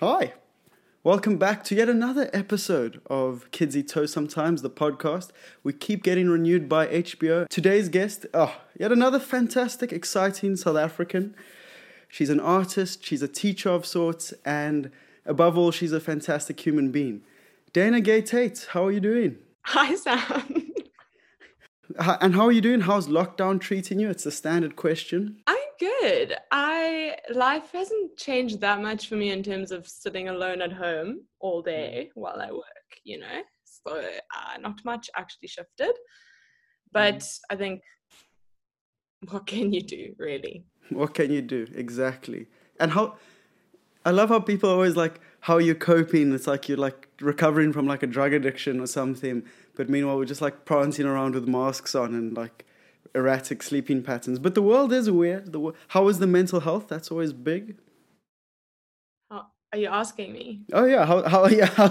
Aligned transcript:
Hi. 0.00 0.34
Welcome 1.02 1.38
back 1.38 1.64
to 1.64 1.74
yet 1.74 1.88
another 1.88 2.28
episode 2.34 3.00
of 3.06 3.50
Kids 3.50 3.74
Eat 3.74 3.88
Toast 3.88 4.12
Sometimes, 4.12 4.60
the 4.60 4.68
podcast. 4.68 5.30
We 5.62 5.72
keep 5.72 6.02
getting 6.02 6.28
renewed 6.28 6.68
by 6.68 6.86
HBO. 6.88 7.48
Today's 7.48 7.88
guest, 7.88 8.26
oh, 8.34 8.60
yet 8.78 8.92
another 8.92 9.18
fantastic, 9.18 9.94
exciting 9.94 10.56
South 10.56 10.76
African. 10.76 11.34
She's 12.08 12.28
an 12.28 12.40
artist, 12.40 13.06
she's 13.06 13.22
a 13.22 13.28
teacher 13.28 13.70
of 13.70 13.86
sorts, 13.86 14.34
and 14.44 14.90
above 15.24 15.56
all, 15.56 15.70
she's 15.70 15.92
a 15.92 16.00
fantastic 16.00 16.60
human 16.60 16.92
being. 16.92 17.22
Dana 17.72 18.02
Gay 18.02 18.20
Tate, 18.20 18.66
how 18.72 18.84
are 18.84 18.92
you 18.92 19.00
doing? 19.00 19.38
Hi, 19.62 19.94
Sam. 19.94 20.72
And 21.98 22.34
how 22.34 22.44
are 22.46 22.52
you 22.52 22.60
doing? 22.60 22.82
How's 22.82 23.06
lockdown 23.08 23.60
treating 23.60 24.00
you? 24.00 24.10
It's 24.10 24.26
a 24.26 24.30
standard 24.30 24.76
question. 24.76 25.38
I'm 25.46 25.55
good. 25.78 26.36
I 26.50 27.16
life 27.32 27.70
hasn't 27.72 28.16
changed 28.16 28.60
that 28.60 28.80
much 28.80 29.08
for 29.08 29.16
me 29.16 29.30
in 29.30 29.42
terms 29.42 29.70
of 29.70 29.86
sitting 29.86 30.28
alone 30.28 30.62
at 30.62 30.72
home 30.72 31.22
all 31.40 31.62
day 31.62 32.10
while 32.14 32.40
I 32.40 32.50
work. 32.50 32.64
You 33.04 33.20
know, 33.20 33.42
so 33.64 33.98
uh, 33.98 34.58
not 34.60 34.84
much 34.84 35.08
actually 35.16 35.48
shifted. 35.48 35.92
But 36.92 37.28
I 37.50 37.56
think, 37.56 37.82
what 39.28 39.46
can 39.46 39.72
you 39.72 39.82
do, 39.82 40.14
really? 40.18 40.64
What 40.90 41.14
can 41.14 41.30
you 41.32 41.42
do? 41.42 41.66
Exactly. 41.74 42.46
And 42.78 42.92
how 42.92 43.16
I 44.04 44.10
love 44.10 44.28
how 44.28 44.38
people 44.38 44.70
are 44.70 44.74
always 44.74 44.94
like, 44.94 45.20
how 45.40 45.58
you're 45.58 45.68
you 45.68 45.74
coping? 45.74 46.32
It's 46.32 46.46
like 46.46 46.68
you're 46.68 46.78
like 46.78 47.08
recovering 47.20 47.72
from 47.72 47.86
like 47.86 48.04
a 48.04 48.06
drug 48.06 48.32
addiction 48.32 48.80
or 48.80 48.86
something. 48.86 49.44
But 49.74 49.90
meanwhile, 49.90 50.16
we're 50.16 50.24
just 50.24 50.40
like 50.40 50.64
prancing 50.64 51.06
around 51.06 51.34
with 51.34 51.48
masks 51.48 51.94
on 51.94 52.14
and 52.14 52.36
like 52.36 52.64
erratic 53.16 53.62
sleeping 53.62 54.02
patterns. 54.02 54.38
But 54.38 54.54
the 54.54 54.62
world 54.62 54.92
is 54.92 55.10
weird. 55.10 55.52
The 55.52 55.60
wo- 55.60 55.74
how 55.88 56.06
is 56.08 56.18
the 56.18 56.26
mental 56.26 56.60
health? 56.60 56.86
That's 56.88 57.10
always 57.10 57.32
big. 57.32 57.76
How, 59.30 59.46
are 59.72 59.78
you 59.78 59.88
asking 59.88 60.32
me? 60.32 60.60
Oh 60.72 60.84
yeah, 60.84 61.04
how 61.06 61.22
how 61.28 61.46
yeah 61.60 61.66
how, 61.66 61.88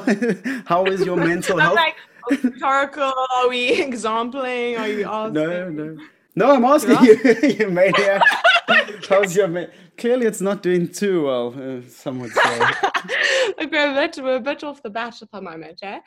how 0.66 0.86
is 0.86 1.06
your 1.06 1.18
mental 1.18 1.56
I'm 1.60 1.66
health? 1.76 1.76
like 1.76 1.96
rhetorical. 2.44 3.14
Are 3.38 3.50
we 3.50 3.82
exampling? 3.90 4.78
Are 4.78 4.88
you 4.88 5.06
asking? 5.06 5.34
No, 5.34 5.70
no, 5.70 5.98
no. 6.36 6.52
I'm 6.52 6.66
asking 6.66 6.98
you, 7.04 7.16
you 7.60 7.70
maniac. 7.70 8.22
How's 9.10 9.36
your 9.36 9.48
man? 9.48 9.72
Clearly, 9.98 10.26
it's 10.26 10.42
not 10.42 10.62
doing 10.64 10.88
too 10.88 11.26
well. 11.26 11.54
Uh, 11.58 11.82
some 11.88 12.20
would 12.20 12.32
say. 12.32 12.60
like 13.58 13.72
we're 13.72 13.92
a 13.92 13.94
bit 13.94 14.20
we're 14.22 14.36
a 14.38 14.40
bit 14.40 14.64
off 14.64 14.82
the 14.84 14.90
bat 14.90 15.22
at 15.22 15.32
the 15.32 15.42
moment, 15.42 15.80
eh? 15.84 16.00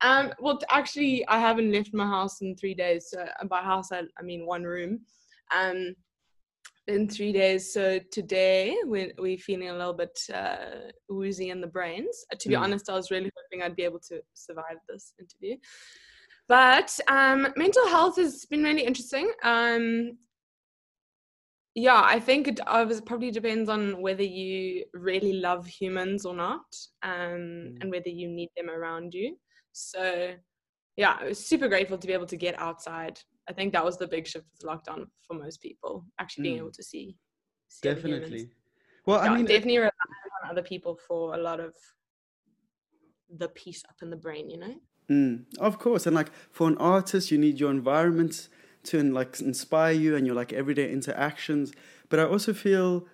Um, 0.00 0.32
well, 0.40 0.58
actually, 0.70 1.26
I 1.28 1.38
haven't 1.38 1.72
left 1.72 1.94
my 1.94 2.06
house 2.06 2.40
in 2.40 2.56
three 2.56 2.74
days. 2.74 3.08
So 3.10 3.24
and 3.40 3.48
by 3.48 3.62
house, 3.62 3.92
I, 3.92 4.02
I 4.18 4.22
mean 4.22 4.46
one 4.46 4.64
room. 4.64 5.00
Um, 5.56 5.94
in 6.88 7.08
three 7.08 7.32
days. 7.32 7.72
So 7.72 8.00
today 8.10 8.76
we 8.86 9.12
we're 9.18 9.38
feeling 9.38 9.68
a 9.68 9.76
little 9.76 9.92
bit 9.92 10.18
uh, 10.34 10.90
woozy 11.08 11.50
in 11.50 11.60
the 11.60 11.66
brains. 11.66 12.24
Uh, 12.32 12.36
to 12.40 12.48
be 12.48 12.54
Mm. 12.54 12.62
honest, 12.62 12.90
I 12.90 12.94
was 12.94 13.10
really 13.10 13.30
hoping 13.36 13.62
I'd 13.62 13.76
be 13.76 13.84
able 13.84 14.00
to 14.08 14.20
survive 14.34 14.78
this 14.88 15.14
interview. 15.18 15.56
But 16.48 16.98
um, 17.08 17.52
mental 17.56 17.86
health 17.86 18.16
has 18.16 18.44
been 18.46 18.64
really 18.64 18.84
interesting. 18.84 19.30
Um, 19.44 20.18
yeah, 21.74 22.02
I 22.04 22.20
think 22.20 22.48
it 22.48 22.60
probably 23.06 23.30
depends 23.30 23.68
on 23.68 24.00
whether 24.02 24.22
you 24.22 24.84
really 24.92 25.34
love 25.34 25.66
humans 25.66 26.26
or 26.26 26.34
not, 26.34 26.64
um, 27.02 27.74
and 27.80 27.90
whether 27.90 28.10
you 28.10 28.28
need 28.28 28.50
them 28.56 28.68
around 28.70 29.14
you. 29.14 29.36
So, 29.72 30.34
yeah, 30.96 31.16
I 31.20 31.24
was 31.28 31.44
super 31.46 31.68
grateful 31.68 31.96
to 31.98 32.06
be 32.06 32.12
able 32.12 32.26
to 32.26 32.36
get 32.36 32.58
outside. 32.58 33.20
I 33.48 33.52
think 33.54 33.72
that 33.72 33.84
was 33.84 33.96
the 33.98 34.06
big 34.06 34.26
shift 34.26 34.46
with 34.52 34.68
lockdown 34.68 35.06
for 35.26 35.34
most 35.34 35.60
people, 35.62 36.04
actually 36.18 36.42
being 36.42 36.56
Mm. 36.56 36.60
able 36.60 36.72
to 36.72 36.82
see. 36.82 37.16
see. 37.68 37.88
Definitely. 37.88 38.50
Well, 39.06 39.20
I 39.20 39.24
Yeah, 39.24 39.34
mean, 39.36 39.46
it- 39.46 39.48
definitely 39.48 39.78
rely 39.78 39.90
on 40.44 40.50
other 40.50 40.62
people 40.62 40.96
for 40.96 41.34
a 41.34 41.38
lot 41.38 41.58
of 41.58 41.74
the 43.30 43.48
peace 43.48 43.82
up 43.88 43.96
in 44.02 44.10
the 44.10 44.16
brain, 44.16 44.50
you 44.50 44.58
know. 44.58 44.74
Mm, 45.08 45.46
of 45.58 45.78
course, 45.78 46.06
and 46.06 46.14
like 46.14 46.32
for 46.50 46.68
an 46.68 46.76
artist, 46.78 47.30
you 47.30 47.38
need 47.38 47.58
your 47.58 47.70
environment 47.70 48.48
to 48.84 49.02
like 49.02 49.40
inspire 49.40 49.92
you 49.92 50.16
and 50.16 50.26
your 50.26 50.36
like 50.36 50.52
everyday 50.52 50.90
interactions. 50.90 51.72
But 52.08 52.20
I 52.20 52.24
also 52.24 52.52
feel 52.52 53.06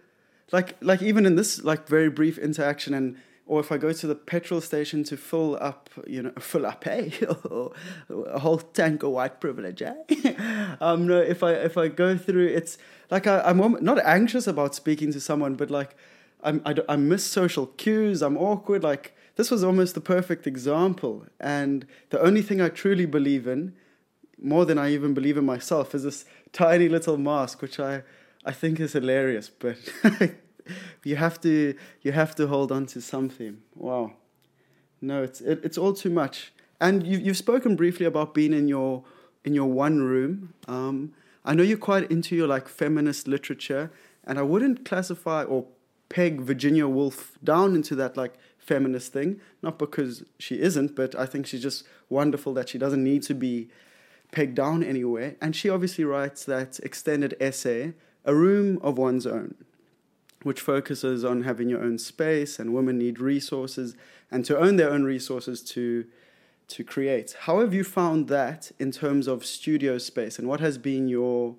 like 0.53 0.77
like 0.81 1.03
even 1.03 1.27
in 1.27 1.37
this 1.37 1.63
like 1.63 1.87
very 1.89 2.11
brief 2.11 2.39
interaction, 2.39 2.95
and 2.95 3.17
or 3.47 3.61
if 3.61 3.73
I 3.73 3.79
go 3.79 3.93
to 3.93 4.07
the 4.07 4.15
petrol 4.15 4.61
station 4.61 5.05
to 5.05 5.17
fill 5.17 5.57
up, 5.61 5.91
you 6.07 6.23
know, 6.23 6.33
fill 6.39 6.67
up, 6.67 6.85
hey, 6.85 7.13
a 8.11 8.39
whole 8.39 8.59
tank 8.59 9.03
of 9.03 9.11
white 9.11 9.41
privilege, 9.41 9.83
eh? 9.83 9.95
um, 10.81 11.07
no, 11.07 11.21
if 11.21 11.43
I 11.43 11.53
if 11.53 11.77
I 11.77 11.89
go 11.89 12.17
through, 12.17 12.47
it's 12.47 12.79
like 13.11 13.27
I, 13.27 13.41
I'm 13.41 13.59
not 13.83 13.99
anxious 14.05 14.47
about 14.47 14.75
speaking 14.75 15.13
to 15.13 15.21
someone, 15.21 15.55
but 15.55 15.71
like 15.71 15.97
I'm, 16.43 16.63
I, 16.65 16.77
I 16.89 16.97
miss 16.97 17.25
social 17.25 17.67
cues. 17.67 18.23
I'm 18.23 18.37
awkward. 18.37 18.83
Like 18.83 19.15
this 19.37 19.51
was 19.51 19.65
almost 19.65 19.95
the 19.95 20.01
perfect 20.01 20.47
example. 20.47 21.27
And 21.41 21.87
the 22.11 22.21
only 22.21 22.43
thing 22.43 22.61
I 22.61 22.69
truly 22.69 23.07
believe 23.07 23.47
in, 23.47 23.75
more 24.43 24.65
than 24.65 24.79
I 24.79 24.91
even 24.91 25.15
believe 25.15 25.37
in 25.37 25.45
myself, 25.45 25.95
is 25.95 26.05
this 26.05 26.25
tiny 26.53 26.89
little 26.89 27.17
mask, 27.17 27.63
which 27.63 27.81
I, 27.81 28.03
I 28.45 28.53
think 28.53 28.81
is 28.81 28.93
hilarious. 28.93 29.49
But 29.49 29.77
you 31.05 31.17
have 31.17 31.41
to 31.43 31.75
you 32.03 32.13
have 32.13 32.35
to 32.37 32.47
hold 32.47 32.73
on 32.73 32.87
to 32.87 33.01
something. 33.01 33.59
Wow. 33.75 34.13
No, 35.01 35.23
it's 35.23 35.41
it, 35.41 35.61
it's 35.65 35.79
all 35.79 35.93
too 35.93 36.11
much. 36.11 36.53
And 36.81 37.07
you 37.07 37.19
you've 37.19 37.37
spoken 37.37 37.77
briefly 37.77 38.07
about 38.07 38.35
being 38.35 38.53
in 38.53 38.69
your 38.69 39.05
in 39.45 39.55
your 39.55 39.67
one 39.67 40.03
room. 40.03 40.55
Um, 40.67 41.13
I 41.45 41.55
know 41.55 41.63
you're 41.63 41.79
quite 41.79 42.11
into 42.11 42.37
your 42.37 42.47
like 42.47 42.69
feminist 42.69 43.27
literature, 43.27 43.91
and 44.25 44.39
I 44.39 44.43
wouldn't 44.43 44.85
classify 44.85 45.43
or 45.45 45.67
peg 46.09 46.41
Virginia 46.41 46.87
Woolf 46.89 47.39
down 47.43 47.75
into 47.75 47.95
that 47.97 48.17
like 48.17 48.35
feminist 48.59 49.13
thing. 49.13 49.41
Not 49.63 49.79
because 49.79 50.25
she 50.39 50.61
isn't, 50.61 50.95
but 50.95 51.15
I 51.15 51.27
think 51.27 51.47
she's 51.47 51.63
just 51.63 51.85
wonderful 52.09 52.55
that 52.55 52.69
she 52.69 52.79
doesn't 52.79 53.03
need 53.03 53.23
to 53.25 53.35
be 53.35 53.69
pegged 54.33 54.55
down 54.55 54.83
anywhere. 54.83 55.37
And 55.41 55.55
she 55.55 55.69
obviously 55.69 56.05
writes 56.05 56.45
that 56.45 56.79
extended 56.81 57.37
essay, 57.41 57.95
A 58.25 58.35
Room 58.35 58.79
of 58.83 58.99
One's 58.99 59.27
Own 59.27 59.55
which 60.43 60.61
focuses 60.61 61.25
on 61.25 61.43
having 61.43 61.69
your 61.69 61.83
own 61.83 61.99
space 61.99 62.59
and 62.59 62.73
women 62.73 62.99
need 62.99 63.19
resources 63.19 63.97
and 64.31 64.45
to 64.45 64.57
own 64.57 64.77
their 64.77 64.91
own 64.91 65.05
resources 65.05 65.63
to 65.63 66.07
to 66.69 66.85
create. 66.85 67.35
How 67.41 67.61
have 67.61 67.73
you 67.73 67.83
found 67.83 68.29
that 68.29 68.73
in 68.79 68.93
terms 68.93 69.27
of 69.27 69.47
studio 69.47 69.97
space? 69.97 70.39
And 70.39 70.47
what 70.47 70.61
has 70.61 70.77
been 70.77 71.09
your 71.09 71.57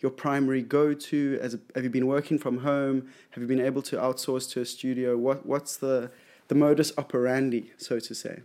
your 0.00 0.10
primary 0.10 0.62
go-to? 0.62 1.38
As 1.40 1.56
have 1.74 1.84
you 1.84 1.90
been 1.90 2.06
working 2.06 2.38
from 2.38 2.58
home? 2.58 3.08
Have 3.30 3.42
you 3.42 3.48
been 3.48 3.60
able 3.60 3.82
to 3.82 3.96
outsource 3.96 4.50
to 4.52 4.60
a 4.60 4.66
studio? 4.66 5.16
What 5.16 5.46
what's 5.46 5.76
the 5.76 6.10
the 6.48 6.54
modus 6.54 6.92
operandi 6.98 7.72
so 7.76 7.98
to 8.00 8.14
say 8.14 8.40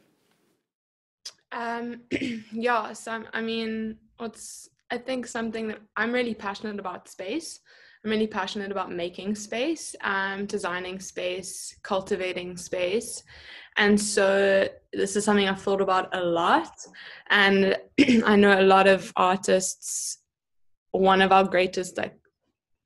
Um, 1.54 2.02
yeah, 2.52 2.94
so 2.94 3.24
I 3.32 3.42
mean, 3.42 3.98
what's 4.18 4.70
I 4.92 4.98
think 4.98 5.28
something 5.28 5.68
that 5.70 5.80
I'm 5.96 6.12
really 6.12 6.34
passionate 6.34 6.80
about 6.80 7.08
space. 7.08 7.60
I'm 8.04 8.12
really 8.12 8.28
passionate 8.28 8.70
about 8.70 8.92
making 8.92 9.36
space, 9.36 9.96
um, 10.04 10.46
designing 10.46 11.00
space, 11.00 11.74
cultivating 11.84 12.58
space, 12.58 13.24
and 13.78 14.00
so 14.00 14.68
this 14.92 15.16
is 15.16 15.24
something 15.24 15.48
I've 15.48 15.62
thought 15.62 15.82
about 15.82 16.14
a 16.14 16.22
lot. 16.22 16.74
And 17.30 17.78
I 18.26 18.36
know 18.36 18.60
a 18.60 18.62
lot 18.62 18.88
of 18.88 19.14
artists. 19.16 20.18
One 20.92 21.22
of 21.22 21.32
our 21.32 21.44
greatest, 21.44 21.98
like, 21.98 22.16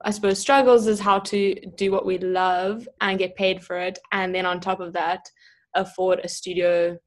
I 0.05 0.11
suppose, 0.11 0.39
struggles 0.39 0.87
is 0.87 0.99
how 0.99 1.19
to 1.19 1.55
do 1.75 1.91
what 1.91 2.05
we 2.05 2.19
love 2.19 2.87
and 3.01 3.19
get 3.19 3.35
paid 3.35 3.63
for 3.63 3.77
it, 3.77 3.97
and 4.11 4.33
then 4.33 4.45
on 4.45 4.59
top 4.59 4.79
of 4.79 4.93
that, 4.93 5.29
afford 5.73 6.19
a 6.19 6.27
studio 6.29 6.97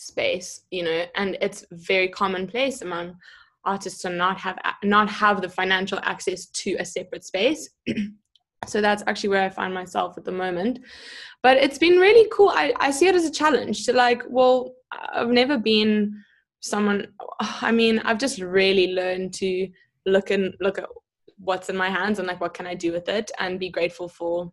space 0.00 0.62
you 0.70 0.82
know 0.82 1.04
and 1.16 1.36
it's 1.40 1.64
very 1.72 2.08
commonplace 2.08 2.82
among 2.82 3.14
artists 3.64 4.02
to 4.02 4.10
not 4.10 4.38
have 4.38 4.58
not 4.82 5.08
have 5.10 5.42
the 5.42 5.48
financial 5.48 5.98
access 6.02 6.46
to 6.46 6.76
a 6.78 6.84
separate 6.84 7.24
space. 7.24 7.70
So 8.66 8.82
that's 8.82 9.02
actually 9.06 9.30
where 9.30 9.42
i 9.42 9.48
find 9.48 9.72
myself 9.72 10.18
at 10.18 10.26
the 10.26 10.32
moment. 10.32 10.80
But 11.42 11.56
it's 11.56 11.78
been 11.78 11.96
really 11.96 12.28
cool. 12.30 12.50
I, 12.50 12.74
I 12.76 12.90
see 12.90 13.06
it 13.06 13.14
as 13.14 13.24
a 13.24 13.30
challenge 13.30 13.86
to 13.86 13.94
like 13.94 14.22
well 14.28 14.74
i've 15.14 15.30
never 15.30 15.56
been 15.56 16.22
someone 16.60 17.06
i 17.40 17.72
mean 17.72 18.00
i've 18.00 18.18
just 18.18 18.38
really 18.38 18.92
learned 18.92 19.32
to 19.34 19.68
look 20.04 20.30
and 20.30 20.54
look 20.60 20.78
at 20.78 20.88
what's 21.38 21.70
in 21.70 21.76
my 21.76 21.88
hands 21.88 22.18
and 22.18 22.28
like 22.28 22.40
what 22.40 22.52
can 22.52 22.66
i 22.66 22.74
do 22.74 22.92
with 22.92 23.08
it 23.08 23.30
and 23.38 23.58
be 23.58 23.70
grateful 23.70 24.08
for 24.08 24.52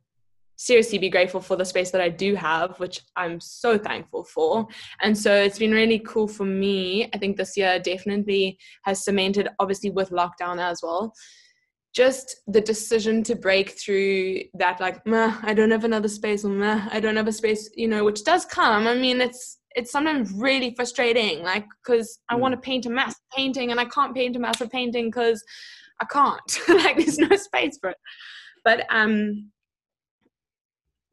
seriously 0.58 0.98
be 0.98 1.10
grateful 1.10 1.40
for 1.40 1.56
the 1.56 1.64
space 1.64 1.92
that 1.92 2.02
I 2.02 2.10
do 2.10 2.36
have, 2.36 2.80
which 2.80 3.00
I'm 3.16 3.40
so 3.40 3.78
thankful 3.78 4.24
for. 4.24 4.68
And 5.02 5.18
so 5.18 5.34
it's 5.34 5.60
been 5.60 5.72
really 5.72 6.00
cool 6.00 6.28
for 6.28 6.46
me. 6.46 7.10
I 7.14 7.18
think 7.18 7.38
this 7.38 7.56
year 7.56 7.80
definitely 7.80 8.58
has 8.84 9.06
cemented, 9.06 9.48
obviously, 9.60 9.92
with 9.92 10.10
lockdown 10.10 10.60
as 10.60 10.82
well. 10.84 11.14
Just 11.94 12.38
the 12.48 12.62
decision 12.62 13.24
to 13.24 13.36
break 13.36 13.72
through 13.72 14.42
that, 14.56 14.80
like, 14.80 15.06
meh, 15.06 15.36
I 15.42 15.54
don't 15.54 15.72
have 15.72 15.84
another 15.86 16.10
space, 16.10 16.44
or 16.44 16.50
meh, 16.50 16.88
I 16.92 17.00
don't 17.00 17.16
have 17.16 17.28
a 17.28 17.32
space, 17.32 17.70
you 17.76 17.88
know, 17.88 18.04
which 18.04 18.24
does 18.24 18.46
come. 18.46 18.88
I 18.88 18.96
mean, 18.96 19.22
it's 19.22 19.60
it's 19.76 19.92
sometimes 19.92 20.32
really 20.32 20.74
frustrating, 20.76 21.44
like, 21.44 21.66
because 21.84 22.18
I 22.30 22.36
Mm. 22.36 22.40
want 22.40 22.54
to 22.56 22.62
paint 22.62 22.88
a 22.88 22.90
massive 22.90 23.22
painting 23.36 23.70
and 23.70 23.80
I 23.80 23.86
can't 23.86 24.16
paint 24.16 24.36
a 24.36 24.40
massive 24.40 24.72
painting 24.72 25.06
because 25.12 25.44
I 26.02 26.06
can't. 26.06 26.60
like, 26.84 26.98
there's 26.98 27.20
no 27.20 27.36
space 27.36 27.78
for 27.80 27.92
it. 27.92 27.98
But 28.64 28.88
um, 28.90 29.52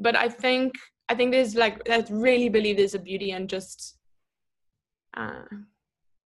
but 0.01 0.17
I 0.17 0.29
think 0.29 0.75
I 1.09 1.15
think 1.15 1.33
there's 1.33 1.55
like 1.55 1.89
I 1.89 2.05
really 2.11 2.49
believe 2.49 2.77
there's 2.77 2.95
a 2.95 2.99
beauty 2.99 3.31
in 3.33 3.49
just 3.49 3.99
uh, 5.17 5.45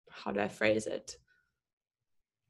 how 0.09 0.31
do 0.31 0.39
I 0.39 0.47
phrase 0.47 0.87
it? 0.87 1.15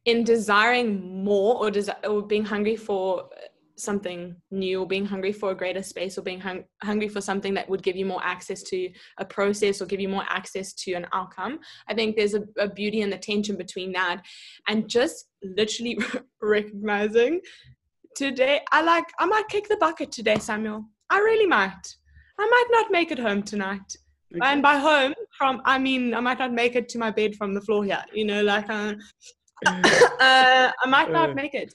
In 0.06 0.24
desiring 0.24 1.24
more 1.24 1.56
or, 1.56 1.72
or 2.10 2.22
being 2.22 2.46
hungry 2.46 2.76
for 2.76 3.30
something 3.78 4.36
new 4.50 4.82
or 4.82 4.88
being 4.88 5.06
hungry 5.06 5.32
for 5.32 5.52
a 5.52 5.56
greater 5.56 5.84
space 5.84 6.18
or 6.18 6.24
being 6.24 6.40
hung- 6.40 6.64
hungry 6.82 7.08
for 7.08 7.22
something 7.22 7.54
that 7.54 7.70
would 7.70 7.84
give 7.84 7.96
you 7.96 8.06
more 8.06 8.24
access 8.24 8.64
to 8.64 8.90
a 9.20 9.26
process 9.26 9.82
or 9.82 9.86
give 9.86 10.00
you 10.00 10.10
more 10.10 10.26
access 10.30 10.74
to 10.74 10.94
an 10.94 11.06
outcome 11.14 11.60
i 11.88 11.94
think 11.94 12.16
there's 12.16 12.34
a, 12.34 12.42
a 12.58 12.68
beauty 12.68 13.02
in 13.02 13.10
the 13.12 13.18
tension 13.18 13.56
between 13.56 13.92
that 13.92 14.24
and 14.68 14.90
just 14.90 15.28
literally 15.44 15.96
recognizing 16.42 17.40
today 18.16 18.62
i 18.72 18.82
like 18.82 19.06
i 19.20 19.28
might 19.28 19.48
kick 19.48 19.68
the 19.68 19.78
bucket 19.78 20.12
today 20.12 20.40
samuel 20.40 20.84
i 21.10 21.18
really 21.18 21.48
might 21.48 21.96
i 22.40 22.46
might 22.46 22.68
not 22.72 22.92
make 22.92 23.12
it 23.12 23.20
home 23.20 23.42
tonight 23.44 23.96
okay. 24.36 24.42
and 24.44 24.62
by 24.62 24.78
home 24.78 25.14
from 25.38 25.62
i 25.66 25.78
mean 25.78 26.14
i 26.14 26.20
might 26.20 26.40
not 26.40 26.54
make 26.54 26.76
it 26.76 26.90
to 26.90 26.98
my 26.98 27.12
bed 27.12 27.36
from 27.36 27.54
the 27.54 27.62
floor 27.62 27.84
here 27.84 28.04
you 28.14 28.26
know 28.26 28.44
like 28.44 28.70
uh, 28.70 28.94
uh, 29.66 30.72
i 30.84 30.88
might 30.88 31.12
not 31.12 31.32
uh. 31.32 31.34
make 31.34 31.54
it 31.54 31.74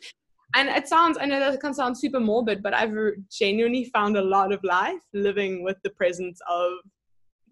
and 0.55 0.69
it 0.69 0.87
sounds 0.89 1.19
i 1.21 1.27
know 1.27 1.41
that 1.41 1.61
can 1.61 1.75
sound 1.75 1.97
super 1.97 2.21
morbid 2.21 2.63
but 2.63 2.75
i've 2.75 2.95
genuinely 3.31 3.85
found 3.93 4.17
a 4.17 4.23
lot 4.23 4.53
of 4.53 4.63
life 4.63 5.03
living 5.13 5.63
with 5.63 5.77
the 5.83 5.91
presence 5.91 6.41
of 6.49 6.73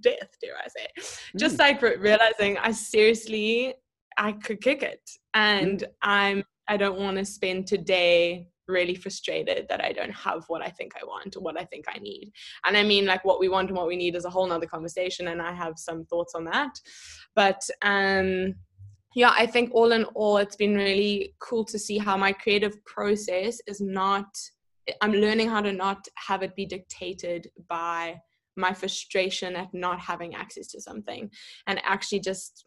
death 0.03 0.31
dare 0.41 0.57
i 0.65 0.69
say 0.69 0.87
mm. 0.99 1.39
just 1.39 1.59
like 1.59 1.81
realizing 1.83 2.57
i 2.59 2.71
seriously 2.71 3.75
i 4.17 4.33
could 4.33 4.61
kick 4.61 4.83
it 4.83 5.11
and 5.35 5.81
mm. 5.81 5.87
i'm 6.03 6.45
i 6.69 6.77
don't 6.77 6.99
want 6.99 7.17
to 7.17 7.25
spend 7.25 7.67
today 7.67 8.47
really 8.71 8.95
frustrated 8.95 9.67
that 9.69 9.85
i 9.85 9.93
don't 9.93 10.13
have 10.13 10.45
what 10.49 10.63
i 10.63 10.69
think 10.69 10.93
i 11.01 11.05
want 11.05 11.37
or 11.37 11.41
what 11.41 11.59
i 11.61 11.65
think 11.65 11.85
i 11.89 11.99
need. 11.99 12.33
And 12.65 12.77
i 12.77 12.83
mean 12.83 13.07
like 13.07 13.25
what 13.25 13.41
we 13.41 13.49
want 13.49 13.69
and 13.69 13.77
what 13.77 13.89
we 13.89 13.97
need 13.97 14.15
is 14.17 14.25
a 14.25 14.31
whole 14.31 14.47
nother 14.47 14.67
conversation 14.67 15.29
and 15.29 15.43
i 15.43 15.53
have 15.53 15.75
some 15.77 16.05
thoughts 16.07 16.35
on 16.35 16.45
that. 16.45 16.79
But 17.35 17.63
um 17.83 18.55
yeah, 19.15 19.33
I 19.37 19.47
think 19.47 19.71
all 19.73 19.93
in 19.93 20.05
all, 20.15 20.37
it's 20.37 20.57
been 20.57 20.77
really 20.77 21.35
cool 21.41 21.65
to 21.65 21.79
see 21.79 21.99
how 21.99 22.17
my 22.17 22.33
creative 22.33 22.83
process 22.85 23.61
is 23.67 23.81
not, 23.81 24.27
I'm 25.01 25.13
learning 25.13 25.49
how 25.49 25.61
to 25.63 25.73
not 25.73 26.07
have 26.29 26.43
it 26.43 26.55
be 26.55 26.65
dictated 26.65 27.51
by 27.69 28.21
my 28.57 28.73
frustration 28.73 29.57
at 29.57 29.73
not 29.75 29.99
having 29.99 30.35
access 30.35 30.69
to 30.69 30.81
something 30.81 31.31
and 31.67 31.81
actually 31.85 32.21
just 32.21 32.67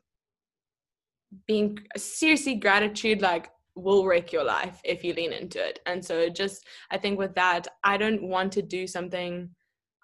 being 1.47 1.77
seriously 1.95 2.55
gratitude 2.55 3.21
like 3.21 3.49
will 3.75 4.05
wreck 4.05 4.31
your 4.31 4.43
life 4.43 4.79
if 4.83 5.03
you 5.03 5.13
lean 5.13 5.33
into 5.33 5.63
it. 5.63 5.79
And 5.85 6.03
so 6.03 6.29
just 6.29 6.65
i 6.91 6.97
think 6.97 7.17
with 7.17 7.33
that 7.35 7.67
i 7.83 7.97
don't 7.97 8.23
want 8.23 8.51
to 8.53 8.61
do 8.61 8.87
something 8.87 9.49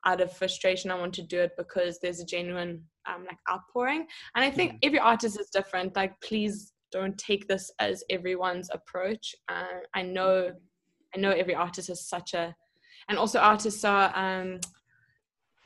out 0.06 0.22
of 0.22 0.32
frustration. 0.32 0.92
I 0.92 0.96
want 0.96 1.14
to 1.16 1.22
do 1.22 1.40
it 1.42 1.52
because 1.58 2.00
there's 2.00 2.20
a 2.20 2.26
genuine 2.26 2.84
um, 3.06 3.26
like 3.26 3.38
outpouring. 3.52 4.06
And 4.36 4.44
i 4.44 4.52
think 4.52 4.74
mm. 4.74 4.80
every 4.84 5.00
artist 5.00 5.40
is 5.40 5.50
different 5.50 5.96
like 5.96 6.20
please 6.22 6.74
don't 6.92 7.18
take 7.18 7.48
this 7.48 7.72
as 7.80 8.04
everyone's 8.10 8.70
approach. 8.72 9.36
Uh, 9.48 9.80
i 9.94 10.02
know 10.02 10.52
i 11.16 11.20
know 11.20 11.32
every 11.32 11.56
artist 11.56 11.90
is 11.90 12.08
such 12.08 12.34
a 12.34 12.56
and 13.08 13.18
also 13.18 13.40
artists 13.40 13.84
are 13.84 14.12
um, 14.16 14.60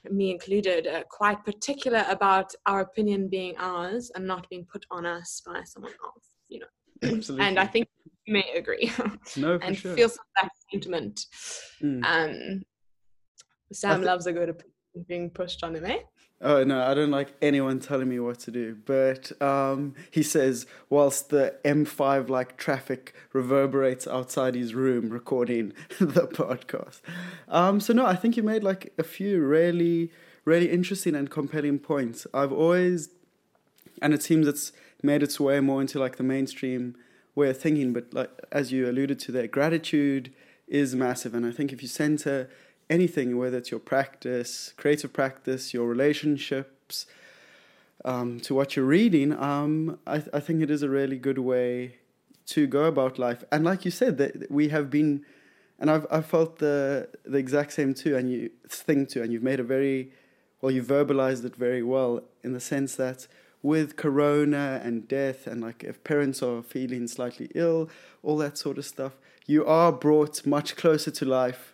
me 0.10 0.32
included 0.32 0.88
uh, 0.88 1.04
quite 1.10 1.44
particular 1.46 2.06
about 2.10 2.54
our 2.66 2.82
opinion 2.82 3.30
being 3.30 3.56
ours 3.58 4.12
and 4.16 4.26
not 4.26 4.50
being 4.50 4.66
put 4.66 4.86
on 4.92 5.06
us 5.06 5.42
by 5.46 5.62
someone 5.64 5.94
else 6.04 6.28
you 6.50 6.60
know? 6.60 6.66
Absolutely. 7.04 7.46
and 7.48 7.60
i 7.60 7.66
think 7.66 7.88
may 8.28 8.46
agree 8.56 8.92
no, 9.38 9.60
and 9.62 9.78
sure. 9.78 9.96
feel 9.96 10.10
some 10.10 10.26
that 10.42 10.50
sentiment 10.72 11.26
mm. 11.82 12.04
um 12.06 12.62
sam 13.72 13.98
th- 13.98 14.06
loves 14.06 14.28
a 14.28 14.34
good 14.34 14.50
opinion 14.50 15.06
being 15.08 15.30
pushed 15.30 15.64
on 15.64 15.76
him 15.76 15.86
eh 15.86 16.00
Oh 16.46 16.62
no, 16.66 16.84
I 16.84 16.94
don't 16.94 17.10
like 17.10 17.34
anyone 17.42 17.80
telling 17.80 18.10
me 18.10 18.20
what 18.20 18.40
to 18.40 18.52
do. 18.52 18.76
But 18.86 19.32
um, 19.42 19.96
he 20.12 20.22
says, 20.22 20.66
whilst 20.90 21.30
the 21.30 21.56
M5 21.64 22.28
like 22.28 22.58
traffic 22.58 23.16
reverberates 23.32 24.06
outside 24.08 24.54
his 24.54 24.76
room, 24.76 25.10
recording 25.10 25.72
the 26.02 26.28
podcast. 26.28 27.00
Um, 27.48 27.80
so 27.80 27.94
no, 27.94 28.06
I 28.06 28.18
think 28.18 28.36
you 28.36 28.44
made 28.44 28.62
like 28.62 28.92
a 28.98 29.04
few 29.04 29.42
really, 29.42 30.12
really 30.44 30.70
interesting 30.70 31.16
and 31.16 31.30
compelling 31.30 31.80
points. 31.80 32.28
I've 32.34 32.52
always, 32.52 33.08
and 34.02 34.14
it 34.14 34.22
seems 34.22 34.46
it's 34.46 34.74
made 35.02 35.24
its 35.24 35.40
way 35.40 35.62
more 35.62 35.80
into 35.80 35.98
like 35.98 36.18
the 36.18 36.24
mainstream 36.24 36.98
way 37.36 37.50
of 37.50 37.58
thinking. 37.58 37.94
But 37.94 38.14
like 38.14 38.32
as 38.52 38.72
you 38.72 38.90
alluded 38.90 39.20
to, 39.20 39.32
there, 39.32 39.48
gratitude 39.48 40.34
is 40.68 40.96
massive, 40.96 41.34
and 41.34 41.46
I 41.46 41.52
think 41.52 41.74
if 41.74 41.82
you 41.82 41.88
center 41.88 42.50
anything, 42.90 43.38
whether 43.38 43.58
it's 43.58 43.72
your 43.72 43.80
practice, 43.80 44.74
creative 44.78 45.14
practice, 45.14 45.74
your 45.74 45.88
relationships, 45.88 47.06
um, 48.06 48.40
to 48.42 48.54
what 48.54 48.76
you're 48.76 48.86
reading, 48.86 49.32
um, 49.34 50.00
I, 50.06 50.20
th- 50.20 50.30
I 50.34 50.40
think 50.40 50.62
it 50.62 50.70
is 50.70 50.84
a 50.84 50.90
really 50.90 51.18
good 51.18 51.38
way 51.38 51.96
to 52.48 52.68
go 52.68 52.86
about 52.86 53.18
life. 53.18 53.44
And 53.52 53.64
like 53.64 53.86
you 53.86 53.92
said, 53.92 54.18
that 54.18 54.52
we 54.52 54.70
have 54.70 54.90
been, 54.90 55.26
and 55.80 55.90
I've 55.90 56.06
I 56.12 56.22
felt 56.22 56.60
the 56.60 57.10
the 57.26 57.38
exact 57.38 57.74
same 57.74 57.94
too, 57.94 58.16
and 58.16 58.32
you 58.32 58.50
thing 58.68 59.06
too, 59.06 59.22
and 59.22 59.32
you've 59.32 59.44
made 59.44 59.60
a 59.60 59.64
very 59.64 60.12
well, 60.62 60.72
you 60.72 60.82
verbalized 60.82 61.44
it 61.44 61.56
very 61.56 61.84
well 61.84 62.22
in 62.42 62.54
the 62.54 62.60
sense 62.60 62.96
that 62.96 63.28
with 63.64 63.96
corona 63.96 64.80
and 64.84 65.08
death 65.08 65.48
and 65.48 65.62
like 65.62 65.84
if 65.84 66.04
parents 66.04 66.44
are 66.44 66.62
feeling 66.62 67.08
slightly 67.08 67.50
ill 67.56 67.90
all 68.22 68.38
that 68.38 68.58
sort 68.58 68.78
of 68.78 68.86
stuff 68.86 69.14
you 69.48 69.66
are 69.66 69.92
brought 69.92 70.46
much 70.46 70.76
closer 70.76 71.10
to 71.10 71.26
life 71.26 71.74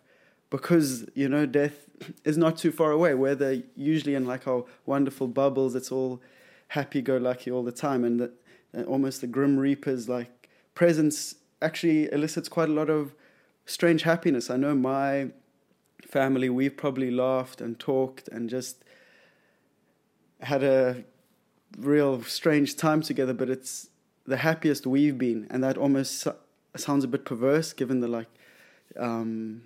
because 0.50 1.06
you 1.14 1.28
know 1.28 1.46
death 1.46 1.90
is 2.24 2.38
not 2.38 2.58
too 2.58 2.72
far 2.72 2.92
away. 2.92 3.14
Where 3.14 3.36
they 3.36 3.64
usually 3.76 4.16
in 4.16 4.26
like 4.26 4.48
our 4.48 4.66
wonderful 4.86 5.28
bubbles, 5.28 5.76
it's 5.76 5.92
all 5.92 6.22
happy-go-lucky 6.70 7.52
all 7.52 7.64
the 7.64 7.72
time, 7.72 8.04
and 8.04 8.20
the, 8.20 8.84
almost 8.86 9.22
the 9.22 9.28
grim 9.28 9.58
reaper's 9.58 10.08
like 10.08 10.50
presence 10.76 11.36
actually 11.62 12.12
elicits 12.12 12.48
quite 12.48 12.70
a 12.70 12.74
lot 12.74 12.90
of 12.90 13.14
strange 13.66 14.04
happiness. 14.04 14.50
I 14.50 14.58
know 14.58 14.76
my 14.76 15.32
family, 16.08 16.50
we've 16.50 16.78
probably 16.78 17.12
laughed 17.12 17.62
and 17.62 17.78
talked 17.78 18.28
and 18.30 18.50
just 18.50 18.84
had 20.42 20.64
a 20.64 21.04
real 21.78 22.22
strange 22.24 22.76
time 22.76 23.02
together, 23.02 23.34
but 23.34 23.50
it's 23.50 23.90
the 24.26 24.38
happiest 24.38 24.86
we've 24.86 25.18
been, 25.18 25.48
and 25.50 25.64
that 25.64 25.78
almost 25.78 26.28
sounds 26.76 27.04
a 27.04 27.08
bit 27.08 27.26
perverse 27.26 27.74
given 27.74 28.00
the 28.00 28.08
like 28.08 28.28
um, 28.98 29.64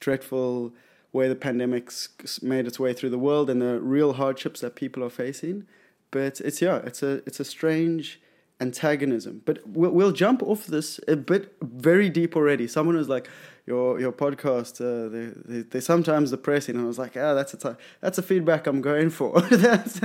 dreadful 0.00 0.72
way 1.12 1.28
the 1.28 1.36
pandemic's 1.36 2.08
made 2.42 2.66
its 2.66 2.78
way 2.78 2.92
through 2.92 3.10
the 3.10 3.18
world 3.18 3.48
and 3.48 3.62
the 3.62 3.80
real 3.80 4.14
hardships 4.14 4.60
that 4.60 4.74
people 4.74 5.02
are 5.02 5.10
facing. 5.10 5.66
But 6.10 6.40
it's 6.40 6.60
yeah, 6.60 6.78
it's 6.84 7.02
a 7.02 7.22
it's 7.26 7.40
a 7.40 7.44
strange 7.44 8.20
antagonism. 8.60 9.42
But 9.44 9.66
we'll, 9.66 9.90
we'll 9.90 10.12
jump 10.12 10.42
off 10.42 10.66
this 10.66 11.00
a 11.08 11.16
bit 11.16 11.54
very 11.62 12.08
deep 12.08 12.36
already. 12.36 12.66
Someone 12.66 12.96
was 12.96 13.08
like, 13.08 13.28
"Your 13.66 13.98
your 13.98 14.12
podcast, 14.12 14.80
uh, 14.80 15.08
they, 15.08 15.26
they 15.44 15.62
they 15.62 15.80
sometimes 15.80 16.30
depressing," 16.30 16.76
and 16.76 16.84
I 16.84 16.86
was 16.86 16.98
like, 16.98 17.16
"Ah, 17.16 17.34
that's 17.34 17.54
a 17.54 17.56
t- 17.56 17.80
that's 18.00 18.18
a 18.18 18.22
feedback 18.22 18.66
I'm 18.66 18.80
going 18.80 19.10
for. 19.10 19.40
that's 19.50 20.00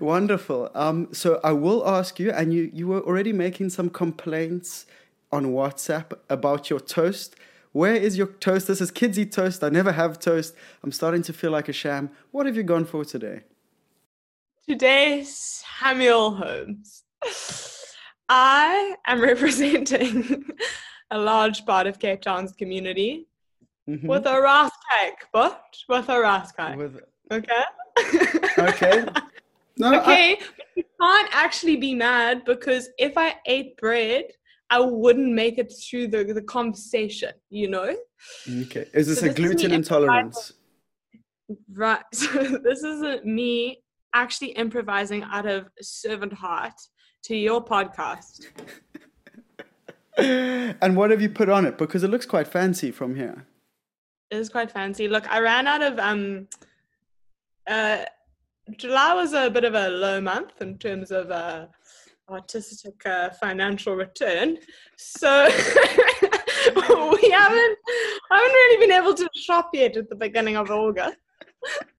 wonderful." 0.00 0.70
Um, 0.74 1.08
so 1.12 1.40
I 1.42 1.52
will 1.52 1.86
ask 1.88 2.18
you, 2.18 2.30
and 2.30 2.52
you 2.52 2.70
you 2.72 2.86
were 2.86 3.00
already 3.00 3.32
making 3.32 3.70
some 3.70 3.88
complaints 3.90 4.86
on 5.32 5.46
WhatsApp 5.46 6.12
about 6.28 6.70
your 6.70 6.80
toast. 6.80 7.36
Where 7.72 7.94
is 7.94 8.16
your 8.16 8.28
toast? 8.28 8.68
This 8.68 8.80
is 8.80 8.90
kids 8.90 9.18
eat 9.18 9.32
toast. 9.32 9.62
I 9.62 9.68
never 9.68 9.92
have 9.92 10.18
toast. 10.18 10.54
I'm 10.82 10.92
starting 10.92 11.22
to 11.22 11.32
feel 11.32 11.50
like 11.50 11.68
a 11.68 11.72
sham. 11.74 12.10
What 12.30 12.46
have 12.46 12.56
you 12.56 12.62
gone 12.62 12.86
for 12.86 13.04
today? 13.04 13.42
Today, 14.66 15.24
Samuel 15.24 16.34
Holmes. 16.34 17.04
I 18.28 18.96
am 19.06 19.20
representing 19.20 20.44
a 21.10 21.18
large 21.18 21.64
part 21.64 21.86
of 21.86 21.98
Cape 21.98 22.20
Town's 22.20 22.52
community 22.52 23.28
mm-hmm. 23.88 24.06
with 24.06 24.26
a 24.26 24.40
rice 24.40 24.70
cake, 24.90 25.24
but 25.32 25.64
with 25.88 26.08
a 26.08 26.20
rice 26.20 26.52
cake. 26.52 26.76
With... 26.76 27.00
Okay. 27.32 27.64
okay. 28.58 29.06
No, 29.78 30.00
okay. 30.00 30.38
I... 30.40 30.44
you 30.74 30.84
can't 30.98 31.28
actually 31.32 31.76
be 31.76 31.94
mad 31.94 32.46
because 32.46 32.88
if 32.96 33.18
I 33.18 33.34
ate 33.44 33.76
bread, 33.76 34.24
I 34.70 34.80
wouldn't 34.80 35.32
make 35.32 35.58
it 35.58 35.70
through 35.70 36.08
the, 36.08 36.24
the 36.24 36.40
conversation, 36.40 37.32
you 37.50 37.68
know? 37.68 37.94
Okay. 38.62 38.86
Is 38.94 39.06
this 39.06 39.20
so 39.20 39.26
a 39.26 39.28
this 39.28 39.36
gluten 39.36 39.72
intolerance? 39.72 40.54
Right. 41.72 42.02
So 42.14 42.42
this 42.42 42.82
isn't 42.82 43.26
me 43.26 43.82
actually 44.14 44.52
improvising 44.52 45.22
out 45.24 45.46
of 45.46 45.68
servant 45.80 46.32
heart 46.32 46.72
to 47.24 47.36
your 47.36 47.64
podcast. 47.64 48.46
And 50.18 50.96
what 50.96 51.10
have 51.10 51.20
you 51.20 51.28
put 51.28 51.48
on 51.48 51.66
it? 51.66 51.78
Because 51.78 52.02
it 52.02 52.10
looks 52.10 52.26
quite 52.26 52.48
fancy 52.48 52.90
from 52.90 53.16
here. 53.16 53.46
It 54.30 54.38
is 54.38 54.48
quite 54.48 54.70
fancy. 54.70 55.08
Look, 55.08 55.30
I 55.30 55.40
ran 55.40 55.66
out 55.66 55.82
of 55.82 55.98
um 55.98 56.48
uh 57.66 58.04
July 58.76 59.14
was 59.14 59.32
a 59.32 59.50
bit 59.50 59.64
of 59.64 59.74
a 59.74 59.88
low 59.88 60.20
month 60.20 60.60
in 60.60 60.78
terms 60.78 61.10
of 61.10 61.30
uh 61.30 61.66
artistic 62.28 62.94
uh, 63.06 63.30
financial 63.30 63.94
return. 63.94 64.58
So 64.96 65.44
we 65.48 67.30
haven't 67.30 67.78
haven't 68.30 68.52
really 68.52 68.86
been 68.86 68.92
able 68.92 69.14
to 69.14 69.28
shop 69.34 69.70
yet 69.72 69.96
at 69.96 70.08
the 70.08 70.16
beginning 70.16 70.56
of 70.56 70.70
August. 70.70 71.16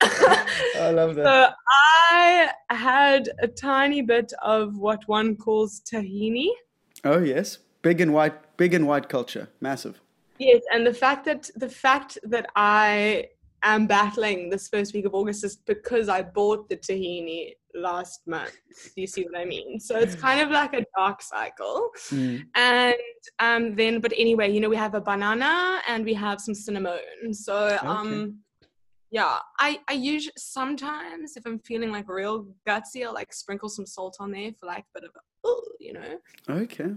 I 0.00 0.90
love 0.92 1.14
that. 1.16 1.24
So 1.24 1.54
I 2.10 2.50
had 2.70 3.30
a 3.40 3.48
tiny 3.48 4.02
bit 4.02 4.32
of 4.42 4.76
what 4.76 5.06
one 5.06 5.36
calls 5.36 5.80
tahini. 5.80 6.48
Oh 7.04 7.18
yes, 7.18 7.58
big 7.88 8.00
and 8.02 8.12
white, 8.12 8.36
big 8.58 8.74
and 8.74 8.86
white 8.86 9.08
culture, 9.16 9.48
massive. 9.60 9.96
Yes, 10.38 10.62
and 10.72 10.86
the 10.90 10.96
fact 11.04 11.22
that 11.28 11.42
the 11.64 11.72
fact 11.84 12.10
that 12.34 12.46
I 12.54 13.28
am 13.72 13.86
battling 13.86 14.50
this 14.50 14.68
first 14.74 14.90
week 14.94 15.06
of 15.06 15.14
August 15.14 15.42
is 15.48 15.56
because 15.74 16.06
I 16.18 16.20
bought 16.38 16.68
the 16.68 16.76
tahini 16.76 17.40
last 17.74 18.18
month. 18.26 18.56
Do 18.94 19.00
you 19.04 19.10
see 19.14 19.22
what 19.28 19.36
I 19.42 19.46
mean? 19.54 19.80
So 19.80 19.92
it's 20.04 20.14
kind 20.26 20.40
of 20.44 20.48
like 20.60 20.74
a 20.74 20.84
dark 20.96 21.18
cycle. 21.22 21.90
Mm. 22.10 22.44
And 22.54 23.20
um, 23.46 23.62
then, 23.80 24.00
but 24.04 24.12
anyway, 24.24 24.48
you 24.54 24.60
know, 24.60 24.72
we 24.76 24.80
have 24.86 24.94
a 24.94 25.04
banana 25.10 25.80
and 25.88 26.04
we 26.04 26.14
have 26.26 26.38
some 26.46 26.54
cinnamon. 26.54 27.32
So 27.32 27.78
um, 27.82 28.40
yeah, 29.10 29.38
I 29.58 29.80
I 29.92 29.94
usually 29.94 30.40
sometimes 30.58 31.36
if 31.38 31.42
I'm 31.46 31.58
feeling 31.70 31.90
like 31.96 32.06
real 32.22 32.36
gutsy, 32.68 33.00
I'll 33.06 33.18
like 33.20 33.32
sprinkle 33.32 33.70
some 33.70 33.86
salt 33.86 34.16
on 34.20 34.30
there 34.36 34.52
for 34.58 34.66
like 34.74 34.84
a 34.90 34.92
bit 34.94 35.04
of 35.08 35.12
a, 35.18 35.22
ooh, 35.48 35.68
you 35.80 35.94
know. 35.94 36.12
Okay. 36.64 36.90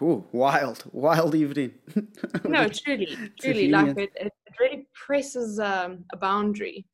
Ooh, 0.00 0.24
wild, 0.32 0.84
wild 0.92 1.34
evening. 1.34 1.74
No, 2.44 2.66
truly, 2.68 3.18
truly, 3.40 3.68
like 3.68 3.96
it, 3.98 4.10
it 4.16 4.32
really 4.58 4.86
presses 4.94 5.58
um, 5.60 6.04
a 6.12 6.16
boundary. 6.16 6.86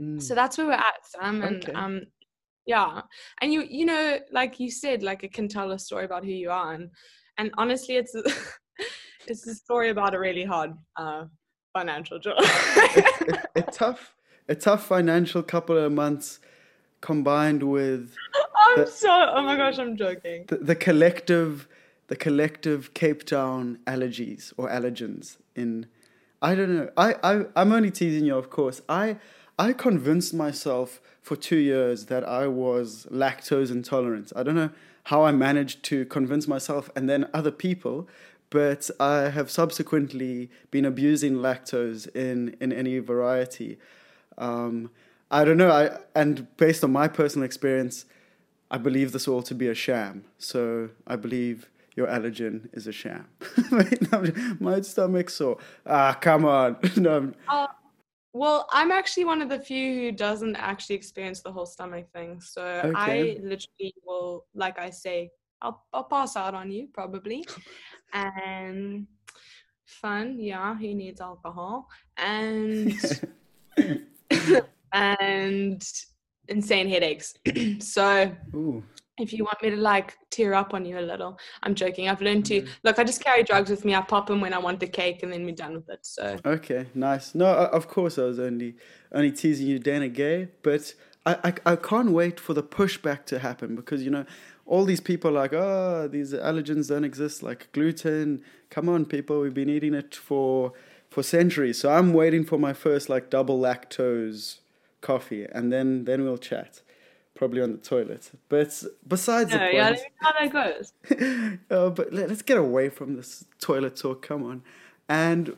Mm. 0.00 0.20
So 0.22 0.34
that's 0.34 0.56
where 0.56 0.68
we're 0.68 0.72
at, 0.72 1.06
Sam, 1.06 1.42
and 1.42 1.64
Okay. 1.64 1.72
um, 1.74 2.02
yeah, 2.66 3.02
and 3.40 3.52
you 3.52 3.62
you 3.68 3.84
know, 3.84 4.18
like 4.32 4.58
you 4.58 4.70
said, 4.70 5.02
like 5.02 5.24
it 5.24 5.32
can 5.34 5.48
tell 5.48 5.72
a 5.72 5.78
story 5.78 6.04
about 6.04 6.24
who 6.24 6.30
you 6.30 6.50
are, 6.50 6.72
and 6.72 6.90
and 7.38 7.50
honestly, 7.58 7.96
it's 7.96 8.14
it's 9.26 9.46
a 9.46 9.54
story 9.54 9.90
about 9.90 10.14
a 10.14 10.18
really 10.18 10.44
hard 10.44 10.72
uh, 10.96 11.24
financial 11.72 12.18
job. 12.18 12.36
a, 12.42 13.38
a 13.56 13.62
tough, 13.62 14.14
a 14.48 14.54
tough 14.54 14.86
financial 14.86 15.42
couple 15.42 15.76
of 15.76 15.92
months, 15.92 16.40
combined 17.00 17.62
with 17.62 18.14
I'm 18.56 18.84
The- 18.84 18.90
so 18.90 19.08
oh 19.10 19.42
my 19.42 19.56
gosh, 19.56 19.78
I'm 19.78 19.96
joking. 19.96 20.46
the, 20.48 20.56
the 20.56 20.74
collective, 20.74 21.68
the 22.08 22.16
collective 22.16 22.94
Cape 22.94 23.24
Town 23.24 23.78
allergies 23.86 24.52
or 24.56 24.68
allergens 24.68 25.38
in. 25.54 25.86
I 26.42 26.54
don't 26.54 26.76
know. 26.76 26.90
I, 26.96 27.14
I 27.22 27.44
I'm 27.56 27.72
only 27.72 27.90
teasing 27.90 28.26
you, 28.26 28.36
of 28.36 28.50
course. 28.50 28.82
I 28.88 29.16
I 29.58 29.72
convinced 29.72 30.34
myself 30.34 31.00
for 31.22 31.36
two 31.36 31.56
years 31.56 32.06
that 32.06 32.24
I 32.28 32.46
was 32.48 33.06
lactose 33.10 33.70
intolerant. 33.70 34.32
I 34.36 34.42
don't 34.42 34.56
know 34.56 34.70
how 35.04 35.24
I 35.24 35.32
managed 35.32 35.82
to 35.84 36.04
convince 36.06 36.48
myself 36.48 36.90
and 36.96 37.08
then 37.08 37.28
other 37.32 37.50
people, 37.50 38.08
but 38.50 38.90
I 38.98 39.30
have 39.30 39.50
subsequently 39.50 40.50
been 40.70 40.84
abusing 40.84 41.36
lactose 41.36 42.14
in 42.14 42.56
in 42.60 42.72
any 42.72 42.98
variety. 42.98 43.78
Um, 44.36 44.90
I 45.30 45.44
don't 45.44 45.56
know. 45.56 45.70
I 45.70 45.98
and 46.14 46.54
based 46.56 46.84
on 46.84 46.92
my 46.92 47.08
personal 47.08 47.46
experience, 47.46 48.04
I 48.70 48.78
believe 48.78 49.12
this 49.12 49.26
all 49.26 49.42
to 49.42 49.54
be 49.54 49.68
a 49.68 49.74
sham. 49.74 50.24
So 50.38 50.90
I 51.06 51.16
believe 51.16 51.70
your 51.96 52.06
allergen 52.08 52.68
is 52.72 52.86
a 52.86 52.92
sham. 52.92 53.28
my 54.60 54.80
stomach's 54.80 55.34
sore. 55.34 55.58
Ah, 55.86 56.16
come 56.20 56.44
on. 56.44 56.76
no, 56.96 57.32
Uh, 57.48 57.66
well, 58.32 58.66
I'm 58.72 58.90
actually 58.90 59.24
one 59.24 59.40
of 59.42 59.48
the 59.48 59.60
few 59.60 59.94
who 59.94 60.12
doesn't 60.12 60.56
actually 60.56 60.96
experience 60.96 61.40
the 61.40 61.52
whole 61.52 61.66
stomach 61.66 62.06
thing. 62.12 62.40
So 62.40 62.62
Okay. 62.62 62.92
I 62.94 63.38
literally 63.40 63.94
will, 64.04 64.46
like 64.54 64.78
I 64.78 64.90
say, 64.90 65.30
I'll, 65.62 65.84
I'll 65.92 66.04
pass 66.04 66.36
out 66.36 66.52
on 66.54 66.70
you 66.70 66.88
probably. 66.92 67.44
and 68.12 69.06
fun, 69.86 70.38
yeah, 70.40 70.76
he 70.78 70.94
needs 70.94 71.20
alcohol. 71.20 71.88
And 72.16 72.92
and 74.92 75.84
insane 76.48 76.88
headaches. 76.88 77.34
so 77.78 78.34
Ooh, 78.54 78.82
if 79.18 79.32
you 79.32 79.44
want 79.44 79.62
me 79.62 79.70
to 79.70 79.76
like 79.76 80.16
tear 80.30 80.54
up 80.54 80.74
on 80.74 80.84
you 80.84 80.98
a 80.98 81.00
little, 81.00 81.38
I'm 81.62 81.74
joking. 81.74 82.08
I've 82.08 82.20
learned 82.20 82.46
to 82.46 82.62
Mhm. 82.62 82.68
look. 82.82 82.98
I 82.98 83.04
just 83.04 83.22
carry 83.22 83.42
drugs 83.44 83.70
with 83.70 83.84
me. 83.84 83.94
I 83.94 84.00
pop 84.00 84.26
them 84.26 84.40
when 84.40 84.52
I 84.52 84.58
want 84.58 84.80
the 84.80 84.86
cake, 84.88 85.22
and 85.22 85.32
then 85.32 85.44
we're 85.44 85.54
done 85.54 85.74
with 85.74 85.88
it. 85.88 86.00
So 86.02 86.36
okay, 86.44 86.86
nice. 86.94 87.34
No, 87.34 87.46
of 87.46 87.88
course 87.88 88.18
I 88.18 88.24
was 88.24 88.38
only 88.38 88.76
only 89.12 89.32
teasing 89.32 89.66
you, 89.68 89.78
Dana 89.78 90.08
Gay, 90.08 90.48
but 90.62 90.94
I, 91.26 91.36
I 91.44 91.72
I 91.72 91.76
can't 91.76 92.10
wait 92.10 92.40
for 92.40 92.54
the 92.54 92.62
pushback 92.62 93.24
to 93.26 93.38
happen 93.38 93.76
because 93.76 94.02
you 94.02 94.10
know 94.10 94.24
all 94.66 94.84
these 94.84 95.00
people 95.00 95.30
are 95.30 95.34
like, 95.42 95.52
oh, 95.52 96.08
these 96.10 96.32
allergens 96.32 96.88
don't 96.88 97.04
exist, 97.04 97.42
like 97.42 97.70
gluten. 97.72 98.42
Come 98.70 98.88
on, 98.88 99.04
people, 99.04 99.40
we've 99.40 99.54
been 99.54 99.68
eating 99.68 99.94
it 99.94 100.14
for 100.14 100.72
for 101.10 101.22
centuries. 101.22 101.78
So 101.78 101.90
I'm 101.92 102.12
waiting 102.12 102.44
for 102.44 102.58
my 102.58 102.72
first 102.72 103.08
like 103.08 103.30
double 103.30 103.60
lactose 103.60 104.58
coffee, 105.02 105.46
and 105.52 105.72
then 105.72 106.04
then 106.06 106.24
we'll 106.24 106.38
chat, 106.38 106.80
probably 107.34 107.60
on 107.60 107.72
the 107.72 107.78
toilet. 107.78 108.30
But 108.48 108.82
besides 109.06 109.50
no, 109.50 109.58
the 109.58 109.74
yeah, 109.74 109.92
point, 109.92 110.00
let 110.22 110.50
me 110.50 110.50
know 110.50 110.50
how 110.50 110.62
that 110.62 110.78
goes. 110.78 111.58
uh, 111.70 111.90
but 111.90 112.12
let, 112.12 112.30
us 112.30 112.42
get 112.42 112.58
away 112.58 112.88
from 112.88 113.16
this 113.16 113.44
toilet 113.60 113.96
talk. 113.96 114.22
Come 114.22 114.44
on, 114.44 114.62
and 115.08 115.56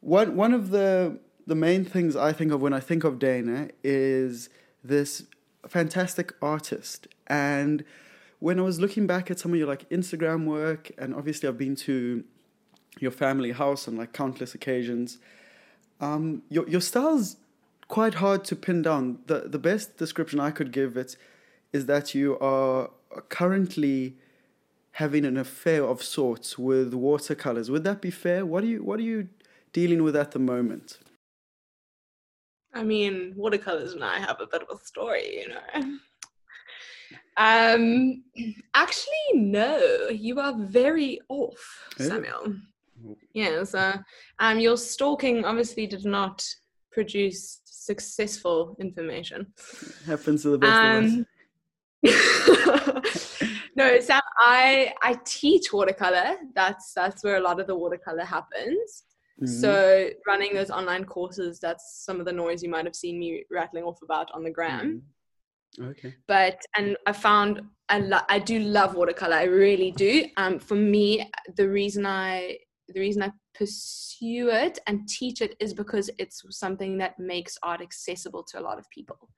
one 0.00 0.36
one 0.36 0.52
of 0.52 0.70
the 0.70 1.18
the 1.46 1.54
main 1.54 1.84
things 1.84 2.16
I 2.16 2.32
think 2.32 2.52
of 2.52 2.60
when 2.60 2.72
I 2.72 2.80
think 2.80 3.04
of 3.04 3.18
Dana 3.18 3.68
is 3.82 4.48
this 4.82 5.24
fantastic 5.66 6.32
artist. 6.40 7.08
And 7.26 7.84
when 8.38 8.58
I 8.58 8.62
was 8.62 8.80
looking 8.80 9.06
back 9.06 9.30
at 9.30 9.38
some 9.38 9.52
of 9.52 9.58
your 9.58 9.68
like 9.68 9.88
Instagram 9.90 10.46
work, 10.46 10.90
and 10.98 11.14
obviously 11.14 11.48
I've 11.48 11.58
been 11.58 11.76
to 11.76 12.24
your 12.98 13.10
family 13.10 13.52
house 13.52 13.88
on 13.88 13.96
like 13.96 14.12
countless 14.12 14.54
occasions. 14.54 15.18
Um, 16.00 16.42
your 16.48 16.68
your 16.68 16.80
style's 16.80 17.36
quite 17.92 18.14
hard 18.14 18.42
to 18.42 18.56
pin 18.56 18.80
down. 18.80 19.18
the 19.26 19.40
The 19.54 19.58
best 19.58 19.98
description 19.98 20.40
I 20.40 20.50
could 20.50 20.72
give 20.72 20.96
it 20.96 21.14
is 21.74 21.84
that 21.86 22.14
you 22.14 22.38
are 22.40 22.90
currently 23.28 24.16
having 24.92 25.24
an 25.26 25.36
affair 25.36 25.84
of 25.84 26.02
sorts 26.02 26.58
with 26.58 26.94
watercolors. 26.94 27.70
Would 27.70 27.84
that 27.84 28.00
be 28.00 28.10
fair? 28.10 28.46
What 28.46 28.64
are 28.64 28.70
you 28.74 28.82
What 28.82 28.98
are 28.98 29.08
you 29.12 29.28
dealing 29.74 30.02
with 30.02 30.16
at 30.16 30.30
the 30.30 30.38
moment? 30.38 30.98
I 32.72 32.82
mean, 32.82 33.34
watercolors 33.36 33.92
and 33.92 34.02
I 34.02 34.18
have 34.18 34.40
a 34.40 34.46
bit 34.46 34.62
of 34.62 34.68
a 34.74 34.78
story, 34.92 35.26
you 35.40 35.48
know. 35.52 35.98
Um, 37.36 38.22
actually, 38.72 39.28
no, 39.34 40.08
you 40.26 40.40
are 40.40 40.54
very 40.80 41.20
off, 41.28 41.62
Oh. 42.00 42.04
Samuel. 42.08 42.56
Yes, 43.34 43.74
uh, 43.74 43.98
um, 44.38 44.58
your 44.58 44.78
stalking 44.78 45.44
obviously 45.44 45.86
did 45.86 46.04
not 46.04 46.38
produce 46.90 47.61
successful 47.84 48.76
information. 48.80 49.46
Happens 50.06 50.42
to 50.42 50.50
the 50.50 50.58
best 50.58 50.72
of 50.72 51.04
us. 51.04 51.12
Um, 51.12 51.26
no, 53.76 54.00
Sam, 54.00 54.20
I 54.38 54.92
I 55.02 55.18
teach 55.24 55.72
watercolor. 55.72 56.36
That's 56.54 56.92
that's 56.94 57.22
where 57.24 57.36
a 57.36 57.40
lot 57.40 57.60
of 57.60 57.66
the 57.66 57.76
watercolor 57.76 58.24
happens. 58.24 59.04
Mhm. 59.40 59.48
So 59.60 60.10
running 60.26 60.54
those 60.54 60.70
online 60.70 61.04
courses, 61.04 61.58
that's 61.60 62.02
some 62.04 62.20
of 62.20 62.26
the 62.26 62.32
noise 62.32 62.62
you 62.62 62.68
might 62.70 62.84
have 62.84 62.96
seen 62.96 63.18
me 63.18 63.44
rattling 63.50 63.84
off 63.84 64.00
about 64.02 64.30
on 64.34 64.42
the 64.44 64.50
gram. 64.50 65.02
Mhm. 65.78 65.90
Okay. 65.90 66.14
But 66.26 66.60
and 66.76 66.96
I 67.06 67.12
found 67.12 67.62
I 67.88 67.98
lo- 68.00 68.26
I 68.28 68.38
do 68.38 68.58
love 68.58 68.94
watercolor. 68.94 69.36
I 69.36 69.44
really 69.44 69.90
do. 69.92 70.26
Um, 70.36 70.58
for 70.58 70.74
me, 70.74 71.30
the 71.56 71.68
reason 71.68 72.04
I 72.06 72.58
the 72.92 73.00
reason 73.00 73.22
I 73.22 73.32
pursue 73.54 74.50
it 74.50 74.78
and 74.86 75.08
teach 75.08 75.40
it 75.40 75.56
is 75.60 75.74
because 75.74 76.10
it's 76.18 76.42
something 76.50 76.98
that 76.98 77.18
makes 77.18 77.58
art 77.62 77.80
accessible 77.80 78.44
to 78.44 78.60
a 78.60 78.62
lot 78.62 78.78
of 78.78 78.88
people. 78.90 79.28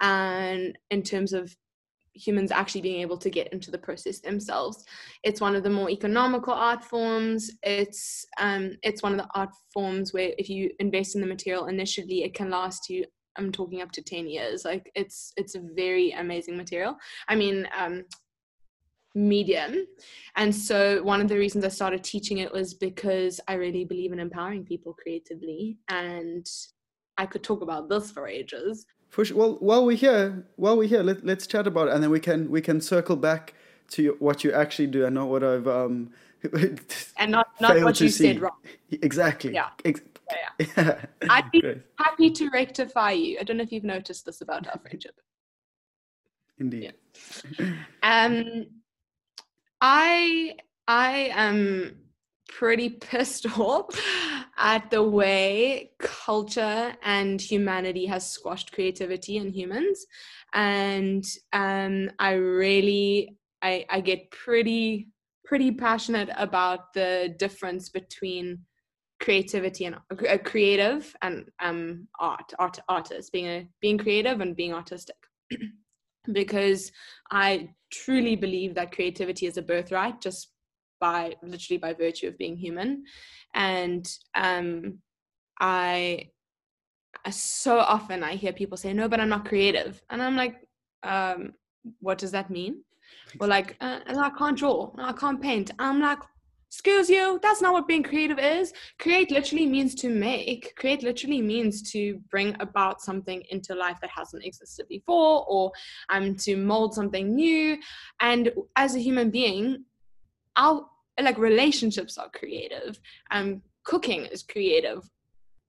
And 0.00 0.76
in 0.90 1.02
terms 1.02 1.32
of 1.32 1.54
humans 2.14 2.50
actually 2.50 2.80
being 2.80 3.00
able 3.00 3.16
to 3.16 3.30
get 3.30 3.52
into 3.52 3.70
the 3.70 3.78
process 3.78 4.18
themselves 4.20 4.84
it's 5.22 5.40
one 5.40 5.54
of 5.54 5.62
the 5.62 5.70
more 5.70 5.90
economical 5.90 6.52
art 6.52 6.82
forms. 6.82 7.50
It's 7.62 8.26
um 8.38 8.72
it's 8.82 9.02
one 9.02 9.12
of 9.12 9.18
the 9.18 9.28
art 9.34 9.50
forms 9.72 10.12
where 10.12 10.32
if 10.38 10.48
you 10.48 10.70
invest 10.78 11.14
in 11.14 11.20
the 11.20 11.26
material 11.26 11.66
initially 11.66 12.24
it 12.24 12.34
can 12.34 12.50
last 12.50 12.88
you 12.88 13.04
i'm 13.36 13.52
talking 13.52 13.80
up 13.80 13.92
to 13.92 14.02
10 14.02 14.26
years. 14.26 14.64
Like 14.64 14.90
it's 14.94 15.32
it's 15.36 15.54
a 15.54 15.62
very 15.74 16.10
amazing 16.12 16.56
material. 16.56 16.96
I 17.28 17.36
mean 17.36 17.68
um 17.78 18.04
medium 19.14 19.86
and 20.36 20.54
so 20.54 21.02
one 21.02 21.20
of 21.20 21.28
the 21.28 21.36
reasons 21.36 21.64
i 21.64 21.68
started 21.68 22.02
teaching 22.04 22.38
it 22.38 22.52
was 22.52 22.74
because 22.74 23.40
i 23.48 23.54
really 23.54 23.84
believe 23.84 24.12
in 24.12 24.20
empowering 24.20 24.64
people 24.64 24.92
creatively 24.92 25.76
and 25.88 26.48
i 27.18 27.26
could 27.26 27.42
talk 27.42 27.60
about 27.60 27.88
this 27.88 28.10
for 28.10 28.28
ages 28.28 28.86
For 29.10 29.24
sure. 29.24 29.36
Well, 29.36 29.52
while 29.60 29.84
we're 29.84 29.96
here, 29.96 30.46
while 30.54 30.76
we're 30.78 30.86
here, 30.88 31.02
let, 31.02 31.24
let's 31.26 31.46
chat 31.48 31.66
about 31.66 31.88
it, 31.88 31.94
and 31.94 32.00
then 32.02 32.10
we 32.10 32.20
can 32.20 32.48
we 32.48 32.60
can 32.60 32.80
circle 32.80 33.16
back 33.16 33.54
to 33.94 34.14
what 34.20 34.44
you 34.44 34.52
actually 34.52 34.86
do 34.86 35.04
and 35.04 35.14
not 35.16 35.28
what 35.28 35.42
I've 35.42 35.66
um. 35.66 36.12
and 37.18 37.32
not 37.32 37.48
not 37.60 37.82
what 37.82 38.00
you 38.00 38.08
see. 38.08 38.26
said 38.32 38.40
wrong 38.40 38.56
Exactly. 39.02 39.52
Yeah. 39.52 39.70
Ex- 39.84 40.00
Yeah, 40.30 40.66
yeah. 40.76 41.04
I'd 41.28 41.50
be 41.50 41.60
Great. 41.60 41.78
happy 41.98 42.30
to 42.30 42.48
rectify 42.50 43.10
you. 43.10 43.38
I 43.40 43.42
don't 43.42 43.56
know 43.56 43.64
if 43.64 43.72
you've 43.72 43.82
noticed 43.96 44.24
this 44.26 44.40
about 44.42 44.68
our 44.68 44.78
friendship. 44.78 45.16
Indeed. 46.58 46.94
Yeah. 47.58 47.74
Um, 48.02 48.66
I 49.80 50.56
I 50.86 51.30
am 51.34 51.96
pretty 52.48 52.90
pissed 53.00 53.46
off 53.58 53.86
at 54.58 54.90
the 54.90 55.02
way 55.02 55.92
culture 55.98 56.94
and 57.02 57.40
humanity 57.40 58.06
has 58.06 58.30
squashed 58.30 58.72
creativity 58.72 59.36
in 59.36 59.50
humans. 59.50 60.04
And 60.52 61.24
um, 61.52 62.10
i 62.18 62.32
really 62.32 63.36
I, 63.62 63.84
I 63.90 64.00
get 64.00 64.30
pretty 64.30 65.08
pretty 65.44 65.70
passionate 65.72 66.30
about 66.36 66.92
the 66.92 67.34
difference 67.38 67.88
between 67.88 68.60
creativity 69.20 69.84
and 69.84 69.96
a 70.28 70.38
creative 70.38 71.14
and 71.22 71.46
um 71.60 72.08
art 72.18 72.52
art 72.58 72.78
artist 72.88 73.32
being 73.32 73.46
a 73.46 73.68
being 73.80 73.98
creative 73.98 74.40
and 74.40 74.56
being 74.56 74.72
artistic. 74.74 75.16
Because 76.32 76.92
i 77.30 77.70
truly 77.90 78.36
believe 78.36 78.74
that 78.74 78.92
creativity 78.92 79.46
is 79.46 79.56
a 79.56 79.62
birthright 79.62 80.20
just 80.20 80.52
by 81.00 81.34
literally 81.42 81.78
by 81.78 81.92
virtue 81.92 82.28
of 82.28 82.38
being 82.38 82.56
human. 82.56 83.04
And 83.54 84.08
um 84.34 84.98
i 85.60 86.28
so 87.30 87.78
often 87.78 88.22
i 88.22 88.34
hear 88.34 88.52
people 88.52 88.78
say 88.78 88.92
no 88.94 89.08
but 89.08 89.20
i'm 89.20 89.28
not 89.28 89.44
creative. 89.48 90.00
And 90.10 90.22
i'm 90.22 90.36
like 90.36 90.56
um 91.02 91.52
what 92.00 92.18
does 92.18 92.30
that 92.32 92.50
mean? 92.50 92.84
Or 93.40 93.46
like 93.46 93.76
uh, 93.80 94.00
i 94.06 94.30
can't 94.38 94.58
draw 94.58 94.92
i 94.98 95.12
can't 95.12 95.40
paint. 95.40 95.70
I'm 95.78 96.00
like 96.00 96.20
excuse 96.70 97.10
you 97.10 97.40
that's 97.42 97.60
not 97.60 97.72
what 97.72 97.88
being 97.88 98.02
creative 98.02 98.38
is. 98.38 98.72
Create 99.00 99.32
literally 99.32 99.66
means 99.66 99.92
to 99.96 100.08
make. 100.08 100.72
Create 100.76 101.02
literally 101.02 101.42
means 101.42 101.82
to 101.90 102.20
bring 102.30 102.54
about 102.60 103.02
something 103.02 103.42
into 103.50 103.74
life 103.74 103.98
that 104.00 104.10
hasn't 104.10 104.44
existed 104.44 104.86
before 104.88 105.44
or 105.48 105.72
um 106.10 106.36
to 106.36 106.54
mold 106.56 106.94
something 106.94 107.34
new. 107.34 107.76
And 108.20 108.52
as 108.76 108.94
a 108.94 109.00
human 109.00 109.30
being 109.30 109.84
our 110.56 110.86
like 111.20 111.38
relationships 111.38 112.16
are 112.16 112.30
creative. 112.30 113.00
Um 113.32 113.62
cooking 113.82 114.26
is 114.26 114.44
creative. 114.44 115.10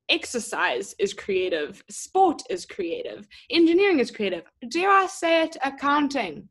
Exercise 0.07 0.93
is 0.99 1.15
creative. 1.15 1.83
Sport 1.89 2.43
is 2.47 2.63
creative. 2.63 3.27
Engineering 3.49 3.99
is 3.99 4.11
creative. 4.11 4.43
Dare 4.69 4.91
i 4.91 5.07
say 5.07 5.45
it? 5.45 5.57
Accounting 5.63 6.47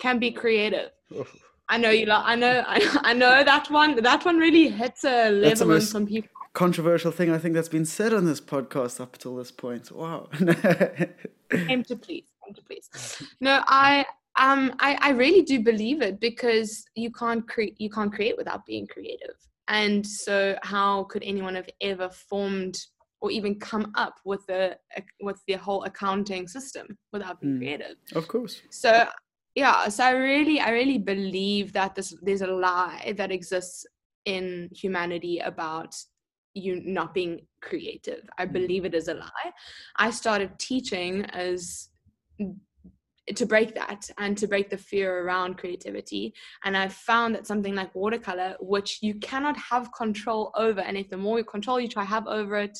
can 0.00 0.18
be 0.18 0.32
creative 0.32 0.90
I 1.68 1.78
know 1.78 1.90
you. 1.90 2.10
I 2.10 2.34
know. 2.34 2.64
I, 2.66 2.98
I 3.02 3.12
know 3.14 3.42
that 3.44 3.70
one. 3.70 4.02
That 4.02 4.24
one 4.24 4.38
really 4.38 4.68
hits 4.68 5.04
a 5.04 5.30
level 5.30 5.72
on 5.72 5.80
some 5.80 6.06
people. 6.06 6.30
Controversial 6.52 7.10
thing 7.10 7.30
I 7.30 7.38
think 7.38 7.54
that's 7.54 7.68
been 7.68 7.84
said 7.84 8.14
on 8.14 8.26
this 8.26 8.40
podcast 8.40 9.00
up 9.00 9.14
until 9.14 9.36
this 9.36 9.50
point. 9.50 9.90
Wow. 9.90 10.28
Aim 11.52 11.82
to 11.84 11.96
please. 11.96 12.26
Aim 12.46 12.54
to 12.54 12.62
please. 12.62 12.88
No, 13.40 13.62
I 13.66 14.04
um 14.38 14.74
I, 14.78 14.96
I 15.00 15.10
really 15.10 15.42
do 15.42 15.60
believe 15.60 16.00
it 16.00 16.20
because 16.20 16.84
you 16.94 17.10
can't 17.10 17.46
create 17.48 17.80
you 17.80 17.90
can't 17.90 18.12
create 18.12 18.36
without 18.36 18.64
being 18.66 18.86
creative. 18.86 19.34
And 19.66 20.06
so 20.06 20.56
how 20.62 21.04
could 21.04 21.24
anyone 21.24 21.54
have 21.54 21.68
ever 21.80 22.08
formed 22.08 22.78
or 23.20 23.30
even 23.30 23.58
come 23.58 23.90
up 23.96 24.20
with 24.24 24.46
the 24.46 24.78
with 25.22 25.42
the 25.48 25.54
whole 25.54 25.82
accounting 25.84 26.46
system 26.46 26.86
without 27.12 27.40
being 27.40 27.54
mm, 27.54 27.58
creative? 27.58 27.96
Of 28.14 28.28
course. 28.28 28.62
So 28.70 29.08
yeah 29.54 29.88
so 29.88 30.04
i 30.04 30.10
really 30.10 30.60
i 30.60 30.70
really 30.70 30.98
believe 30.98 31.72
that 31.72 31.94
this 31.94 32.14
there's 32.22 32.42
a 32.42 32.46
lie 32.46 33.14
that 33.16 33.30
exists 33.30 33.86
in 34.24 34.68
humanity 34.72 35.38
about 35.38 35.94
you 36.54 36.80
not 36.84 37.12
being 37.12 37.40
creative. 37.60 38.28
I 38.38 38.46
mm. 38.46 38.52
believe 38.52 38.84
it 38.84 38.94
is 38.94 39.08
a 39.08 39.14
lie. 39.14 39.52
I 39.96 40.10
started 40.10 40.58
teaching 40.58 41.24
as 41.26 41.88
to 43.34 43.46
break 43.46 43.74
that 43.74 44.08
and 44.18 44.36
to 44.38 44.46
break 44.46 44.70
the 44.70 44.76
fear 44.76 45.24
around 45.24 45.56
creativity 45.56 46.34
and 46.64 46.76
i 46.76 46.86
found 46.86 47.34
that 47.34 47.46
something 47.46 47.74
like 47.74 47.94
watercolor 47.94 48.54
which 48.60 48.98
you 49.00 49.14
cannot 49.14 49.56
have 49.56 49.90
control 49.94 50.50
over 50.56 50.82
and 50.82 50.98
if 50.98 51.08
the 51.08 51.16
more 51.16 51.42
control 51.42 51.80
you 51.80 51.88
try 51.88 52.04
have 52.04 52.26
over 52.26 52.56
it 52.56 52.76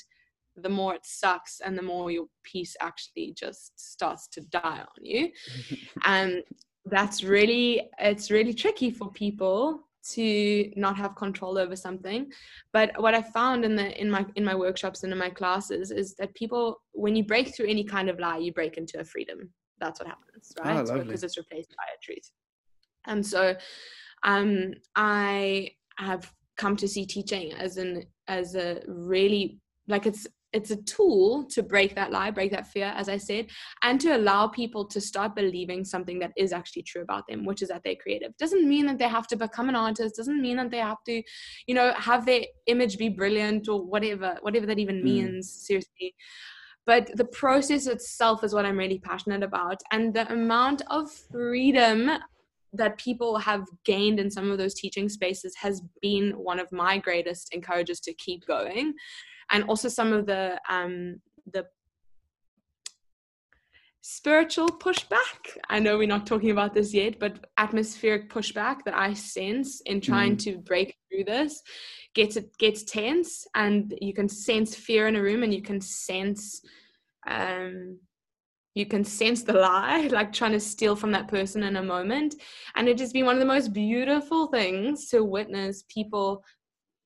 the 0.56 0.68
more 0.68 0.94
it 0.94 1.04
sucks 1.04 1.60
and 1.60 1.76
the 1.76 1.82
more 1.82 2.10
your 2.10 2.26
piece 2.42 2.76
actually 2.80 3.34
just 3.36 3.78
starts 3.78 4.28
to 4.28 4.40
die 4.40 4.80
on 4.80 5.04
you. 5.04 5.30
And 6.04 6.42
that's 6.86 7.24
really 7.24 7.88
it's 7.98 8.30
really 8.30 8.54
tricky 8.54 8.90
for 8.90 9.10
people 9.12 9.80
to 10.10 10.70
not 10.76 10.96
have 10.96 11.16
control 11.16 11.56
over 11.56 11.74
something. 11.74 12.30
But 12.72 12.92
what 13.00 13.14
i 13.14 13.22
found 13.22 13.64
in 13.64 13.74
the 13.74 13.98
in 14.00 14.10
my 14.10 14.26
in 14.36 14.44
my 14.44 14.54
workshops 14.54 15.02
and 15.02 15.12
in 15.12 15.18
my 15.18 15.30
classes 15.30 15.90
is 15.90 16.14
that 16.16 16.34
people 16.34 16.82
when 16.92 17.16
you 17.16 17.24
break 17.24 17.54
through 17.54 17.66
any 17.66 17.84
kind 17.84 18.10
of 18.10 18.18
lie 18.18 18.38
you 18.38 18.52
break 18.52 18.76
into 18.76 19.00
a 19.00 19.04
freedom. 19.04 19.50
That's 19.80 20.00
what 20.00 20.08
happens 20.08 20.52
right? 20.62 20.88
oh, 20.88 21.04
because 21.04 21.24
it's 21.24 21.38
replaced 21.38 21.74
by 21.76 21.84
a 21.84 21.98
truth. 22.02 22.30
And 23.06 23.24
so 23.26 23.56
um 24.24 24.72
i 24.96 25.70
have 25.98 26.32
come 26.56 26.76
to 26.76 26.88
see 26.88 27.04
teaching 27.04 27.52
as 27.52 27.76
an 27.76 28.04
as 28.28 28.54
a 28.54 28.80
really 28.86 29.58
like 29.88 30.06
it's 30.06 30.26
it's 30.54 30.70
a 30.70 30.82
tool 30.82 31.44
to 31.50 31.62
break 31.62 31.94
that 31.94 32.10
lie 32.10 32.30
break 32.30 32.50
that 32.50 32.66
fear 32.66 32.92
as 32.96 33.08
i 33.08 33.16
said 33.16 33.46
and 33.82 34.00
to 34.00 34.16
allow 34.16 34.46
people 34.46 34.84
to 34.86 35.00
start 35.00 35.34
believing 35.34 35.84
something 35.84 36.18
that 36.18 36.32
is 36.36 36.52
actually 36.52 36.82
true 36.82 37.02
about 37.02 37.26
them 37.26 37.44
which 37.44 37.62
is 37.62 37.68
that 37.68 37.82
they're 37.84 37.96
creative. 37.96 38.36
Doesn't 38.36 38.68
mean 38.68 38.86
that 38.86 38.98
they 38.98 39.08
have 39.08 39.26
to 39.28 39.36
become 39.36 39.68
an 39.68 39.76
artist. 39.76 40.16
Doesn't 40.16 40.40
mean 40.40 40.56
that 40.56 40.70
they 40.70 40.78
have 40.78 41.02
to 41.06 41.22
you 41.66 41.74
know 41.74 41.92
have 41.94 42.26
their 42.26 42.42
image 42.66 42.98
be 42.98 43.08
brilliant 43.08 43.68
or 43.68 43.84
whatever 43.84 44.36
whatever 44.42 44.66
that 44.66 44.78
even 44.78 45.00
mm. 45.00 45.04
means 45.04 45.52
seriously. 45.66 46.14
But 46.86 47.16
the 47.16 47.24
process 47.24 47.86
itself 47.86 48.44
is 48.44 48.54
what 48.54 48.66
i'm 48.66 48.76
really 48.76 48.98
passionate 48.98 49.42
about 49.42 49.80
and 49.90 50.12
the 50.12 50.30
amount 50.30 50.82
of 50.90 51.10
freedom 51.10 52.10
that 52.74 52.98
people 52.98 53.38
have 53.38 53.64
gained 53.84 54.18
in 54.18 54.30
some 54.30 54.50
of 54.50 54.58
those 54.58 54.74
teaching 54.74 55.08
spaces 55.08 55.54
has 55.56 55.80
been 56.02 56.32
one 56.32 56.58
of 56.58 56.70
my 56.72 56.98
greatest 56.98 57.54
encourages 57.54 58.00
to 58.00 58.12
keep 58.14 58.44
going 58.46 58.92
and 59.54 59.62
also 59.64 59.88
some 59.88 60.12
of 60.12 60.26
the 60.26 60.60
um, 60.68 61.20
the 61.52 61.64
spiritual 64.00 64.68
pushback. 64.68 65.40
I 65.70 65.78
know 65.78 65.96
we're 65.96 66.08
not 66.08 66.26
talking 66.26 66.50
about 66.50 66.74
this 66.74 66.92
yet, 66.92 67.18
but 67.20 67.46
atmospheric 67.56 68.28
pushback 68.28 68.84
that 68.84 68.94
I 68.94 69.14
sense 69.14 69.80
in 69.86 70.00
trying 70.00 70.34
mm. 70.36 70.40
to 70.40 70.58
break 70.58 70.96
through 71.08 71.24
this 71.24 71.62
gets 72.14 72.36
it 72.36 72.56
gets 72.58 72.82
tense, 72.82 73.46
and 73.54 73.94
you 74.00 74.12
can 74.12 74.28
sense 74.28 74.74
fear 74.74 75.06
in 75.06 75.16
a 75.16 75.22
room, 75.22 75.44
and 75.44 75.54
you 75.54 75.62
can 75.62 75.80
sense. 75.80 76.60
Um, 77.26 78.00
you 78.74 78.86
can 78.86 79.04
sense 79.04 79.44
the 79.44 79.52
lie, 79.52 80.08
like 80.10 80.32
trying 80.32 80.50
to 80.50 80.58
steal 80.58 80.96
from 80.96 81.12
that 81.12 81.28
person 81.28 81.62
in 81.62 81.76
a 81.76 81.82
moment. 81.82 82.34
And 82.74 82.88
it 82.88 82.98
has 82.98 83.12
been 83.12 83.24
one 83.24 83.36
of 83.36 83.40
the 83.40 83.54
most 83.54 83.72
beautiful 83.72 84.48
things 84.48 85.08
to 85.10 85.22
witness 85.22 85.84
people 85.88 86.42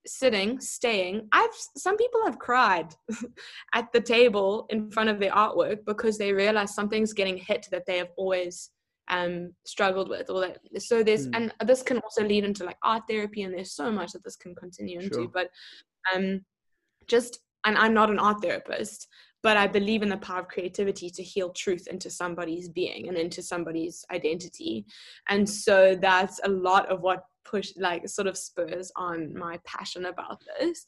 sitting, 0.08 0.60
staying. 0.60 1.28
I've 1.32 1.50
some 1.76 1.96
people 1.96 2.20
have 2.24 2.38
cried 2.38 2.94
at 3.74 3.92
the 3.92 4.00
table 4.00 4.66
in 4.70 4.90
front 4.90 5.10
of 5.10 5.18
their 5.18 5.32
artwork 5.32 5.84
because 5.84 6.18
they 6.18 6.32
realize 6.32 6.74
something's 6.74 7.12
getting 7.12 7.36
hit 7.36 7.66
that 7.70 7.86
they 7.86 7.98
have 7.98 8.10
always 8.16 8.70
um 9.10 9.52
struggled 9.64 10.10
with 10.10 10.28
or 10.28 10.40
that 10.40 10.58
so 10.82 11.02
there's 11.02 11.28
mm. 11.28 11.30
and 11.34 11.54
this 11.66 11.82
can 11.82 11.98
also 12.00 12.22
lead 12.22 12.44
into 12.44 12.62
like 12.62 12.76
art 12.82 13.02
therapy 13.08 13.42
and 13.42 13.54
there's 13.54 13.72
so 13.72 13.90
much 13.90 14.12
that 14.12 14.22
this 14.22 14.36
can 14.36 14.54
continue 14.54 15.00
into 15.00 15.14
sure. 15.14 15.28
but 15.28 15.48
um 16.14 16.42
just 17.06 17.38
and 17.64 17.78
I'm 17.78 17.94
not 17.94 18.10
an 18.10 18.18
art 18.18 18.42
therapist 18.42 19.08
but 19.42 19.56
I 19.56 19.66
believe 19.66 20.02
in 20.02 20.08
the 20.08 20.16
power 20.16 20.40
of 20.40 20.48
creativity 20.48 21.10
to 21.10 21.22
heal 21.22 21.50
truth 21.50 21.86
into 21.86 22.10
somebody's 22.10 22.68
being 22.68 23.08
and 23.08 23.16
into 23.16 23.42
somebody's 23.42 24.04
identity. 24.10 24.84
And 25.28 25.48
so 25.48 25.96
that's 26.00 26.40
a 26.44 26.48
lot 26.48 26.90
of 26.90 27.02
what 27.02 27.22
push 27.50 27.72
like 27.76 28.08
sort 28.08 28.28
of 28.28 28.36
spurs 28.36 28.90
on 28.96 29.36
my 29.36 29.58
passion 29.64 30.06
about 30.06 30.42
this. 30.58 30.86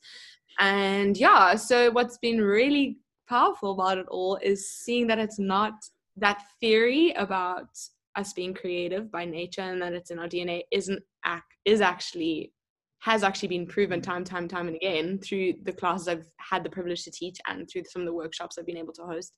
And 0.58 1.16
yeah 1.16 1.54
so 1.54 1.90
what's 1.90 2.18
been 2.18 2.40
really 2.40 2.98
powerful 3.28 3.72
about 3.72 3.98
it 3.98 4.06
all 4.08 4.36
is 4.42 4.70
seeing 4.70 5.06
that 5.06 5.18
it's 5.18 5.38
not 5.38 5.74
that 6.16 6.42
theory 6.60 7.12
about 7.12 7.68
us 8.16 8.32
being 8.32 8.52
creative 8.52 9.10
by 9.10 9.24
nature 9.24 9.62
and 9.62 9.80
that 9.80 9.92
it's 9.92 10.10
in 10.10 10.18
our 10.18 10.26
dna 10.26 10.62
isn't 10.72 11.00
act 11.24 11.54
is 11.64 11.80
actually 11.80 12.52
has 13.00 13.22
actually 13.22 13.48
been 13.48 13.66
proven 13.66 14.00
time 14.00 14.24
time 14.24 14.48
time 14.48 14.66
and 14.66 14.76
again 14.76 15.18
through 15.18 15.54
the 15.62 15.72
classes 15.72 16.08
i've 16.08 16.26
had 16.38 16.64
the 16.64 16.70
privilege 16.70 17.04
to 17.04 17.10
teach 17.10 17.38
and 17.46 17.68
through 17.70 17.84
some 17.88 18.02
of 18.02 18.06
the 18.06 18.12
workshops 18.12 18.58
i've 18.58 18.66
been 18.66 18.76
able 18.76 18.92
to 18.92 19.02
host. 19.02 19.32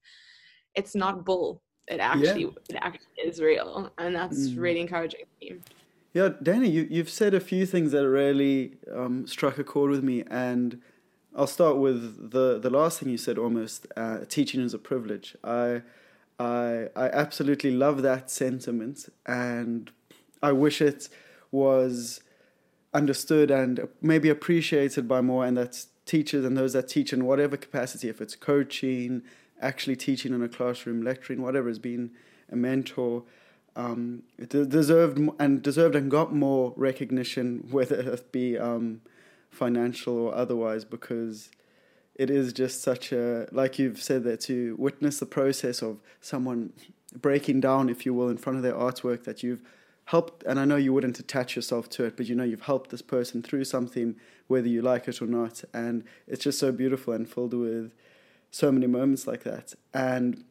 It's 0.75 0.95
not 0.95 1.27
bull. 1.27 1.63
It 1.89 2.01
actually 2.01 2.45
yeah. 2.45 2.49
it 2.71 2.77
actually 2.81 3.23
is 3.25 3.41
real 3.41 3.93
and 3.99 4.15
that's 4.15 4.49
mm. 4.49 4.59
really 4.59 4.81
encouraging 4.81 5.21
to 5.21 5.55
me 5.55 5.61
yeah, 6.13 6.31
Danny, 6.43 6.69
you, 6.69 6.87
you've 6.91 7.09
said 7.09 7.33
a 7.33 7.41
few 7.41 7.65
things 7.65 7.93
that 7.93 8.07
really 8.07 8.75
um, 8.95 9.27
struck 9.27 9.59
a 9.59 9.65
chord 9.65 9.91
with 9.91 10.03
me, 10.03 10.25
and 10.31 10.81
I'll 11.35 11.47
start 11.47 11.79
with 11.79 12.31
the, 12.33 12.59
the 12.59 12.69
last 12.69 13.01
thing 13.01 13.09
you 13.09 13.17
said 13.17 13.39
almost 13.39 13.87
uh, 13.97 14.19
teaching 14.29 14.61
is 14.61 14.75
a 14.75 14.79
privilege. 14.79 15.35
I, 15.43 15.81
I, 16.39 16.89
I 16.95 17.09
absolutely 17.09 17.71
love 17.71 18.03
that 18.03 18.31
sentiment, 18.31 19.09
and 19.25 19.91
I 20.43 20.53
wish 20.53 20.83
it 20.83 21.09
was 21.51 22.21
understood 22.93 23.51
and 23.51 23.89
maybe 24.03 24.29
appreciated 24.29 25.09
by 25.09 25.23
more, 25.23 25.47
and 25.47 25.57
that 25.57 25.87
teachers 26.05 26.45
and 26.45 26.59
those 26.59 26.75
that 26.75 26.89
teach 26.89 27.15
in 27.15 27.25
whatever 27.25 27.57
capacity, 27.57 28.11
if 28.11 28.21
it's 28.21 28.37
coaching, 28.37 29.23
actually 29.63 29.97
teaching 29.97 30.35
in 30.35 30.43
a 30.43 30.49
classroom, 30.49 31.01
lecturing, 31.03 31.41
whatever, 31.41 31.69
has 31.69 31.79
been 31.79 32.11
a 32.51 32.57
mentor 32.57 33.23
um, 33.77 34.23
deserved 34.49 35.19
and 35.39 35.63
deserved 35.63 35.95
and 35.95 36.11
got 36.11 36.35
more 36.35 36.73
recognition, 36.77 37.67
whether 37.71 38.01
it 38.01 38.33
be 38.33 38.59
um, 38.59 39.01
financial 39.51 40.17
or 40.17 40.35
otherwise, 40.35 40.85
because 40.85 41.51
it 42.15 42.31
is 42.31 42.53
just 42.53 42.83
such 42.83 43.13
a 43.13 43.49
like 43.53 43.79
you've 43.79 44.03
said 44.03 44.25
there 44.25 44.37
to 44.37 44.77
witness 44.79 45.19
the 45.19 45.27
process 45.27 45.83
of 45.83 46.01
someone 46.21 46.73
breaking 47.21 47.61
down, 47.61 47.89
if 47.89 48.07
you 48.07 48.15
will, 48.15 48.29
in 48.29 48.37
front 48.37 48.57
of 48.57 48.63
their 48.63 48.75
artwork 48.75 49.25
that 49.25 49.43
you've 49.43 49.63
helped. 50.07 50.43
And 50.45 50.59
I 50.59 50.65
know 50.65 50.77
you 50.77 50.93
wouldn't 50.93 51.19
attach 51.19 51.57
yourself 51.57 51.89
to 51.91 52.05
it, 52.05 52.17
but 52.17 52.27
you 52.27 52.35
know 52.35 52.45
you've 52.45 52.63
helped 52.63 52.91
this 52.91 53.03
person 53.03 53.43
through 53.43 53.65
something, 53.65 54.17
whether 54.47 54.69
you 54.69 54.83
like 54.83 55.09
it 55.09 55.21
or 55.23 55.27
not. 55.27 55.63
And 55.73 56.05
it's 56.27 56.45
just 56.45 56.59
so 56.59 56.73
beautiful 56.73 57.13
and 57.13 57.29
filled 57.29 57.55
with 57.55 57.93
so 58.51 58.71
many 58.73 58.87
moments 58.87 59.27
like 59.27 59.45
that. 59.45 59.75
And 59.95 60.45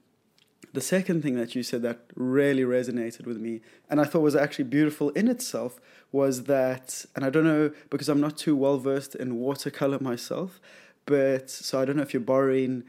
the 0.73 0.81
second 0.81 1.21
thing 1.21 1.35
that 1.35 1.53
you 1.55 1.63
said 1.63 1.81
that 1.81 1.99
really 2.15 2.63
resonated 2.63 3.25
with 3.25 3.37
me 3.37 3.61
and 3.89 3.99
I 3.99 4.05
thought 4.05 4.21
was 4.21 4.35
actually 4.35 4.65
beautiful 4.65 5.09
in 5.09 5.27
itself 5.27 5.79
was 6.11 6.43
that, 6.43 7.05
and 7.15 7.23
I 7.23 7.29
don't 7.29 7.45
know 7.45 7.71
because 7.89 8.09
I'm 8.09 8.19
not 8.19 8.37
too 8.37 8.55
well 8.55 8.77
versed 8.77 9.15
in 9.15 9.35
watercolor 9.35 9.99
myself, 9.99 10.59
but 11.05 11.49
so 11.49 11.79
I 11.79 11.85
don't 11.85 11.95
know 11.95 12.01
if 12.01 12.13
you're 12.13 12.21
borrowing, 12.21 12.83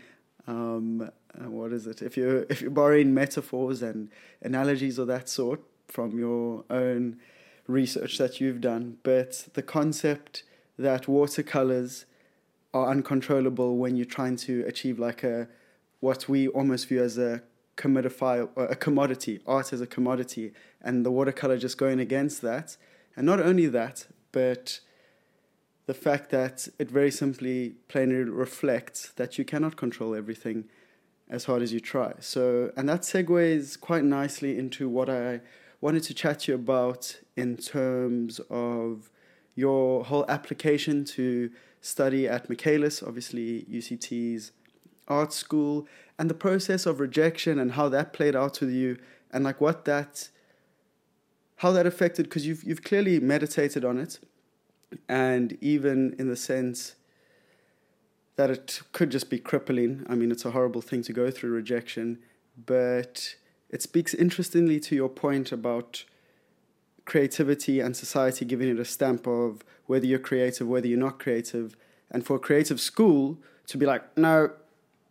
um, 0.46 1.10
uh, 1.38 1.50
what 1.50 1.72
is 1.72 1.86
it? 1.86 2.02
If 2.02 2.16
you're 2.16 2.44
if 2.50 2.60
you're 2.60 2.70
borrowing 2.70 3.14
metaphors 3.14 3.82
and 3.82 4.10
analogies 4.42 4.98
of 4.98 5.06
that 5.08 5.28
sort 5.28 5.60
from 5.86 6.18
your 6.18 6.64
own 6.68 7.18
research 7.66 8.18
that 8.18 8.40
you've 8.40 8.60
done, 8.60 8.98
but 9.02 9.48
the 9.54 9.62
concept 9.62 10.42
that 10.78 11.06
watercolors 11.06 12.06
are 12.74 12.88
uncontrollable 12.88 13.76
when 13.76 13.96
you're 13.96 14.06
trying 14.06 14.36
to 14.36 14.64
achieve 14.66 14.98
like 14.98 15.22
a 15.22 15.48
what 16.00 16.28
we 16.28 16.48
almost 16.48 16.88
view 16.88 17.02
as 17.02 17.18
a 17.18 17.42
commodify 17.76 18.48
uh, 18.56 18.62
a 18.62 18.76
commodity 18.76 19.40
art 19.46 19.72
as 19.72 19.80
a 19.80 19.86
commodity 19.86 20.52
and 20.80 21.06
the 21.06 21.10
watercolor 21.10 21.58
just 21.58 21.78
going 21.78 22.00
against 22.00 22.42
that. 22.42 22.76
And 23.16 23.26
not 23.26 23.40
only 23.40 23.66
that 23.66 24.06
but 24.32 24.80
the 25.86 25.94
fact 25.94 26.30
that 26.30 26.68
it 26.78 26.90
very 26.90 27.10
simply 27.10 27.74
plainly 27.88 28.24
reflects 28.24 29.12
that 29.16 29.36
you 29.36 29.44
cannot 29.44 29.76
control 29.76 30.14
everything 30.14 30.64
as 31.28 31.44
hard 31.44 31.62
as 31.62 31.72
you 31.72 31.80
try. 31.80 32.12
So 32.20 32.72
and 32.76 32.88
that 32.88 33.02
segues 33.02 33.78
quite 33.78 34.04
nicely 34.04 34.58
into 34.58 34.88
what 34.88 35.08
i 35.08 35.40
wanted 35.80 36.02
to 36.04 36.14
chat 36.14 36.40
to 36.40 36.52
you 36.52 36.54
about 36.54 37.20
in 37.36 37.56
terms 37.56 38.40
of 38.48 39.10
your 39.54 40.04
whole 40.04 40.24
application 40.28 41.04
to 41.04 41.50
study 41.80 42.28
at 42.28 42.48
Michaelis, 42.48 43.02
obviously 43.02 43.66
UCT's 43.70 44.52
art 45.08 45.32
school, 45.32 45.86
and 46.18 46.30
the 46.30 46.34
process 46.34 46.86
of 46.86 47.00
rejection 47.00 47.58
and 47.58 47.72
how 47.72 47.88
that 47.88 48.12
played 48.12 48.36
out 48.36 48.60
with 48.60 48.70
you, 48.70 48.98
and 49.32 49.44
like 49.44 49.60
what 49.60 49.84
that, 49.84 50.28
how 51.56 51.72
that 51.72 51.86
affected, 51.86 52.24
because 52.24 52.46
you've 52.46 52.62
you've 52.64 52.82
clearly 52.82 53.20
meditated 53.20 53.84
on 53.84 53.98
it, 53.98 54.18
and 55.08 55.56
even 55.60 56.14
in 56.18 56.28
the 56.28 56.36
sense 56.36 56.94
that 58.36 58.50
it 58.50 58.80
could 58.92 59.10
just 59.10 59.28
be 59.28 59.38
crippling. 59.38 60.06
I 60.08 60.14
mean, 60.14 60.30
it's 60.30 60.44
a 60.44 60.52
horrible 60.52 60.80
thing 60.80 61.02
to 61.02 61.12
go 61.12 61.30
through 61.30 61.50
rejection, 61.50 62.18
but 62.66 63.36
it 63.68 63.82
speaks 63.82 64.14
interestingly 64.14 64.80
to 64.80 64.94
your 64.94 65.08
point 65.08 65.52
about 65.52 66.04
creativity 67.04 67.80
and 67.80 67.96
society 67.96 68.44
giving 68.44 68.68
it 68.68 68.78
a 68.78 68.84
stamp 68.84 69.26
of 69.26 69.64
whether 69.86 70.06
you're 70.06 70.18
creative, 70.18 70.68
whether 70.68 70.86
you're 70.86 70.98
not 70.98 71.18
creative, 71.18 71.76
and 72.10 72.24
for 72.24 72.36
a 72.36 72.38
creative 72.38 72.80
school 72.80 73.38
to 73.66 73.76
be 73.76 73.86
like, 73.86 74.16
no, 74.16 74.50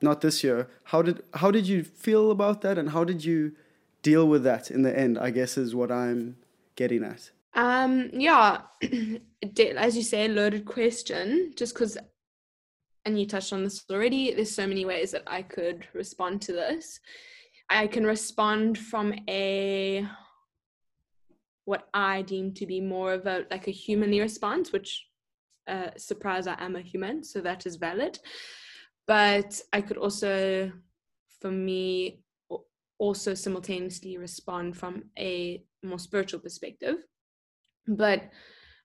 not 0.02 0.22
this 0.22 0.44
year. 0.44 0.70
How 0.86 1.02
did 1.02 1.24
how 1.36 1.52
did 1.52 1.68
you 1.68 1.84
feel 1.84 2.32
about 2.32 2.62
that, 2.62 2.78
and 2.78 2.90
how 2.90 3.04
did 3.04 3.24
you 3.24 3.54
deal 4.02 4.28
with 4.28 4.44
that 4.44 4.72
in 4.72 4.82
the 4.82 4.98
end? 4.98 5.18
I 5.18 5.32
guess 5.32 5.58
is 5.58 5.76
what 5.76 5.92
I'm 5.92 6.38
getting 6.76 7.04
at. 7.04 7.32
Um, 7.54 8.10
yeah, 8.14 8.62
as 9.78 9.98
you 9.98 10.04
say, 10.04 10.28
loaded 10.28 10.66
question. 10.66 11.54
Just 11.56 11.74
because, 11.74 11.98
and 13.06 13.20
you 13.20 13.28
touched 13.28 13.54
on 13.54 13.64
this 13.64 13.84
already. 13.90 14.34
There's 14.34 14.54
so 14.54 14.68
many 14.68 14.86
ways 14.86 15.12
that 15.12 15.24
I 15.28 15.42
could 15.42 15.88
respond 15.94 16.42
to 16.44 16.54
this. 16.54 17.00
I 17.70 17.88
can 17.88 18.06
respond 18.06 18.78
from 18.78 19.14
a 19.30 20.06
what 21.66 21.88
I 21.94 22.22
deem 22.24 22.54
to 22.56 22.66
be 22.66 22.82
more 22.82 23.14
of 23.14 23.26
a 23.28 23.46
like 23.50 23.68
a 23.68 23.72
humanly 23.72 24.20
response, 24.20 24.72
which 24.72 25.06
uh, 25.68 25.92
surprise 25.98 26.48
I 26.48 26.56
am 26.60 26.76
a 26.76 26.82
human, 26.82 27.24
so 27.24 27.40
that 27.42 27.66
is 27.66 27.76
valid. 27.76 28.20
But 29.08 29.60
I 29.74 29.82
could 29.82 29.98
also, 29.98 30.72
for 31.40 31.52
me, 31.52 32.24
also 32.98 33.34
simultaneously 33.34 34.18
respond 34.18 34.78
from 34.78 35.06
a 35.18 35.64
more 35.84 36.00
spiritual 36.00 36.40
perspective. 36.40 36.98
But 37.88 38.30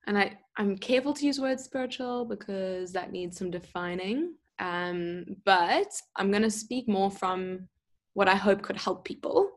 and 0.07 0.16
I, 0.16 0.38
I'm 0.57 0.79
careful 0.79 1.12
to 1.14 1.26
use 1.26 1.40
word 1.40 1.61
spiritual 1.61 2.24
because 2.24 2.92
that 2.92 3.12
needs 3.12 3.37
some 3.37 3.50
defining. 3.50 4.35
Um, 4.59 5.24
but 5.44 5.88
I'm 6.16 6.31
gonna 6.31 6.50
speak 6.50 6.88
more 6.88 7.11
from 7.11 7.68
what 8.14 8.29
I 8.29 8.37
hope 8.37 8.62
could 8.62 8.81
help 8.81 9.05
people. 9.05 9.50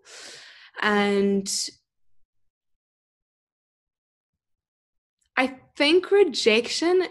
And 0.81 1.49
I 5.37 5.55
think 5.77 6.11
rejection 6.11 7.03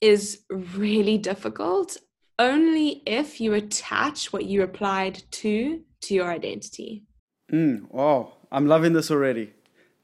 is 0.00 0.40
really 0.50 1.18
difficult 1.18 1.96
only 2.38 3.02
if 3.06 3.40
you 3.40 3.54
attach 3.54 4.32
what 4.32 4.44
you 4.44 4.62
applied 4.62 5.22
to 5.32 5.82
to 6.02 6.14
your 6.14 6.30
identity. 6.30 7.04
Mm, 7.52 7.90
wow, 7.90 8.34
I'm 8.50 8.66
loving 8.66 8.92
this 8.92 9.10
already. 9.10 9.52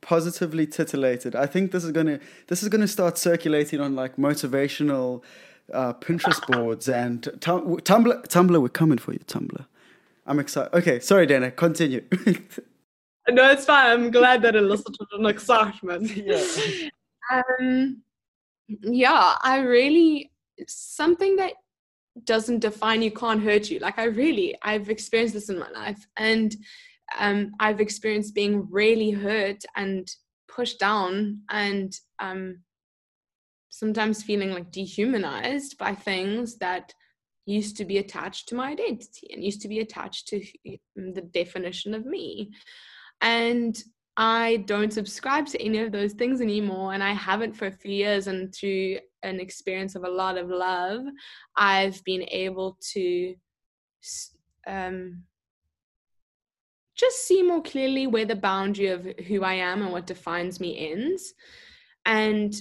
Positively 0.00 0.66
titillated. 0.66 1.34
I 1.36 1.46
think 1.46 1.72
this 1.72 1.84
is 1.84 1.92
gonna 1.92 2.20
this 2.48 2.62
is 2.62 2.68
gonna 2.68 2.88
start 2.88 3.18
circulating 3.18 3.80
on 3.80 3.94
like 3.94 4.16
motivational 4.16 5.22
uh, 5.72 5.92
Pinterest 5.94 6.44
boards 6.46 6.88
and 6.88 7.22
Tumblr. 7.22 7.80
Tumblr, 7.82 8.62
we're 8.62 8.68
coming 8.68 8.98
for 8.98 9.12
you, 9.12 9.20
Tumblr. 9.20 9.66
I'm 10.26 10.38
excited. 10.38 10.74
Okay, 10.74 11.00
sorry, 11.00 11.26
Dana. 11.26 11.50
Continue. 11.50 12.02
no, 13.28 13.50
it's 13.50 13.64
fine. 13.64 13.90
I'm 13.90 14.10
glad 14.10 14.42
that 14.42 14.54
it 14.54 14.62
elicited 14.62 15.06
an 15.12 15.26
excitement. 15.26 16.10
Yeah. 16.16 16.44
Um, 17.32 18.02
yeah, 18.68 19.36
I 19.40 19.60
really 19.60 20.32
something 20.66 21.36
that 21.36 21.52
doesn't 22.24 22.60
define 22.60 23.02
you 23.02 23.10
can't 23.10 23.42
hurt 23.42 23.70
you. 23.70 23.78
Like 23.78 23.98
I 23.98 24.04
really, 24.04 24.56
I've 24.62 24.90
experienced 24.90 25.34
this 25.34 25.48
in 25.48 25.58
my 25.58 25.70
life, 25.70 26.06
and 26.16 26.54
um, 27.18 27.52
I've 27.60 27.80
experienced 27.80 28.34
being 28.34 28.68
really 28.70 29.10
hurt 29.10 29.64
and 29.76 30.08
pushed 30.48 30.78
down, 30.78 31.40
and 31.50 31.92
um, 32.18 32.60
sometimes 33.70 34.22
feeling 34.22 34.52
like 34.52 34.70
dehumanized 34.70 35.78
by 35.78 35.94
things 35.94 36.58
that 36.58 36.92
used 37.46 37.76
to 37.76 37.84
be 37.84 37.98
attached 37.98 38.48
to 38.48 38.54
my 38.54 38.70
identity 38.70 39.28
and 39.32 39.42
used 39.42 39.62
to 39.62 39.68
be 39.68 39.80
attached 39.80 40.28
to 40.28 40.42
the 40.94 41.22
definition 41.32 41.94
of 41.94 42.04
me. 42.06 42.50
And 43.20 43.82
I 44.16 44.64
don't 44.66 44.92
subscribe 44.92 45.46
to 45.46 45.62
any 45.62 45.78
of 45.78 45.92
those 45.92 46.12
things 46.12 46.40
anymore, 46.40 46.92
and 46.92 47.02
I 47.02 47.12
haven't 47.12 47.54
for 47.54 47.66
a 47.66 47.72
few 47.72 47.92
years. 47.92 48.26
And 48.26 48.54
through 48.54 48.98
an 49.22 49.40
experience 49.40 49.94
of 49.94 50.04
a 50.04 50.11
lot 50.11 50.37
of 50.38 50.48
love, 50.48 51.02
I've 51.56 52.02
been 52.04 52.24
able 52.28 52.78
to 52.92 53.35
um, 54.66 55.24
just 56.96 57.26
see 57.26 57.42
more 57.42 57.62
clearly 57.62 58.06
where 58.06 58.24
the 58.24 58.37
boundary 58.37 58.88
of 58.88 59.04
who 59.26 59.42
I 59.42 59.54
am 59.54 59.83
and 59.83 59.92
what 59.92 60.06
defines 60.06 60.61
me 60.61 60.90
ends. 60.90 61.35
And 62.04 62.54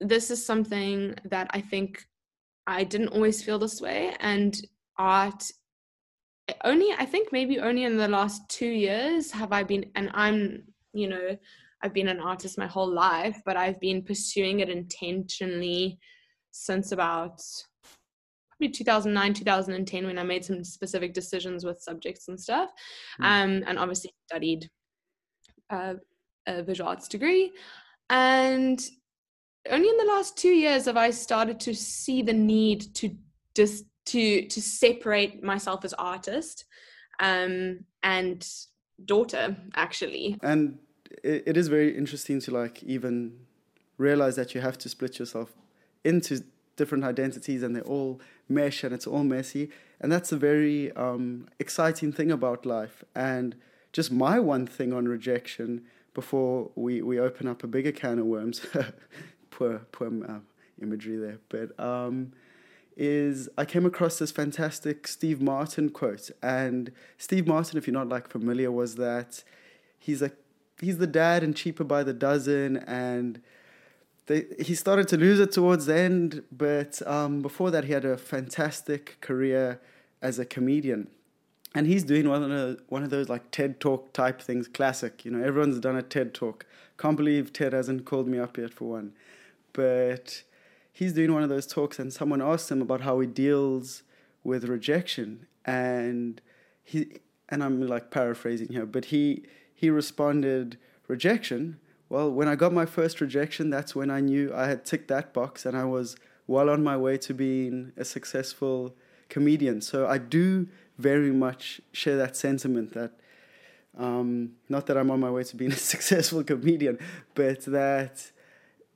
this 0.00 0.30
is 0.30 0.44
something 0.44 1.14
that 1.24 1.48
I 1.50 1.60
think 1.60 2.04
I 2.66 2.84
didn't 2.84 3.08
always 3.08 3.42
feel 3.42 3.58
this 3.58 3.80
way. 3.80 4.14
And 4.20 4.60
art 4.98 5.50
only 6.64 6.92
I 6.98 7.06
think 7.06 7.32
maybe 7.32 7.60
only 7.60 7.84
in 7.84 7.96
the 7.96 8.08
last 8.08 8.48
two 8.48 8.66
years 8.66 9.30
have 9.30 9.52
I 9.52 9.62
been 9.62 9.86
and 9.94 10.10
I'm 10.12 10.64
you 10.92 11.08
know, 11.08 11.36
I've 11.82 11.94
been 11.94 12.08
an 12.08 12.20
artist 12.20 12.58
my 12.58 12.66
whole 12.66 12.92
life, 12.92 13.40
but 13.44 13.56
I've 13.56 13.80
been 13.80 14.02
pursuing 14.02 14.60
it 14.60 14.68
intentionally 14.68 15.98
since 16.52 16.92
about 16.92 17.40
probably 18.50 18.70
2009, 18.70 19.34
2010 19.34 20.06
when 20.06 20.18
I 20.18 20.22
made 20.22 20.44
some 20.44 20.62
specific 20.62 21.14
decisions 21.14 21.64
with 21.64 21.80
subjects 21.80 22.28
and 22.28 22.38
stuff. 22.38 22.70
Mm. 23.20 23.24
Um, 23.24 23.64
and 23.66 23.78
obviously 23.78 24.12
studied 24.28 24.68
uh, 25.70 25.94
a 26.46 26.62
visual 26.62 26.88
arts 26.88 27.08
degree. 27.08 27.52
And 28.10 28.80
only 29.70 29.88
in 29.88 29.96
the 29.96 30.12
last 30.12 30.36
two 30.36 30.50
years 30.50 30.86
have 30.86 30.96
I 30.96 31.10
started 31.10 31.60
to 31.60 31.74
see 31.74 32.22
the 32.22 32.32
need 32.32 32.94
to 32.96 33.16
just 33.54 33.84
to 34.06 34.46
to 34.48 34.60
separate 34.60 35.42
myself 35.42 35.84
as 35.84 35.94
artist 35.94 36.64
um, 37.20 37.80
and 38.02 38.46
daughter 39.04 39.56
actually 39.76 40.38
and 40.42 40.78
it, 41.22 41.44
it 41.46 41.56
is 41.56 41.68
very 41.68 41.96
interesting 41.96 42.40
to 42.40 42.50
like 42.50 42.82
even 42.82 43.38
realize 43.98 44.36
that 44.36 44.54
you 44.54 44.60
have 44.60 44.78
to 44.78 44.88
split 44.88 45.18
yourself 45.18 45.52
into 46.04 46.44
different 46.76 47.04
identities 47.04 47.62
and 47.62 47.76
they 47.76 47.80
all 47.80 48.20
mesh 48.48 48.82
and 48.82 48.94
it's 48.94 49.06
all 49.06 49.24
messy. 49.24 49.70
And 50.00 50.10
that's 50.10 50.32
a 50.32 50.36
very 50.36 50.90
um, 50.92 51.48
exciting 51.58 52.12
thing 52.12 52.30
about 52.30 52.66
life. 52.66 53.04
And 53.14 53.54
just 53.92 54.10
my 54.10 54.40
one 54.40 54.66
thing 54.66 54.92
on 54.92 55.06
rejection 55.06 55.82
before 56.14 56.70
we, 56.74 57.02
we 57.02 57.18
open 57.20 57.46
up 57.46 57.62
a 57.62 57.66
bigger 57.66 57.92
can 57.92 58.18
of 58.18 58.26
worms 58.26 58.66
poor 59.50 59.78
poor 59.92 60.08
uh, 60.24 60.38
imagery 60.80 61.16
there, 61.16 61.38
but 61.48 61.78
um, 61.78 62.32
is 62.96 63.48
I 63.56 63.64
came 63.64 63.86
across 63.86 64.18
this 64.18 64.32
fantastic 64.32 65.06
Steve 65.06 65.40
Martin 65.40 65.88
quote, 65.90 66.30
and 66.42 66.92
Steve 67.16 67.46
Martin, 67.46 67.78
if 67.78 67.86
you're 67.86 67.94
not 67.94 68.08
like 68.08 68.28
familiar, 68.28 68.70
was 68.70 68.96
that 68.96 69.44
he's 69.98 70.20
like 70.20 70.36
he's 70.82 70.98
the 70.98 71.06
dad 71.06 71.42
and 71.42 71.56
cheaper 71.56 71.84
by 71.84 72.02
the 72.02 72.12
dozen, 72.12 72.76
and 72.78 73.40
they, 74.26 74.44
he 74.60 74.74
started 74.74 75.08
to 75.08 75.16
lose 75.16 75.40
it 75.40 75.52
towards 75.52 75.86
the 75.86 75.96
end, 75.96 76.42
but 76.52 77.00
um, 77.06 77.40
before 77.40 77.70
that 77.70 77.84
he 77.84 77.92
had 77.92 78.04
a 78.04 78.18
fantastic 78.18 79.16
career 79.20 79.80
as 80.20 80.38
a 80.38 80.44
comedian. 80.44 81.08
And 81.74 81.86
he's 81.86 82.04
doing 82.04 82.28
one 82.28 82.42
of, 82.42 82.50
the, 82.50 82.78
one 82.88 83.02
of 83.02 83.08
those 83.08 83.30
like 83.30 83.50
TED 83.50 83.80
Talk 83.80 84.12
type 84.12 84.42
things, 84.42 84.68
classic. 84.68 85.24
You 85.24 85.30
know, 85.30 85.42
everyone's 85.42 85.80
done 85.80 85.96
a 85.96 86.02
TED 86.02 86.34
Talk. 86.34 86.66
Can't 86.98 87.16
believe 87.16 87.52
Ted 87.52 87.72
hasn't 87.72 88.04
called 88.04 88.28
me 88.28 88.38
up 88.38 88.58
yet 88.58 88.74
for 88.74 88.90
one. 88.90 89.14
But 89.72 90.42
he's 90.92 91.14
doing 91.14 91.32
one 91.32 91.42
of 91.42 91.48
those 91.48 91.66
talks, 91.66 91.98
and 91.98 92.12
someone 92.12 92.42
asked 92.42 92.70
him 92.70 92.82
about 92.82 93.00
how 93.00 93.18
he 93.20 93.26
deals 93.26 94.02
with 94.44 94.64
rejection, 94.64 95.46
and 95.64 96.40
he 96.84 97.20
and 97.48 97.62
I'm 97.62 97.86
like 97.86 98.10
paraphrasing 98.10 98.68
here, 98.68 98.86
but 98.86 99.06
he 99.06 99.44
he 99.82 99.90
responded, 99.90 100.78
"Rejection. 101.08 101.78
Well, 102.08 102.30
when 102.30 102.46
I 102.46 102.54
got 102.54 102.72
my 102.72 102.86
first 102.86 103.20
rejection, 103.20 103.68
that's 103.68 103.94
when 103.94 104.10
I 104.10 104.20
knew 104.20 104.52
I 104.54 104.66
had 104.68 104.84
ticked 104.84 105.08
that 105.08 105.34
box, 105.34 105.66
and 105.66 105.76
I 105.76 105.84
was 105.84 106.16
well 106.46 106.70
on 106.70 106.84
my 106.84 106.96
way 106.96 107.18
to 107.18 107.34
being 107.34 107.92
a 107.96 108.04
successful 108.04 108.94
comedian. 109.28 109.80
So 109.80 110.06
I 110.06 110.18
do 110.18 110.68
very 110.98 111.32
much 111.32 111.80
share 111.92 112.16
that 112.16 112.36
sentiment 112.36 112.94
that." 112.94 113.12
Um, 113.98 114.52
not 114.70 114.86
that 114.86 114.96
I'm 114.96 115.10
on 115.10 115.20
my 115.20 115.30
way 115.30 115.44
to 115.44 115.56
being 115.56 115.72
a 115.72 115.76
successful 115.94 116.42
comedian, 116.44 116.98
but 117.34 117.60
that 117.66 118.30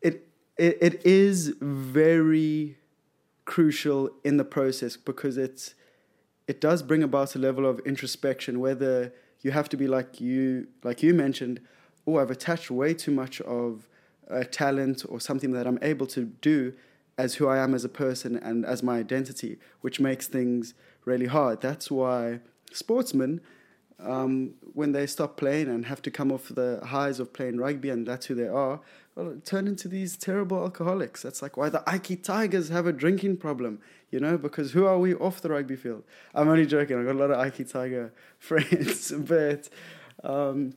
it 0.01 0.27
it, 0.57 0.79
it 0.81 1.05
is 1.05 1.53
very 1.61 2.79
crucial 3.45 4.11
in 4.25 4.37
the 4.37 4.45
process 4.45 4.97
because 4.97 5.37
it's 5.37 5.75
it 6.49 6.61
does 6.61 6.83
bring 6.83 7.03
about 7.03 7.35
a 7.35 7.39
level 7.39 7.67
of 7.67 7.81
introspection 7.81 8.61
whether 8.61 9.13
you 9.47 9.53
have 9.59 9.69
to 9.69 9.77
be 9.77 9.89
like 9.97 10.11
you 10.21 10.67
like 10.89 10.99
you 11.07 11.13
mentioned 11.15 11.57
oh 12.07 12.19
i've 12.19 12.33
attached 12.39 12.69
way 12.71 12.91
too 13.05 13.15
much 13.23 13.41
of 13.43 13.89
a 14.29 14.45
talent 14.45 14.99
or 15.09 15.19
something 15.29 15.53
that 15.53 15.65
i'm 15.69 15.79
able 15.93 16.09
to 16.17 16.23
do 16.51 16.59
as 17.17 17.37
who 17.37 17.45
i 17.55 17.57
am 17.65 17.73
as 17.79 17.85
a 17.91 17.93
person 18.05 18.37
and 18.49 18.67
as 18.67 18.83
my 18.83 18.97
identity 18.99 19.53
which 19.85 19.99
makes 20.09 20.27
things 20.27 20.75
really 21.07 21.27
hard. 21.27 21.63
That's 21.63 21.91
why 21.91 22.41
sportsmen 22.71 23.41
um, 23.99 24.55
when 24.75 24.93
they 24.93 25.07
stop 25.07 25.37
playing 25.37 25.69
and 25.69 25.87
have 25.87 26.03
to 26.03 26.11
come 26.11 26.31
off 26.31 26.49
the 26.49 26.81
highs 26.85 27.19
of 27.19 27.33
playing 27.33 27.59
rugby 27.59 27.91
and 27.91 28.07
that's 28.07 28.27
who 28.27 28.35
they 28.35 28.49
are 28.49 28.81
well, 29.17 29.35
turn 29.45 29.67
into 29.67 29.89
these 29.89 30.15
terrible 30.15 30.59
alcoholics. 30.59 31.23
That's 31.23 31.41
like 31.41 31.57
why 31.57 31.71
the 31.71 31.83
Ikey 31.89 32.17
Tigers 32.17 32.69
have 32.69 32.87
a 32.87 32.93
drinking 32.93 33.39
problem, 33.39 33.81
you 34.11 34.21
know, 34.21 34.37
because 34.37 34.73
who 34.73 34.85
are 34.85 34.99
we 34.99 35.15
off 35.15 35.41
the 35.41 35.49
rugby 35.49 35.75
field? 35.75 36.05
I'm 36.35 36.49
only 36.49 36.67
joking. 36.67 36.99
I've 36.99 37.07
got 37.07 37.17
a 37.17 37.19
lot 37.19 37.31
of 37.31 37.39
Ikey 37.39 37.65
Tiger 37.65 38.13
friends, 38.39 39.13
but 39.13 39.71
um, 40.23 40.75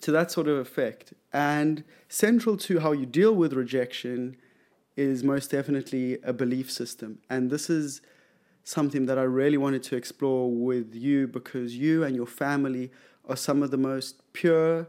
to 0.00 0.12
that 0.12 0.30
sort 0.30 0.46
of 0.46 0.56
effect. 0.58 1.12
And 1.32 1.82
central 2.08 2.56
to 2.58 2.78
how 2.78 2.92
you 2.92 3.06
deal 3.06 3.34
with 3.34 3.52
rejection 3.52 4.36
is 4.96 5.24
most 5.24 5.50
definitely 5.50 6.18
a 6.22 6.32
belief 6.32 6.70
system. 6.70 7.18
And 7.28 7.50
this 7.50 7.68
is 7.68 8.02
something 8.64 9.06
that 9.06 9.18
I 9.18 9.22
really 9.22 9.56
wanted 9.56 9.82
to 9.84 9.96
explore 9.96 10.50
with 10.50 10.94
you 10.94 11.26
because 11.26 11.76
you 11.76 12.04
and 12.04 12.14
your 12.14 12.26
family 12.26 12.90
are 13.28 13.36
some 13.36 13.62
of 13.62 13.70
the 13.70 13.76
most 13.76 14.32
pure 14.32 14.88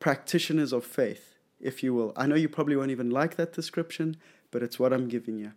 practitioners 0.00 0.72
of 0.72 0.84
faith 0.84 1.32
if 1.62 1.82
you 1.82 1.94
will. 1.94 2.12
I 2.16 2.26
know 2.26 2.34
you 2.34 2.48
probably 2.48 2.76
won't 2.76 2.90
even 2.90 3.08
like 3.08 3.36
that 3.36 3.52
description, 3.52 4.16
but 4.50 4.62
it's 4.62 4.78
what 4.78 4.92
I'm 4.92 5.08
giving 5.08 5.38
you. 5.38 5.52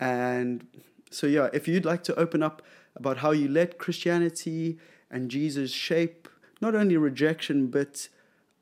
And 0.00 0.66
so, 1.10 1.26
yeah, 1.26 1.50
if 1.52 1.68
you'd 1.68 1.84
like 1.84 2.02
to 2.04 2.18
open 2.18 2.42
up 2.42 2.62
about 2.96 3.18
how 3.18 3.30
you 3.30 3.48
let 3.48 3.78
Christianity 3.78 4.78
and 5.10 5.30
Jesus 5.30 5.70
shape 5.70 6.28
not 6.60 6.74
only 6.74 6.96
rejection, 6.96 7.68
but 7.68 8.08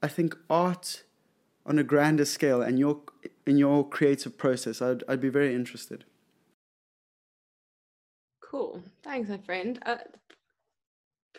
I 0.02 0.08
think 0.08 0.36
art 0.50 1.04
on 1.64 1.78
a 1.78 1.84
grander 1.84 2.24
scale 2.24 2.60
and 2.60 2.78
your 2.78 3.00
in 3.46 3.56
your 3.56 3.88
creative 3.88 4.36
process, 4.36 4.82
I'd 4.82 5.04
I'd 5.08 5.20
be 5.20 5.28
very 5.28 5.54
interested. 5.54 6.04
Cool, 8.50 8.82
thanks, 9.04 9.28
my 9.28 9.38
friend. 9.38 9.78
Uh, 9.86 9.98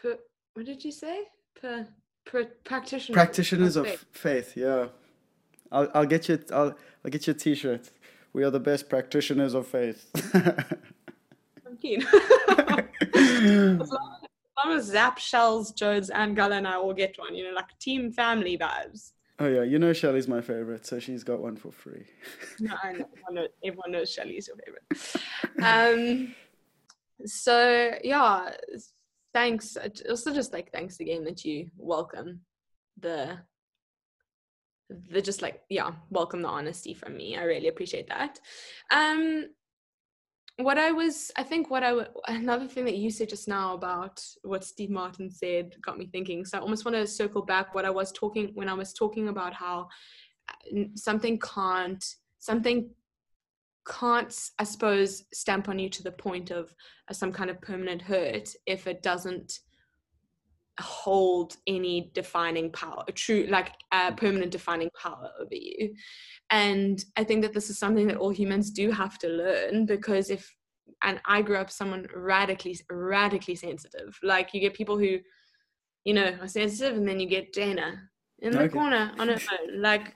per, 0.01 0.17
what 0.53 0.65
did 0.65 0.85
you 0.85 0.93
say? 0.93 1.23
Per, 1.59 1.85
per 2.25 2.45
practitioners. 2.63 3.13
Practitioners 3.13 3.75
of 3.75 3.85
faith. 3.85 4.05
faith, 4.13 4.53
yeah. 4.55 4.87
I'll 5.73 5.89
I'll 5.93 6.05
get 6.05 6.29
you 6.29 6.39
I'll 6.53 6.73
I'll 7.03 7.11
get 7.11 7.27
you 7.27 7.31
a 7.31 7.33
T-shirt. 7.33 7.91
We 8.31 8.45
are 8.45 8.49
the 8.49 8.61
best 8.61 8.87
practitioners 8.87 9.53
of 9.53 9.67
faith. 9.67 10.09
I'm 11.67 11.77
keen. 11.81 12.01
as 13.13 13.91
long 13.91 14.77
as 14.77 14.85
Zap, 14.85 15.17
Shells, 15.17 15.73
Jodes, 15.73 16.09
and 16.13 16.33
Gala 16.33 16.55
and 16.55 16.67
I 16.67 16.75
all 16.75 16.93
get 16.93 17.19
one, 17.19 17.35
you 17.35 17.43
know, 17.43 17.53
like 17.53 17.77
team 17.77 18.13
family 18.13 18.57
vibes. 18.57 19.11
Oh 19.37 19.47
yeah, 19.47 19.63
you 19.63 19.79
know 19.79 19.91
Shelly's 19.91 20.29
my 20.29 20.39
favorite, 20.39 20.85
so 20.85 20.97
she's 20.99 21.25
got 21.25 21.41
one 21.41 21.57
for 21.57 21.71
free. 21.71 22.05
no, 22.61 22.73
I 22.81 22.93
know. 23.31 23.47
Everyone 23.65 23.91
knows 23.91 24.09
Shelly's 24.09 24.47
your 24.47 24.55
favorite. 24.57 25.15
Um, 25.61 26.33
so 27.25 27.91
yeah, 28.03 28.51
thanks. 29.33 29.77
Also, 30.09 30.33
just 30.33 30.53
like 30.53 30.71
thanks 30.71 30.99
again 30.99 31.23
that 31.25 31.45
you 31.45 31.69
welcome 31.77 32.41
the 32.99 33.37
the 35.09 35.21
just 35.21 35.41
like 35.41 35.61
yeah 35.69 35.91
welcome 36.09 36.41
the 36.41 36.47
honesty 36.47 36.93
from 36.93 37.15
me 37.15 37.37
i 37.37 37.43
really 37.43 37.67
appreciate 37.67 38.07
that 38.07 38.39
um 38.91 39.45
what 40.57 40.77
i 40.77 40.91
was 40.91 41.31
i 41.37 41.43
think 41.43 41.69
what 41.69 41.83
I 41.83 42.05
another 42.27 42.67
thing 42.67 42.85
that 42.85 42.97
you 42.97 43.09
said 43.09 43.29
just 43.29 43.47
now 43.47 43.73
about 43.73 44.23
what 44.43 44.63
steve 44.63 44.89
martin 44.89 45.31
said 45.31 45.75
got 45.81 45.97
me 45.97 46.07
thinking 46.07 46.45
so 46.45 46.57
i 46.57 46.61
almost 46.61 46.85
want 46.85 46.95
to 46.95 47.07
circle 47.07 47.41
back 47.41 47.73
what 47.73 47.85
i 47.85 47.89
was 47.89 48.11
talking 48.11 48.51
when 48.53 48.69
i 48.69 48.73
was 48.73 48.93
talking 48.93 49.29
about 49.29 49.53
how 49.53 49.87
uh, 50.49 50.83
something 50.95 51.39
can't 51.39 52.03
something 52.39 52.89
can't 53.91 54.49
i 54.57 54.63
suppose 54.63 55.23
stamp 55.33 55.67
on 55.67 55.77
you 55.77 55.89
to 55.89 56.01
the 56.01 56.11
point 56.11 56.49
of 56.49 56.73
uh, 57.09 57.13
some 57.13 57.31
kind 57.31 57.49
of 57.49 57.61
permanent 57.61 58.01
hurt 58.01 58.49
if 58.65 58.87
it 58.87 59.03
doesn't 59.03 59.59
hold 60.79 61.57
any 61.67 62.11
defining 62.13 62.71
power, 62.71 63.03
a 63.07 63.11
true, 63.11 63.47
like 63.49 63.71
a 63.93 64.11
permanent 64.11 64.51
defining 64.51 64.89
power 65.01 65.29
over 65.39 65.53
you. 65.55 65.93
And 66.49 67.03
I 67.15 67.23
think 67.23 67.43
that 67.43 67.53
this 67.53 67.69
is 67.69 67.79
something 67.79 68.07
that 68.07 68.17
all 68.17 68.31
humans 68.31 68.71
do 68.71 68.91
have 68.91 69.17
to 69.19 69.27
learn 69.27 69.85
because 69.85 70.29
if, 70.29 70.53
and 71.03 71.19
I 71.25 71.41
grew 71.41 71.57
up 71.57 71.71
someone 71.71 72.07
radically, 72.15 72.77
radically 72.89 73.55
sensitive. 73.55 74.17
Like 74.23 74.53
you 74.53 74.59
get 74.59 74.73
people 74.73 74.97
who, 74.97 75.19
you 76.03 76.13
know, 76.13 76.35
are 76.41 76.47
sensitive, 76.47 76.97
and 76.97 77.07
then 77.07 77.19
you 77.19 77.27
get 77.27 77.53
Dana 77.53 78.09
in 78.39 78.51
the 78.51 78.61
okay. 78.63 78.73
corner 78.73 79.11
on 79.17 79.27
her 79.29 79.37
phone, 79.39 79.81
like 79.81 80.15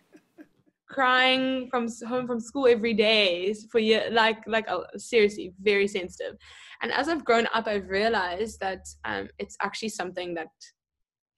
crying 0.88 1.68
from 1.70 1.88
home 2.08 2.28
from 2.28 2.40
school 2.40 2.68
every 2.68 2.94
day 2.94 3.54
for 3.72 3.80
you, 3.80 4.02
like, 4.12 4.38
like 4.48 4.66
oh, 4.70 4.86
seriously, 4.98 5.54
very 5.62 5.88
sensitive. 5.88 6.36
And 6.82 6.92
as 6.92 7.08
I've 7.08 7.26
grown 7.26 7.48
up, 7.54 7.68
I've 7.68 7.90
realized 7.90 8.60
that 8.60 8.86
um, 9.04 9.30
it's 9.40 9.58
actually 9.62 9.90
something 9.90 10.34
that 10.36 10.50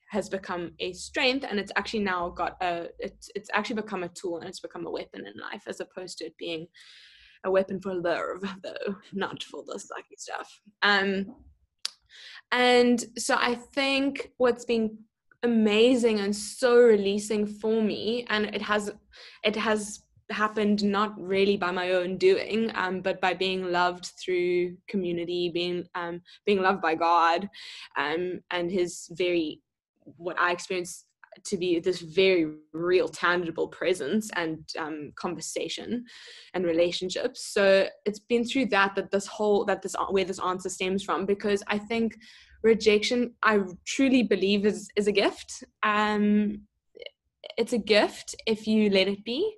has 0.09 0.29
become 0.29 0.71
a 0.79 0.93
strength 0.93 1.45
and 1.49 1.59
it's 1.59 1.71
actually 1.75 1.99
now 1.99 2.29
got 2.29 2.55
a 2.61 2.87
it's 2.99 3.29
it's 3.35 3.49
actually 3.53 3.75
become 3.75 4.03
a 4.03 4.09
tool 4.09 4.37
and 4.37 4.47
it's 4.47 4.59
become 4.59 4.85
a 4.85 4.91
weapon 4.91 5.25
in 5.27 5.33
life 5.39 5.63
as 5.67 5.79
opposed 5.79 6.17
to 6.17 6.25
it 6.25 6.37
being 6.37 6.65
a 7.45 7.51
weapon 7.51 7.79
for 7.81 7.93
love 7.93 8.41
though 8.63 8.95
not 9.13 9.43
for 9.43 9.63
the 9.67 9.73
sucky 9.73 10.17
stuff 10.17 10.61
um 10.81 11.25
and 12.51 13.05
so 13.17 13.35
i 13.37 13.53
think 13.53 14.31
what's 14.37 14.65
been 14.65 14.97
amazing 15.43 16.19
and 16.19 16.35
so 16.35 16.77
releasing 16.77 17.45
for 17.45 17.81
me 17.81 18.25
and 18.29 18.45
it 18.55 18.61
has 18.61 18.91
it 19.43 19.55
has 19.55 20.01
happened 20.29 20.83
not 20.83 21.13
really 21.17 21.55
by 21.55 21.71
my 21.71 21.91
own 21.91 22.17
doing 22.17 22.71
um, 22.75 23.01
but 23.01 23.21
by 23.21 23.33
being 23.33 23.71
loved 23.71 24.11
through 24.21 24.75
community 24.87 25.49
being 25.49 25.85
um, 25.95 26.21
being 26.45 26.61
loved 26.61 26.81
by 26.81 26.95
god 26.95 27.47
um, 27.97 28.39
and 28.51 28.71
his 28.71 29.07
very 29.11 29.61
what 30.17 30.37
i 30.39 30.51
experienced 30.51 31.07
to 31.45 31.57
be 31.57 31.79
this 31.79 32.01
very 32.01 32.51
real 32.73 33.07
tangible 33.07 33.67
presence 33.67 34.29
and 34.35 34.59
um, 34.77 35.11
conversation 35.15 36.05
and 36.53 36.65
relationships. 36.65 37.45
So 37.53 37.87
it's 38.05 38.19
been 38.19 38.45
through 38.45 38.67
that 38.67 38.95
that 38.95 39.11
this 39.11 39.27
whole 39.27 39.65
that 39.65 39.81
this 39.81 39.95
where 40.09 40.25
this 40.25 40.39
answer 40.39 40.69
stems 40.69 41.03
from 41.03 41.25
because 41.25 41.63
i 41.67 41.77
think 41.77 42.17
rejection 42.63 43.33
i 43.43 43.59
truly 43.85 44.23
believe 44.23 44.65
is 44.65 44.89
is 44.95 45.07
a 45.07 45.11
gift 45.11 45.63
um 45.83 46.61
it's 47.57 47.73
a 47.73 47.77
gift 47.77 48.35
if 48.45 48.67
you 48.67 48.89
let 48.89 49.07
it 49.07 49.23
be 49.23 49.55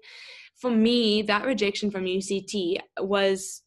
for 0.60 0.70
me, 0.70 1.22
that 1.24 1.46
rejection 1.46 1.90
from 1.90 2.04
UCT 2.04 2.80
was 3.00 3.64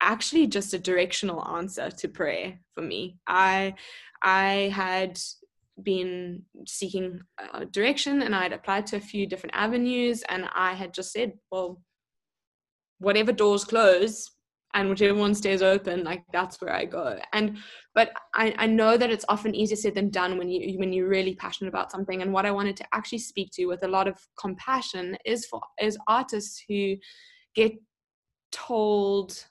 actually 0.00 0.46
just 0.46 0.72
a 0.72 0.78
directional 0.78 1.44
answer 1.44 1.90
to 1.90 2.08
prayer 2.08 2.60
for 2.74 2.82
me. 2.82 3.18
I 3.26 3.74
I 4.22 4.72
had 4.72 5.18
been 5.82 6.42
seeking 6.66 7.20
direction 7.70 8.22
and 8.22 8.34
I 8.34 8.44
had 8.44 8.52
applied 8.52 8.86
to 8.88 8.96
a 8.96 9.00
few 9.00 9.26
different 9.26 9.54
avenues 9.56 10.22
and 10.28 10.48
I 10.54 10.74
had 10.74 10.94
just 10.94 11.12
said, 11.12 11.32
well, 11.50 11.80
whatever 12.98 13.32
doors 13.32 13.64
close 13.64 14.30
and 14.74 14.88
whichever 14.88 15.18
one 15.18 15.34
stays 15.34 15.62
open 15.62 16.04
like 16.04 16.22
that's 16.32 16.60
where 16.60 16.74
i 16.74 16.84
go. 16.84 17.18
And 17.32 17.58
but 17.94 18.12
I, 18.34 18.54
I 18.58 18.66
know 18.66 18.96
that 18.96 19.10
it's 19.10 19.24
often 19.28 19.54
easier 19.54 19.76
said 19.76 19.94
than 19.94 20.10
done 20.10 20.38
when 20.38 20.48
you 20.48 20.78
when 20.78 20.92
you're 20.92 21.08
really 21.08 21.34
passionate 21.34 21.70
about 21.70 21.90
something. 21.90 22.22
And 22.22 22.32
what 22.32 22.46
i 22.46 22.50
wanted 22.50 22.76
to 22.78 22.86
actually 22.92 23.18
speak 23.18 23.50
to 23.52 23.66
with 23.66 23.82
a 23.82 23.88
lot 23.88 24.08
of 24.08 24.16
compassion 24.38 25.16
is 25.24 25.46
for 25.46 25.60
is 25.80 25.98
artists 26.06 26.62
who 26.68 26.96
get 27.54 27.72
told 28.52 29.46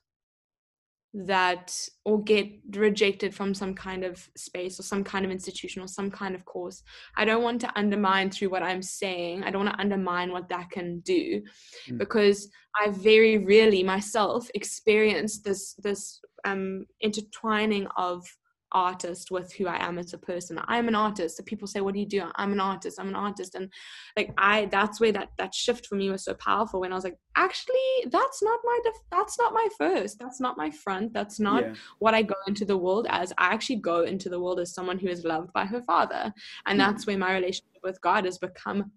that 1.25 1.75
or 2.05 2.21
get 2.21 2.47
rejected 2.75 3.33
from 3.33 3.53
some 3.53 3.73
kind 3.73 4.03
of 4.03 4.29
space 4.35 4.79
or 4.79 4.83
some 4.83 5.03
kind 5.03 5.25
of 5.25 5.31
institution 5.31 5.81
or 5.81 5.87
some 5.87 6.11
kind 6.11 6.35
of 6.35 6.45
course 6.45 6.83
i 7.15 7.25
don't 7.25 7.41
want 7.41 7.59
to 7.59 7.71
undermine 7.75 8.29
through 8.29 8.49
what 8.49 8.61
i'm 8.61 8.83
saying 8.83 9.43
i 9.43 9.49
don't 9.49 9.65
want 9.65 9.75
to 9.75 9.81
undermine 9.81 10.31
what 10.31 10.47
that 10.47 10.69
can 10.69 10.99
do 10.99 11.41
mm. 11.89 11.97
because 11.97 12.49
i 12.79 12.89
very 12.91 13.39
rarely 13.39 13.81
myself 13.81 14.47
experienced 14.53 15.43
this 15.43 15.73
this 15.75 16.19
um 16.45 16.85
intertwining 17.01 17.87
of 17.97 18.23
artist 18.71 19.31
with 19.31 19.53
who 19.53 19.67
I 19.67 19.83
am 19.85 19.97
as 19.97 20.13
a 20.13 20.17
person. 20.17 20.59
I'm 20.65 20.87
an 20.87 20.95
artist. 20.95 21.37
So 21.37 21.43
people 21.43 21.67
say, 21.67 21.81
"What 21.81 21.93
do 21.93 21.99
you 21.99 22.05
do?" 22.05 22.23
I'm 22.35 22.51
an 22.51 22.59
artist. 22.59 22.99
I'm 22.99 23.07
an 23.07 23.15
artist, 23.15 23.55
and 23.55 23.71
like 24.15 24.33
I, 24.37 24.65
that's 24.65 24.99
where 24.99 25.11
that 25.13 25.29
that 25.37 25.53
shift 25.53 25.87
for 25.87 25.95
me 25.95 26.09
was 26.09 26.23
so 26.23 26.33
powerful. 26.35 26.79
When 26.79 26.91
I 26.91 26.95
was 26.95 27.03
like, 27.03 27.17
actually, 27.35 28.05
that's 28.11 28.41
not 28.43 28.59
my 28.63 28.79
def- 28.83 29.09
that's 29.11 29.39
not 29.39 29.53
my 29.53 29.67
first. 29.77 30.19
That's 30.19 30.39
not 30.39 30.57
my 30.57 30.69
front. 30.71 31.13
That's 31.13 31.39
not 31.39 31.63
yeah. 31.63 31.73
what 31.99 32.13
I 32.13 32.21
go 32.21 32.35
into 32.47 32.65
the 32.65 32.77
world 32.77 33.07
as. 33.09 33.33
I 33.37 33.47
actually 33.47 33.77
go 33.77 34.03
into 34.03 34.29
the 34.29 34.39
world 34.39 34.59
as 34.59 34.73
someone 34.73 34.99
who 34.99 35.07
is 35.07 35.23
loved 35.23 35.53
by 35.53 35.65
her 35.65 35.81
father, 35.83 36.33
and 36.65 36.79
mm-hmm. 36.79 36.91
that's 36.91 37.07
where 37.07 37.17
my 37.17 37.33
relationship 37.33 37.81
with 37.83 38.01
God 38.01 38.25
has 38.25 38.37
become 38.37 38.91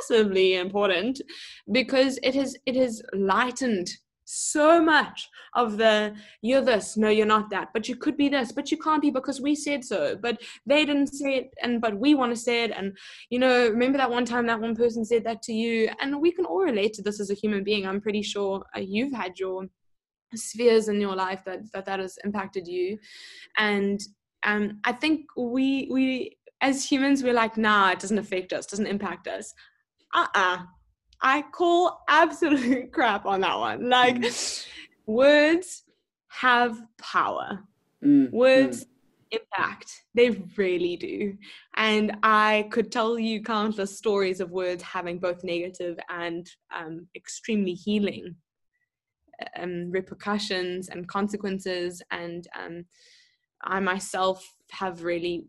massively 0.00 0.54
important 0.54 1.20
because 1.72 2.18
it 2.22 2.34
has 2.34 2.56
it 2.66 2.76
has 2.76 3.02
lightened 3.12 3.90
so 4.30 4.80
much 4.80 5.28
of 5.54 5.76
the 5.76 6.14
you're 6.40 6.60
this. 6.60 6.96
No 6.96 7.08
you're 7.08 7.26
not 7.26 7.50
that. 7.50 7.68
But 7.74 7.88
you 7.88 7.96
could 7.96 8.16
be 8.16 8.28
this. 8.28 8.52
But 8.52 8.70
you 8.70 8.78
can't 8.78 9.02
be 9.02 9.10
because 9.10 9.40
we 9.40 9.54
said 9.54 9.84
so. 9.84 10.16
But 10.16 10.40
they 10.66 10.84
didn't 10.84 11.08
say 11.08 11.36
it 11.36 11.50
and 11.62 11.80
but 11.80 11.98
we 11.98 12.14
want 12.14 12.32
to 12.32 12.40
say 12.40 12.64
it. 12.64 12.70
And 12.70 12.96
you 13.30 13.38
know 13.38 13.68
remember 13.68 13.98
that 13.98 14.10
one 14.10 14.24
time 14.24 14.46
that 14.46 14.60
one 14.60 14.76
person 14.76 15.04
said 15.04 15.24
that 15.24 15.42
to 15.42 15.52
you? 15.52 15.90
And 16.00 16.20
we 16.20 16.30
can 16.30 16.44
all 16.44 16.62
relate 16.62 16.94
to 16.94 17.02
this 17.02 17.20
as 17.20 17.30
a 17.30 17.34
human 17.34 17.64
being. 17.64 17.86
I'm 17.86 18.00
pretty 18.00 18.22
sure 18.22 18.64
uh, 18.76 18.80
you've 18.80 19.12
had 19.12 19.38
your 19.38 19.66
spheres 20.34 20.88
in 20.88 21.00
your 21.00 21.16
life 21.16 21.42
that 21.44 21.60
that, 21.72 21.86
that 21.86 21.98
has 21.98 22.16
impacted 22.24 22.66
you. 22.68 22.98
And 23.58 24.00
um 24.46 24.80
i 24.84 24.92
think 24.92 25.26
we 25.36 25.86
we 25.92 26.38
as 26.62 26.82
humans 26.82 27.22
we're 27.22 27.34
like 27.34 27.58
nah 27.58 27.90
it 27.90 27.98
doesn't 27.98 28.18
affect 28.18 28.52
us. 28.52 28.66
Doesn't 28.66 28.86
impact 28.86 29.26
us. 29.26 29.52
Uh-uh 30.14 30.58
I 31.22 31.42
call 31.42 32.02
absolute 32.08 32.92
crap 32.92 33.26
on 33.26 33.40
that 33.40 33.58
one. 33.58 33.88
Like 33.88 34.16
mm. 34.16 34.66
words 35.06 35.84
have 36.28 36.80
power. 36.98 37.60
Mm. 38.04 38.30
Words 38.30 38.84
mm. 38.84 39.38
impact. 39.38 39.92
They 40.14 40.30
really 40.56 40.96
do. 40.96 41.36
And 41.76 42.16
I 42.22 42.68
could 42.70 42.90
tell 42.90 43.18
you 43.18 43.42
countless 43.42 43.96
stories 43.96 44.40
of 44.40 44.50
words 44.50 44.82
having 44.82 45.18
both 45.18 45.44
negative 45.44 45.98
and 46.08 46.48
um, 46.74 47.06
extremely 47.14 47.74
healing 47.74 48.36
um, 49.58 49.90
repercussions 49.90 50.88
and 50.88 51.08
consequences. 51.08 52.02
And 52.10 52.46
um, 52.58 52.84
I 53.62 53.80
myself 53.80 54.46
have 54.70 55.04
really 55.04 55.44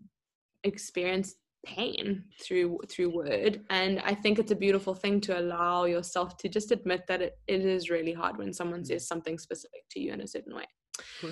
experienced 0.64 1.38
pain 1.64 2.24
through 2.42 2.80
through 2.90 3.10
word 3.10 3.62
and 3.70 4.00
i 4.00 4.14
think 4.14 4.40
it's 4.40 4.52
a 4.52 4.56
beautiful 4.56 4.96
thing 4.96 5.22
to 5.22 5.40
allow 5.40 5.86
yourself 5.86 6.36
to 6.36 6.50
just 6.50 6.72
admit 6.72 7.06
that 7.08 7.22
it, 7.22 7.38
it 7.48 7.64
is 7.64 7.90
really 7.90 8.14
hard 8.14 8.38
when 8.38 8.52
someone 8.52 8.82
mm. 8.82 8.88
says 8.88 9.08
something 9.08 9.38
specific 9.38 9.84
to 9.90 10.00
you 10.00 10.12
in 10.12 10.22
a 10.22 10.28
certain 10.28 10.56
way 10.56 10.66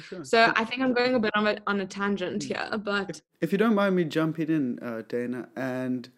Sure. 0.01 0.23
So 0.23 0.51
I 0.55 0.63
think 0.63 0.81
I'm 0.81 0.93
going 0.93 1.15
a 1.15 1.19
bit 1.19 1.31
on 1.35 1.47
a, 1.47 1.57
on 1.67 1.81
a 1.81 1.85
tangent 1.85 2.43
mm. 2.43 2.47
here, 2.47 2.77
but 2.77 3.09
if, 3.09 3.21
if 3.41 3.51
you 3.51 3.57
don't 3.57 3.75
mind 3.75 3.95
me 3.95 4.03
jumping 4.03 4.49
in, 4.49 4.79
uh, 4.79 5.03
Dana, 5.07 5.49
and 5.55 6.09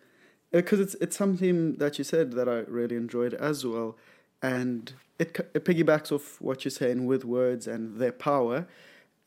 because 0.52 0.80
uh, 0.80 0.84
it's 0.84 0.95
it's 0.95 1.17
something 1.17 1.76
that 1.78 1.97
you 1.97 2.04
said 2.04 2.34
that 2.34 2.47
I 2.47 2.60
really 2.67 2.95
enjoyed 2.95 3.34
as 3.34 3.65
well, 3.65 3.97
and 4.41 4.93
it 5.19 5.38
it 5.54 5.65
piggybacks 5.65 6.12
off 6.12 6.39
what 6.41 6.63
you're 6.63 6.71
saying 6.71 7.06
with 7.06 7.26
words 7.26 7.67
and 7.67 7.97
their 7.97 8.12
power, 8.12 8.67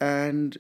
and 0.01 0.57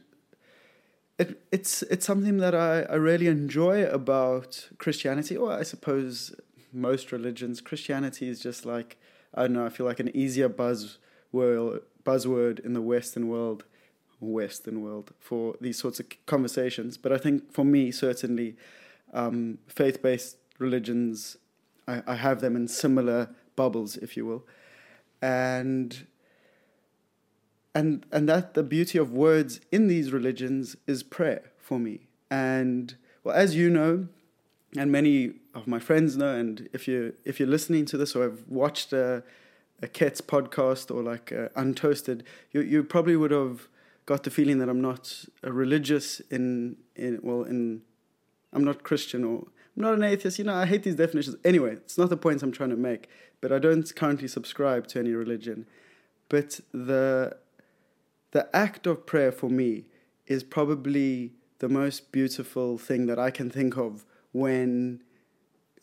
it, 1.18 1.42
it's 1.52 1.82
it's 1.82 2.04
something 2.04 2.38
that 2.38 2.54
I, 2.54 2.82
I 2.82 2.94
really 2.94 3.28
enjoy 3.28 3.84
about 3.86 4.68
Christianity, 4.78 5.36
or 5.36 5.52
I 5.52 5.62
suppose 5.62 6.34
most 6.72 7.12
religions. 7.12 7.60
Christianity 7.60 8.28
is 8.28 8.40
just 8.40 8.66
like 8.66 8.96
I 9.32 9.42
don't 9.42 9.52
know. 9.52 9.66
I 9.66 9.68
feel 9.68 9.86
like 9.86 10.00
an 10.00 10.14
easier 10.14 10.48
buzz 10.48 10.98
world, 11.32 11.80
buzzword 12.04 12.60
in 12.60 12.72
the 12.72 12.82
Western 12.82 13.28
world, 13.28 13.64
Western 14.20 14.82
world 14.82 15.12
for 15.18 15.56
these 15.60 15.78
sorts 15.78 16.00
of 16.00 16.06
conversations. 16.26 16.96
But 16.96 17.12
I 17.12 17.18
think 17.18 17.52
for 17.52 17.64
me, 17.64 17.90
certainly, 17.90 18.56
um, 19.12 19.58
faith-based 19.68 20.36
religions, 20.58 21.36
I, 21.86 22.02
I 22.06 22.14
have 22.16 22.40
them 22.40 22.56
in 22.56 22.68
similar 22.68 23.30
bubbles, 23.56 23.96
if 23.96 24.16
you 24.16 24.26
will, 24.26 24.46
and 25.22 26.06
and 27.74 28.06
and 28.12 28.28
that 28.28 28.54
the 28.54 28.62
beauty 28.62 28.98
of 28.98 29.12
words 29.12 29.60
in 29.72 29.88
these 29.88 30.12
religions 30.12 30.76
is 30.86 31.02
prayer 31.02 31.42
for 31.58 31.78
me. 31.78 32.06
And 32.30 32.94
well 33.24 33.34
as 33.34 33.56
you 33.56 33.68
know 33.68 34.08
and 34.76 34.90
many 34.90 35.34
of 35.54 35.66
my 35.66 35.78
friends 35.78 36.16
know 36.16 36.34
and 36.34 36.68
if 36.72 36.86
you 36.86 37.14
if 37.24 37.38
you're 37.38 37.48
listening 37.48 37.84
to 37.86 37.96
this 37.96 38.14
or 38.14 38.22
have 38.24 38.40
watched 38.48 38.92
a, 38.92 39.22
a 39.82 39.88
Ket's 39.88 40.20
podcast 40.20 40.94
or 40.94 41.02
like 41.02 41.30
untoasted 41.56 42.22
you 42.52 42.60
you 42.60 42.84
probably 42.84 43.16
would 43.16 43.30
have 43.30 43.68
got 44.06 44.22
the 44.24 44.30
feeling 44.30 44.58
that 44.58 44.68
I'm 44.68 44.80
not 44.80 45.24
a 45.42 45.52
religious 45.52 46.20
in 46.30 46.76
in 46.94 47.20
well 47.22 47.42
in 47.42 47.82
I'm 48.52 48.64
not 48.64 48.82
Christian 48.84 49.24
or 49.24 49.46
I'm 49.76 49.82
not 49.82 49.94
an 49.94 50.04
atheist. 50.04 50.38
You 50.38 50.44
know 50.44 50.54
I 50.54 50.66
hate 50.66 50.84
these 50.84 50.94
definitions. 50.94 51.36
Anyway 51.44 51.72
it's 51.72 51.98
not 51.98 52.10
the 52.10 52.16
point 52.16 52.42
I'm 52.42 52.52
trying 52.52 52.70
to 52.70 52.76
make 52.76 53.08
but 53.40 53.52
I 53.52 53.58
don't 53.58 53.94
currently 53.94 54.28
subscribe 54.28 54.86
to 54.88 54.98
any 54.98 55.12
religion. 55.12 55.66
But 56.28 56.60
the 56.72 57.36
the 58.34 58.54
act 58.54 58.86
of 58.88 59.06
prayer 59.06 59.30
for 59.30 59.48
me 59.48 59.84
is 60.26 60.42
probably 60.42 61.32
the 61.60 61.68
most 61.68 62.10
beautiful 62.10 62.76
thing 62.76 63.06
that 63.06 63.18
I 63.18 63.30
can 63.30 63.48
think 63.48 63.76
of 63.76 64.04
when 64.32 65.02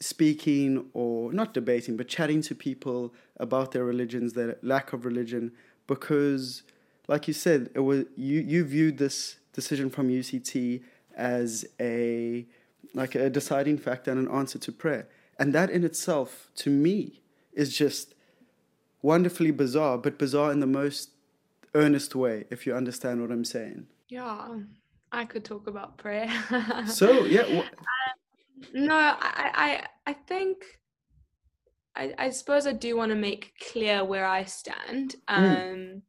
speaking 0.01 0.85
or 0.93 1.31
not 1.31 1.53
debating 1.53 1.95
but 1.95 2.09
chatting 2.09 2.41
to 2.41 2.53
people 2.53 3.13
about 3.37 3.71
their 3.71 3.85
religions 3.85 4.33
their 4.33 4.57
lack 4.61 4.91
of 4.93 5.05
religion 5.05 5.53
because 5.87 6.63
like 7.07 7.27
you 7.27 7.33
said 7.33 7.69
it 7.73 7.79
was 7.79 8.03
you 8.17 8.41
you 8.41 8.65
viewed 8.65 8.97
this 8.97 9.37
decision 9.53 9.89
from 9.89 10.09
UCT 10.09 10.83
as 11.15 11.65
a 11.79 12.45
like 12.93 13.15
a 13.15 13.29
deciding 13.29 13.77
factor 13.77 14.11
and 14.11 14.27
an 14.27 14.33
answer 14.33 14.59
to 14.59 14.71
prayer. 14.73 15.07
And 15.39 15.53
that 15.53 15.69
in 15.69 15.85
itself 15.85 16.51
to 16.55 16.69
me 16.69 17.21
is 17.53 17.73
just 17.73 18.13
wonderfully 19.01 19.51
bizarre 19.51 19.97
but 19.97 20.17
bizarre 20.17 20.51
in 20.51 20.59
the 20.59 20.67
most 20.67 21.11
earnest 21.75 22.15
way, 22.15 22.45
if 22.49 22.65
you 22.65 22.75
understand 22.75 23.21
what 23.21 23.31
I'm 23.31 23.45
saying. 23.45 23.88
Yeah, 24.10 24.60
I 25.12 25.25
could 25.25 25.45
talk 25.45 25.67
about 25.67 25.97
prayer. 25.97 26.29
so 26.88 27.25
yeah. 27.25 27.43
Wh- 27.43 27.60
um, 27.60 28.86
no, 28.86 28.95
I, 28.95 29.15
I, 30.05 30.12
I 30.12 30.13
think. 30.13 30.57
I, 31.93 32.13
I 32.17 32.29
suppose 32.29 32.67
I 32.67 32.71
do 32.71 32.95
want 32.95 33.10
to 33.10 33.17
make 33.17 33.51
clear 33.71 34.05
where 34.05 34.25
I 34.25 34.45
stand. 34.45 35.15
Mm. 35.29 36.01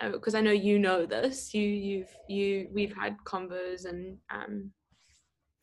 Um, 0.00 0.12
because 0.12 0.34
mm. 0.34 0.38
I 0.38 0.40
know 0.42 0.52
you 0.52 0.78
know 0.78 1.06
this. 1.06 1.52
You, 1.52 1.66
you've, 1.66 2.16
you, 2.28 2.68
we've 2.72 2.94
had 2.94 3.16
convos 3.26 3.84
and 3.84 4.18
um, 4.30 4.70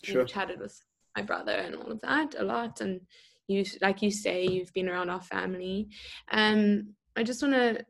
sure. 0.04 0.26
chatted 0.26 0.60
with 0.60 0.78
my 1.16 1.22
brother 1.22 1.54
and 1.54 1.76
all 1.76 1.92
of 1.92 2.02
that 2.02 2.36
a 2.38 2.44
lot. 2.44 2.82
And 2.82 3.00
you, 3.48 3.64
like 3.82 4.02
you 4.02 4.12
say, 4.12 4.46
you've 4.46 4.74
been 4.74 4.90
around 4.90 5.10
our 5.10 5.22
family. 5.22 5.90
Um, 6.32 6.94
I 7.16 7.24
just 7.24 7.42
want 7.42 7.54
to 7.56 7.86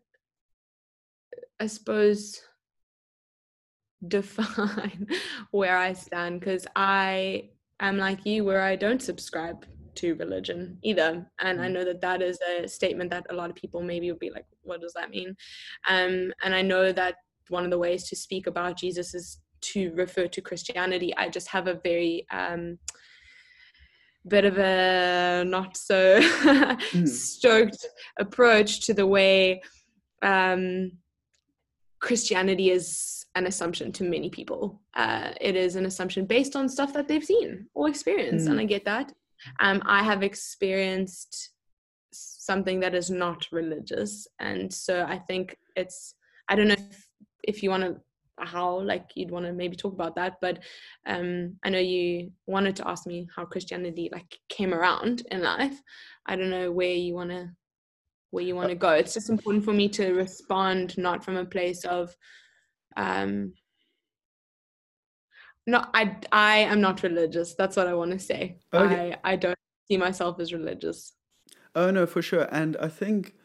I 1.62 1.68
suppose, 1.68 2.41
define 4.07 5.07
where 5.51 5.78
I 5.78 5.93
stand 5.93 6.39
because 6.39 6.66
I 6.76 7.49
am 7.80 7.97
like 7.97 8.26
you, 8.26 8.43
where 8.43 8.64
I 8.64 8.76
don't 8.76 9.01
subscribe 9.01 9.68
to 9.93 10.16
religion 10.16 10.80
either. 10.82 11.24
And 11.39 11.62
I 11.62 11.68
mm. 11.68 11.74
know 11.74 11.86
that 11.86 12.01
that 12.01 12.24
is 12.24 12.39
a 12.41 12.68
statement 12.68 13.12
that 13.12 13.28
a 13.30 13.36
lot 13.36 13.51
of 13.51 13.55
people 13.55 13.84
maybe 13.84 14.09
would 14.09 14.20
be 14.20 14.32
like, 14.32 14.45
what 14.64 14.82
does 14.82 14.93
that 14.93 15.12
mean? 15.12 15.36
Um, 15.88 16.34
and 16.43 16.55
I 16.55 16.64
know 16.64 16.91
that 16.91 17.18
one 17.49 17.64
of 17.64 17.70
the 17.70 17.78
ways 17.78 18.09
to 18.09 18.16
speak 18.16 18.47
about 18.47 18.80
Jesus 18.80 19.14
is 19.14 19.39
to 19.74 19.93
refer 19.93 20.26
to 20.30 20.41
Christianity. 20.41 21.16
I 21.16 21.30
just 21.30 21.47
have 21.49 21.68
a 21.68 21.76
very 21.76 22.26
um, 22.32 22.80
bit 24.28 24.45
of 24.45 24.57
a 24.57 25.43
not 25.45 25.78
so 25.78 26.20
mm. 26.22 27.07
stoked 27.07 27.86
approach 28.18 28.84
to 28.88 28.95
the 28.95 29.05
way 29.05 29.62
um, 30.24 30.93
Christianity 32.02 32.72
is 32.72 33.26
an 33.36 33.47
assumption 33.47 33.91
to 33.93 34.04
many 34.04 34.30
people. 34.30 34.82
Uh, 34.95 35.32
it 35.39 35.56
is 35.56 35.76
an 35.76 35.86
assumption 35.86 36.26
based 36.26 36.56
on 36.56 36.68
stuff 36.68 36.93
that 36.93 37.08
they've 37.08 37.24
seen 37.24 37.68
or 37.74 37.88
experienced, 37.88 38.47
mm. 38.47 38.52
and 38.52 38.60
I 38.60 38.66
get 38.66 38.86
that. 38.86 39.14
Um, 39.60 39.82
I 39.86 40.04
have 40.04 40.22
experienced 40.22 41.52
something 42.14 42.80
that 42.80 42.93
is 42.93 43.10
not 43.10 43.47
religious 43.52 44.28
and 44.39 44.72
so 44.72 45.06
i 45.08 45.18
think 45.18 45.56
it's 45.76 46.16
i 46.49 46.56
don't 46.56 46.68
know 46.68 46.74
if, 46.74 47.10
if 47.43 47.64
you 47.64 47.70
want 47.70 47.84
to 47.84 47.95
how 48.39 48.82
like 48.82 49.12
you'd 49.16 49.32
want 49.32 49.45
to 49.45 49.54
maybe 49.54 49.76
talk 49.76 49.93
about 49.93 50.16
that 50.16 50.38
but 50.41 50.60
um 51.06 51.56
i 51.64 51.70
know 51.70 51.80
you 51.80 52.32
wanted 52.47 52.76
to 52.76 52.88
ask 52.88 53.06
me 53.06 53.28
how 53.36 53.45
christianity 53.45 54.10
like 54.12 54.39
came 54.49 54.74
around 54.74 55.24
in 55.32 55.41
life 55.41 55.80
i 56.26 56.36
don't 56.36 56.49
know 56.49 56.72
where 56.72 56.93
you 56.93 57.14
want 57.14 57.30
to 57.30 57.49
where 58.32 58.43
you 58.43 58.55
want 58.55 58.69
to 58.69 58.75
go 58.75 58.91
it's 58.91 59.13
just 59.13 59.29
important 59.29 59.63
for 59.63 59.73
me 59.73 59.88
to 59.88 60.13
respond 60.13 60.97
not 60.97 61.23
from 61.23 61.38
a 61.38 61.45
place 61.45 61.86
of 61.86 62.15
um 62.97 63.53
no 65.67 65.84
i 65.93 66.15
i 66.32 66.57
am 66.57 66.82
not 66.82 67.03
religious 67.03 67.53
that's 67.55 67.77
what 67.77 67.88
i 67.88 67.93
want 67.93 68.11
to 68.11 68.19
say 68.19 68.57
okay. 68.73 69.15
i 69.23 69.34
i 69.34 69.36
don't 69.36 69.57
see 69.88 69.97
myself 69.97 70.39
as 70.39 70.51
religious 70.51 71.13
oh 71.75 71.91
no 71.91 72.05
for 72.05 72.21
sure 72.21 72.47
and 72.51 72.75
i 72.77 72.88
think 72.88 73.36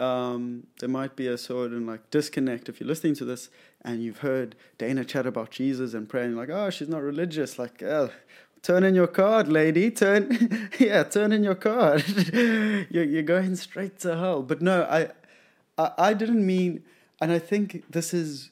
um, 0.00 0.68
there 0.78 0.88
might 0.88 1.16
be 1.16 1.26
a 1.26 1.36
sort 1.36 1.72
of 1.72 1.82
like 1.82 2.10
disconnect 2.10 2.68
if 2.68 2.80
you're 2.80 2.86
listening 2.86 3.14
to 3.16 3.24
this 3.24 3.50
and 3.82 4.02
you've 4.02 4.18
heard 4.18 4.54
Dana 4.78 5.04
chat 5.04 5.26
about 5.26 5.50
Jesus 5.50 5.92
and 5.94 6.08
praying 6.08 6.36
like, 6.36 6.50
oh, 6.50 6.70
she's 6.70 6.88
not 6.88 7.02
religious. 7.02 7.58
Like, 7.58 7.82
oh, 7.82 8.10
turn 8.62 8.84
in 8.84 8.94
your 8.94 9.06
card, 9.06 9.48
lady. 9.48 9.90
Turn, 9.90 10.70
yeah, 10.78 11.02
turn 11.04 11.32
in 11.32 11.42
your 11.42 11.54
card. 11.54 12.04
you're, 12.32 13.04
you're 13.04 13.22
going 13.22 13.56
straight 13.56 13.98
to 14.00 14.16
hell. 14.16 14.42
But 14.42 14.62
no, 14.62 14.82
I, 14.84 15.10
I, 15.76 15.92
I 15.98 16.14
didn't 16.14 16.44
mean, 16.44 16.84
and 17.20 17.32
I 17.32 17.38
think 17.38 17.84
this 17.90 18.12
is 18.12 18.50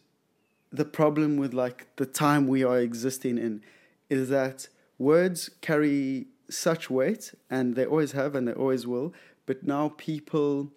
the 0.72 0.84
problem 0.84 1.36
with 1.36 1.54
like 1.54 1.86
the 1.96 2.06
time 2.06 2.46
we 2.46 2.64
are 2.64 2.78
existing 2.78 3.38
in, 3.38 3.62
is 4.10 4.28
that 4.28 4.68
words 4.98 5.50
carry 5.60 6.26
such 6.48 6.88
weight, 6.90 7.34
and 7.50 7.74
they 7.74 7.84
always 7.84 8.12
have, 8.12 8.34
and 8.34 8.46
they 8.46 8.52
always 8.52 8.86
will. 8.86 9.12
But 9.46 9.64
now 9.64 9.94
people 9.96 10.70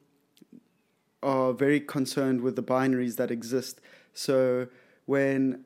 are 1.22 1.54
very 1.54 1.80
concerned 1.80 2.42
with 2.42 2.56
the 2.56 2.64
binaries 2.64 3.18
that 3.18 3.30
exist. 3.30 3.82
So 4.14 4.68
when 5.06 5.66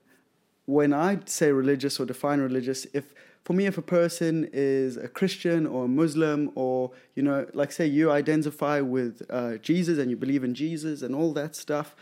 when 0.66 0.93
I 0.93 1.20
say 1.26 1.51
religious 1.51 1.99
or 1.99 2.05
define 2.05 2.39
religious, 2.39 2.88
if 2.93 3.14
for 3.43 3.53
me, 3.53 3.65
if 3.65 3.77
a 3.77 3.81
person 3.81 4.49
is 4.53 4.95
a 4.95 5.09
Christian 5.09 5.67
or 5.67 5.85
a 5.85 5.87
Muslim, 5.87 6.51
or 6.55 6.91
you 7.13 7.23
know, 7.23 7.45
like 7.53 7.71
say 7.73 7.85
you 7.85 8.09
identify 8.09 8.79
with 8.79 9.21
uh, 9.29 9.57
Jesus 9.57 9.99
and 9.99 10.09
you 10.09 10.15
believe 10.15 10.43
in 10.43 10.53
Jesus 10.53 11.01
and 11.01 11.13
all 11.13 11.33
that 11.33 11.55
stuff, 11.55 11.95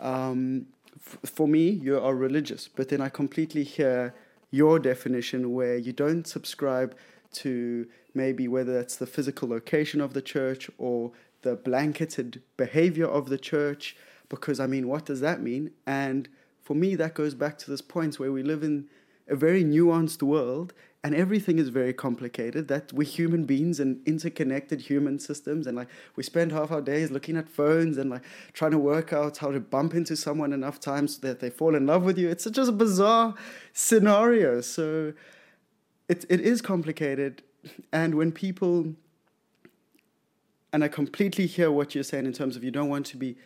um, 0.00 0.66
f- 0.96 1.18
for 1.30 1.46
me, 1.46 1.68
you 1.68 1.98
are 1.98 2.14
religious. 2.16 2.66
But 2.66 2.88
then 2.88 3.00
I 3.00 3.10
completely 3.10 3.62
hear 3.62 4.12
your 4.50 4.80
definition 4.80 5.52
where 5.52 5.76
you 5.76 5.92
don't 5.92 6.26
subscribe 6.26 6.96
to 7.34 7.86
maybe 8.12 8.48
whether 8.48 8.74
that's 8.74 8.96
the 8.96 9.06
physical 9.06 9.48
location 9.48 10.00
of 10.00 10.14
the 10.14 10.20
church 10.20 10.68
or 10.78 11.12
the 11.42 11.54
blanketed 11.54 12.42
behavior 12.56 13.06
of 13.06 13.28
the 13.28 13.38
church. 13.38 13.96
Because 14.28 14.58
I 14.58 14.66
mean, 14.66 14.88
what 14.88 15.06
does 15.06 15.20
that 15.20 15.40
mean? 15.40 15.70
And 15.86 16.28
for 16.60 16.74
me, 16.74 16.96
that 16.96 17.14
goes 17.14 17.34
back 17.34 17.56
to 17.58 17.70
this 17.70 17.82
point 17.82 18.18
where 18.18 18.32
we 18.32 18.42
live 18.42 18.64
in 18.64 18.88
a 19.32 19.36
very 19.36 19.64
nuanced 19.64 20.22
world 20.22 20.72
and 21.04 21.14
everything 21.14 21.58
is 21.58 21.68
very 21.68 21.92
complicated 21.92 22.68
that 22.68 22.92
we're 22.92 23.08
human 23.08 23.44
beings 23.44 23.80
and 23.80 24.00
interconnected 24.06 24.82
human 24.82 25.18
systems 25.18 25.66
and 25.66 25.76
like 25.76 25.88
we 26.14 26.22
spend 26.22 26.52
half 26.52 26.70
our 26.70 26.80
days 26.80 27.10
looking 27.10 27.36
at 27.36 27.48
phones 27.48 27.98
and 27.98 28.10
like 28.10 28.22
trying 28.52 28.70
to 28.70 28.78
work 28.78 29.12
out 29.12 29.38
how 29.38 29.50
to 29.50 29.58
bump 29.58 29.94
into 29.94 30.16
someone 30.16 30.52
enough 30.52 30.78
times 30.78 31.16
so 31.16 31.26
that 31.26 31.40
they 31.40 31.50
fall 31.50 31.74
in 31.74 31.86
love 31.86 32.04
with 32.04 32.18
you. 32.18 32.28
It's 32.28 32.44
just 32.44 32.68
a 32.68 32.72
bizarre 32.72 33.34
scenario. 33.72 34.60
So 34.60 35.12
it, 36.08 36.24
it 36.28 36.40
is 36.40 36.62
complicated 36.62 37.42
and 37.92 38.14
when 38.14 38.32
people 38.32 38.94
and 40.72 40.82
i 40.82 40.88
completely 40.88 41.46
hear 41.46 41.70
what 41.70 41.94
you're 41.94 42.02
saying 42.02 42.26
in 42.26 42.32
terms 42.32 42.56
of 42.56 42.64
you 42.64 42.70
don't 42.70 42.88
want 42.88 43.06
to 43.06 43.16
be 43.16 43.36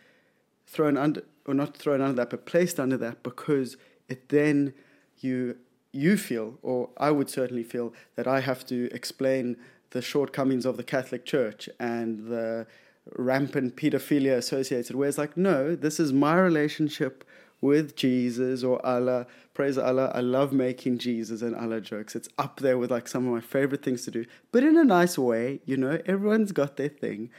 thrown 0.65 0.97
under 0.97 1.23
or 1.47 1.53
not 1.53 1.77
thrown 1.77 2.01
under 2.01 2.15
that, 2.17 2.29
but 2.29 2.45
placed 2.45 2.79
under 2.79 2.97
that 2.97 3.23
because 3.23 3.77
it 4.09 4.29
then 4.29 4.73
you 5.19 5.57
you 5.97 6.17
feel, 6.17 6.57
or 6.61 6.89
I 6.97 7.11
would 7.11 7.29
certainly 7.29 7.63
feel, 7.63 7.93
that 8.15 8.27
I 8.27 8.39
have 8.41 8.65
to 8.67 8.89
explain 8.93 9.57
the 9.91 10.01
shortcomings 10.01 10.65
of 10.65 10.77
the 10.77 10.83
Catholic 10.83 11.25
Church 11.25 11.69
and 11.79 12.27
the 12.27 12.67
rampant 13.15 13.75
pedophilia 13.75 14.37
associated. 14.37 14.95
Whereas, 14.95 15.17
like, 15.17 15.37
no, 15.37 15.75
this 15.75 15.99
is 15.99 16.13
my 16.13 16.35
relationship 16.35 17.23
with 17.61 17.95
Jesus 17.95 18.63
or 18.63 18.85
Allah. 18.85 19.25
Praise 19.53 19.77
Allah. 19.77 20.11
I 20.13 20.21
love 20.21 20.53
making 20.53 20.99
Jesus 20.99 21.41
and 21.41 21.55
Allah 21.55 21.81
jokes. 21.81 22.15
It's 22.15 22.29
up 22.37 22.59
there 22.59 22.77
with 22.77 22.91
like 22.91 23.07
some 23.07 23.25
of 23.25 23.33
my 23.33 23.41
favorite 23.41 23.83
things 23.83 24.03
to 24.05 24.11
do, 24.11 24.25
but 24.51 24.63
in 24.63 24.77
a 24.77 24.83
nice 24.83 25.17
way. 25.17 25.59
You 25.65 25.77
know, 25.77 25.99
everyone's 26.05 26.51
got 26.51 26.77
their 26.77 26.89
thing. 26.89 27.31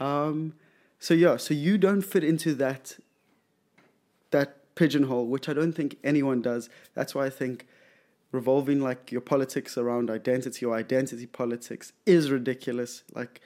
Um, 0.00 0.54
so 0.98 1.14
yeah, 1.14 1.36
so 1.36 1.54
you 1.54 1.78
don't 1.78 2.02
fit 2.02 2.24
into 2.24 2.54
that 2.54 2.96
that 4.30 4.74
pigeonhole, 4.74 5.26
which 5.26 5.48
I 5.48 5.52
don't 5.52 5.72
think 5.72 5.96
anyone 6.04 6.40
does. 6.40 6.68
That's 6.94 7.14
why 7.14 7.26
I 7.26 7.30
think 7.30 7.66
revolving 8.32 8.80
like 8.80 9.10
your 9.10 9.20
politics 9.20 9.78
around 9.78 10.10
identity 10.10 10.64
or 10.66 10.74
identity 10.74 11.26
politics 11.26 11.92
is 12.04 12.30
ridiculous. 12.30 13.02
Like, 13.14 13.40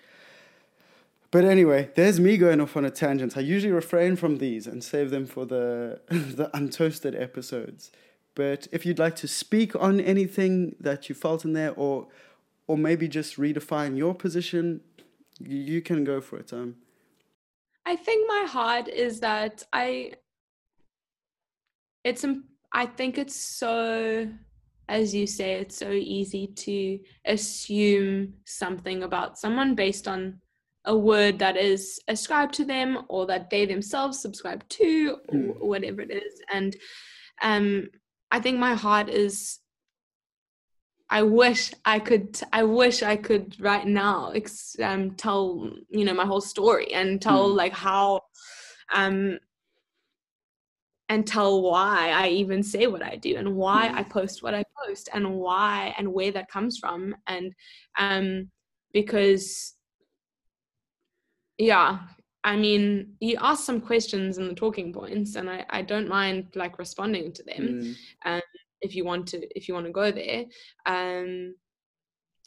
but 1.30 1.44
anyway, 1.44 1.90
there's 1.94 2.20
me 2.20 2.36
going 2.36 2.60
off 2.60 2.76
on 2.76 2.84
a 2.84 2.90
tangent. 2.90 3.36
I 3.36 3.40
usually 3.40 3.72
refrain 3.72 4.16
from 4.16 4.38
these 4.38 4.66
and 4.66 4.82
save 4.82 5.10
them 5.10 5.26
for 5.26 5.46
the 5.46 6.00
the 6.08 6.50
untoasted 6.54 7.20
episodes. 7.20 7.90
But 8.34 8.66
if 8.72 8.86
you'd 8.86 8.98
like 8.98 9.16
to 9.16 9.28
speak 9.28 9.76
on 9.76 10.00
anything 10.00 10.74
that 10.80 11.08
you 11.08 11.14
felt 11.14 11.44
in 11.44 11.52
there, 11.52 11.72
or 11.74 12.08
or 12.66 12.76
maybe 12.76 13.08
just 13.08 13.36
redefine 13.36 13.96
your 13.96 14.14
position, 14.14 14.80
you 15.38 15.80
can 15.82 16.04
go 16.04 16.20
for 16.20 16.38
it. 16.38 16.52
Um, 16.52 16.76
I 17.84 17.96
think 17.96 18.28
my 18.28 18.46
heart 18.48 18.88
is 18.88 19.20
that 19.20 19.64
I 19.72 20.12
it's 22.04 22.24
i 22.72 22.84
think 22.84 23.18
it's 23.18 23.36
so 23.36 24.28
as 24.92 25.14
you 25.14 25.26
say 25.26 25.54
it's 25.54 25.78
so 25.78 25.90
easy 25.90 26.46
to 26.46 26.98
assume 27.24 28.34
something 28.44 29.02
about 29.02 29.38
someone 29.38 29.74
based 29.74 30.06
on 30.06 30.38
a 30.84 30.94
word 30.94 31.38
that 31.38 31.56
is 31.56 31.98
ascribed 32.08 32.52
to 32.52 32.64
them 32.64 32.98
or 33.08 33.24
that 33.26 33.48
they 33.48 33.64
themselves 33.64 34.20
subscribe 34.20 34.68
to 34.68 35.16
or 35.28 35.38
hmm. 35.38 35.66
whatever 35.66 36.02
it 36.02 36.10
is 36.10 36.34
and 36.52 36.76
um 37.42 37.88
i 38.30 38.38
think 38.38 38.58
my 38.58 38.74
heart 38.74 39.08
is 39.08 39.60
i 41.08 41.22
wish 41.22 41.72
i 41.86 41.98
could 41.98 42.38
i 42.52 42.62
wish 42.62 43.02
i 43.02 43.16
could 43.16 43.58
right 43.60 43.86
now 43.86 44.30
um 44.82 45.12
tell 45.12 45.70
you 45.88 46.04
know 46.04 46.14
my 46.14 46.26
whole 46.26 46.40
story 46.40 46.92
and 46.92 47.22
tell 47.22 47.48
mm. 47.48 47.56
like 47.56 47.72
how 47.72 48.20
um 48.92 49.38
and 51.12 51.26
tell 51.26 51.60
why 51.60 52.08
I 52.08 52.28
even 52.28 52.62
say 52.62 52.86
what 52.86 53.02
I 53.02 53.16
do 53.16 53.36
and 53.36 53.54
why 53.54 53.92
I 53.94 54.02
post 54.02 54.42
what 54.42 54.54
I 54.54 54.64
post 54.82 55.10
and 55.12 55.34
why 55.34 55.94
and 55.98 56.14
where 56.14 56.32
that 56.32 56.50
comes 56.50 56.78
from. 56.78 57.14
And 57.26 57.52
um, 57.98 58.48
because, 58.94 59.74
yeah, 61.58 61.98
I 62.42 62.56
mean, 62.56 63.12
you 63.20 63.36
ask 63.42 63.62
some 63.62 63.82
questions 63.82 64.38
in 64.38 64.48
the 64.48 64.54
talking 64.54 64.90
points, 64.90 65.36
and 65.36 65.50
I, 65.50 65.66
I 65.68 65.82
don't 65.82 66.08
mind 66.08 66.46
like 66.54 66.78
responding 66.78 67.30
to 67.34 67.42
them. 67.42 67.62
Mm. 67.68 67.94
Um, 68.24 68.42
if 68.80 68.94
you 68.94 69.04
want 69.04 69.28
to, 69.28 69.46
if 69.54 69.68
you 69.68 69.74
want 69.74 69.84
to 69.84 69.92
go 69.92 70.10
there, 70.10 70.46
um, 70.86 71.54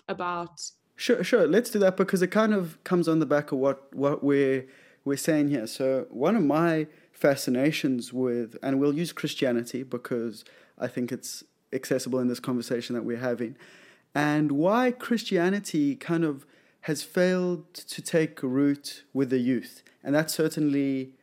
about 0.07 0.59
sure, 0.95 1.23
sure, 1.23 1.45
let's 1.45 1.69
do 1.69 1.77
that 1.79 1.97
because 1.97 2.23
it 2.23 2.31
kind 2.31 2.55
of 2.55 2.83
comes 2.83 3.07
on 3.07 3.19
the 3.19 3.27
back 3.27 3.51
of 3.51 3.59
what 3.59 3.95
what 3.95 4.23
we're 4.23 4.65
we're 5.05 5.17
saying 5.17 5.49
here. 5.49 5.67
So 5.67 6.07
one 6.09 6.35
of 6.35 6.43
my 6.43 6.87
fascinations 7.15 8.11
with, 8.11 8.57
and 8.61 8.79
we'll 8.79 8.93
use 8.93 9.11
Christianity 9.13 9.83
because 9.83 10.43
I 10.77 10.87
think 10.87 11.11
it's 11.11 11.43
accessible 11.71 12.19
in 12.19 12.27
this 12.27 12.39
conversation 12.39 12.93
that 12.95 13.03
we're 13.03 13.17
having, 13.17 13.55
and 14.13 14.51
why 14.51 14.91
Christianity 14.91 15.95
kind 15.95 16.23
of 16.23 16.45
has 16.81 17.03
failed 17.03 17.73
to 17.73 18.01
take 18.01 18.43
root 18.43 19.03
with 19.13 19.29
the 19.29 19.39
youth. 19.39 19.81
And 20.03 20.13
that's 20.13 20.33
certainly 20.33 21.13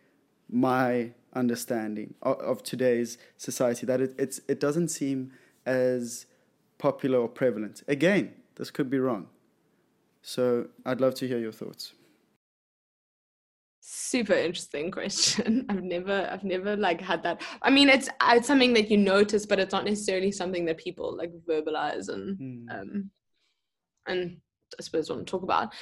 my 0.51 1.12
understanding 1.34 2.14
of, 2.22 2.38
of 2.40 2.62
today's 2.62 3.18
society, 3.36 3.86
that 3.86 4.01
it, 4.01 4.40
it 4.49 4.59
doesn't 4.59 4.88
seem 4.88 5.32
as 5.64 6.26
popular 6.78 7.18
or 7.18 7.28
prevalent. 7.28 7.82
Again, 7.86 8.32
this 8.57 8.70
could 8.70 8.90
be 8.90 8.99
wrong. 8.99 9.28
So 10.22 10.68
I'd 10.84 11.01
love 11.01 11.14
to 11.16 11.28
hear 11.28 11.38
your 11.38 11.53
thoughts 11.53 11.93
super 13.84 14.32
interesting 14.32 14.92
question 14.92 15.66
i've 15.68 15.82
never 15.82 16.28
i've 16.30 16.44
never 16.44 16.76
like 16.76 17.00
had 17.00 17.20
that 17.20 17.42
i 17.62 17.68
mean 17.68 17.88
it's 17.88 18.08
it's 18.28 18.46
something 18.46 18.72
that 18.72 18.88
you 18.88 18.96
notice 18.96 19.44
but 19.44 19.58
it's 19.58 19.72
not 19.72 19.84
necessarily 19.84 20.30
something 20.30 20.64
that 20.64 20.78
people 20.78 21.16
like 21.16 21.32
verbalize 21.48 22.08
and 22.08 22.38
mm. 22.38 22.80
um 22.80 23.10
and 24.06 24.36
i 24.78 24.82
suppose 24.82 25.10
want 25.10 25.26
to 25.26 25.30
talk 25.30 25.42
about 25.42 25.72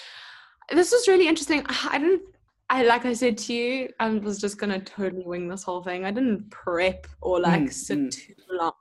this 0.70 0.92
was 0.92 1.09
really 1.09 1.28
interesting 1.28 1.62
i 1.90 1.98
didn't 1.98 2.22
i 2.70 2.82
like 2.84 3.05
i 3.05 3.12
said 3.12 3.36
to 3.36 3.53
you 3.53 3.90
i 4.01 4.09
was 4.09 4.40
just 4.40 4.57
gonna 4.57 4.80
totally 4.80 5.24
wing 5.26 5.46
this 5.46 5.62
whole 5.62 5.82
thing 5.82 6.07
i 6.07 6.11
didn't 6.11 6.51
prep 6.51 7.07
or 7.20 7.38
like 7.38 7.64
mm. 7.64 7.72
sit 7.72 7.98
mm. 7.98 8.11
too 8.11 8.34
long 8.51 8.72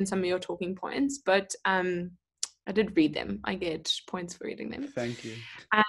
in 0.00 0.06
some 0.06 0.18
of 0.18 0.24
your 0.24 0.40
talking 0.40 0.74
points 0.74 1.20
but 1.24 1.54
um 1.64 2.10
i 2.66 2.72
did 2.72 2.96
read 2.96 3.14
them 3.14 3.38
i 3.44 3.54
get 3.54 3.88
points 4.08 4.34
for 4.34 4.46
reading 4.46 4.68
them 4.68 4.88
thank 4.96 5.24
you 5.24 5.34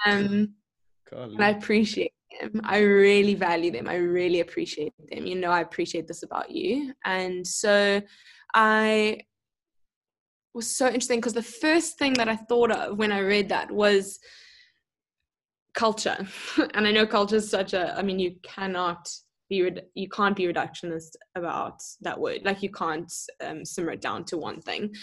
um 0.05 0.53
and 1.11 1.43
I 1.43 1.49
appreciate. 1.49 2.13
I 2.63 2.79
really 2.79 3.35
value 3.35 3.71
them. 3.71 3.87
I 3.87 3.95
really 3.95 4.41
appreciate 4.41 4.93
them. 5.09 5.25
You 5.25 5.35
know, 5.35 5.51
I 5.51 5.61
appreciate 5.61 6.07
this 6.07 6.23
about 6.23 6.51
you. 6.51 6.93
And 7.05 7.45
so 7.45 8.01
I 8.53 9.19
was 10.53 10.75
so 10.75 10.87
interesting 10.87 11.19
because 11.19 11.33
the 11.33 11.43
first 11.43 11.97
thing 11.97 12.13
that 12.13 12.29
I 12.29 12.35
thought 12.35 12.71
of 12.71 12.97
when 12.97 13.11
I 13.11 13.19
read 13.19 13.49
that 13.49 13.71
was 13.71 14.19
culture. 15.73 16.25
and 16.73 16.87
I 16.87 16.91
know 16.91 17.05
culture 17.05 17.35
is 17.35 17.49
such 17.49 17.73
a, 17.73 17.95
I 17.97 18.01
mean, 18.01 18.19
you 18.19 18.35
cannot 18.41 19.09
be, 19.49 19.69
you 19.93 20.09
can't 20.09 20.35
be 20.35 20.45
reductionist 20.45 21.15
about 21.35 21.83
that 22.01 22.19
word. 22.19 22.41
Like 22.43 22.63
you 22.63 22.71
can't 22.71 23.11
um, 23.43 23.63
simmer 23.65 23.91
it 23.91 24.01
down 24.01 24.23
to 24.25 24.37
one 24.37 24.61
thing. 24.61 24.93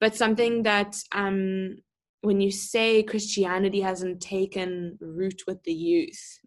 But 0.00 0.16
something 0.16 0.64
that 0.64 0.96
um, 1.12 1.76
when 2.22 2.40
you 2.40 2.50
say 2.50 3.02
Christianity 3.02 3.80
hasn't 3.80 4.20
taken 4.20 4.98
root 5.00 5.42
with 5.46 5.62
the 5.62 5.72
youth, 5.72 6.40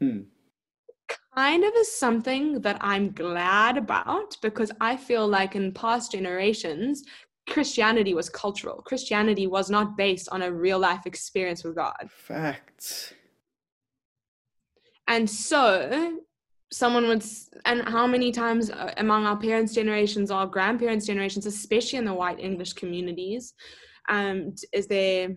mm. 0.00 0.24
kind 1.34 1.64
of 1.64 1.72
is 1.76 1.96
something 1.96 2.60
that 2.60 2.78
I'm 2.80 3.12
glad 3.12 3.76
about 3.76 4.36
because 4.42 4.70
I 4.80 4.96
feel 4.96 5.26
like 5.26 5.56
in 5.56 5.72
past 5.72 6.12
generations, 6.12 7.04
Christianity 7.48 8.14
was 8.14 8.28
cultural. 8.28 8.82
Christianity 8.82 9.46
was 9.46 9.70
not 9.70 9.96
based 9.96 10.28
on 10.30 10.42
a 10.42 10.52
real 10.52 10.78
life 10.78 11.06
experience 11.06 11.64
with 11.64 11.76
God. 11.76 12.08
Facts. 12.10 13.14
And 15.06 15.28
so 15.28 16.18
someone 16.70 17.08
would 17.08 17.24
and 17.64 17.82
how 17.88 18.06
many 18.06 18.30
times 18.30 18.70
uh, 18.70 18.92
among 18.98 19.24
our 19.24 19.36
parents 19.36 19.72
generations 19.72 20.30
our 20.30 20.46
grandparents 20.46 21.06
generations 21.06 21.46
especially 21.46 21.98
in 21.98 22.04
the 22.04 22.12
white 22.12 22.38
english 22.38 22.74
communities 22.74 23.54
um, 24.10 24.54
is 24.72 24.86
there 24.86 25.30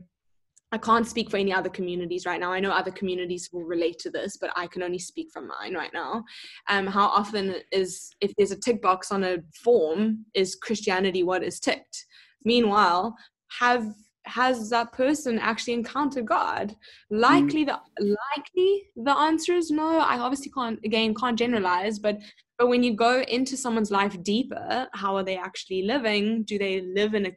I 0.72 0.78
can't 0.78 1.08
speak 1.08 1.30
for 1.30 1.38
any 1.38 1.52
other 1.52 1.70
communities 1.70 2.26
right 2.26 2.40
now. 2.40 2.54
I 2.54 2.62
know 2.62 2.72
other 2.72 2.92
communities 2.92 3.50
will 3.52 3.64
relate 3.64 4.00
to 4.00 4.10
this, 4.10 4.38
but 4.38 4.52
I 4.56 4.68
can 4.68 4.84
only 4.84 5.00
speak 5.00 5.30
from 5.32 5.48
mine 5.48 5.74
right 5.74 5.92
now. 5.94 6.24
Um, 6.70 6.88
how 6.88 7.08
often 7.08 7.56
is 7.72 8.12
if 8.22 8.34
there's 8.38 8.52
a 8.52 8.60
tick 8.60 8.82
box 8.82 9.12
on 9.12 9.24
a 9.24 9.40
form, 9.64 10.26
is 10.34 10.56
Christianity 10.56 11.24
what 11.24 11.44
is 11.44 11.60
ticked? 11.60 12.06
Meanwhile, 12.46 13.16
have 13.60 13.86
has 14.26 14.70
that 14.70 14.94
person 14.94 15.40
actually 15.40 15.74
encountered 15.74 16.28
God? 16.28 16.76
Likely 17.10 17.66
the 17.66 17.80
likely 18.00 18.84
the 18.96 19.18
answer 19.18 19.54
is 19.54 19.72
no. 19.72 20.00
I 20.00 20.20
obviously 20.20 20.52
can't 20.52 20.80
again 20.86 21.14
can't 21.14 21.38
generalize, 21.38 22.00
but 22.00 22.18
but 22.58 22.68
when 22.68 22.84
you 22.84 22.94
go 22.94 23.22
into 23.22 23.58
someone's 23.58 23.92
life 23.92 24.22
deeper, 24.24 24.88
how 24.94 25.18
are 25.18 25.24
they 25.24 25.36
actually 25.38 25.82
living? 25.82 26.44
Do 26.44 26.58
they 26.58 26.82
live 26.82 27.14
in 27.14 27.26
a 27.26 27.32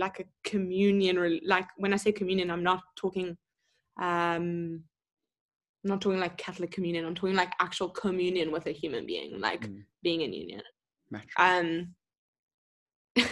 like 0.00 0.18
a 0.18 0.24
communion 0.48 1.40
like 1.44 1.66
when 1.76 1.92
i 1.92 1.96
say 1.96 2.10
communion 2.10 2.50
i'm 2.50 2.64
not 2.64 2.80
talking 2.96 3.36
um 4.00 4.82
I'm 5.82 5.88
not 5.88 6.00
talking 6.00 6.20
like 6.20 6.36
catholic 6.36 6.72
communion 6.72 7.04
i'm 7.04 7.14
talking 7.14 7.36
like 7.36 7.52
actual 7.60 7.90
communion 7.90 8.50
with 8.50 8.66
a 8.66 8.72
human 8.72 9.06
being 9.06 9.40
like 9.40 9.66
mm. 9.68 9.84
being 10.02 10.22
in 10.22 10.32
union 10.32 10.62
um 11.38 11.94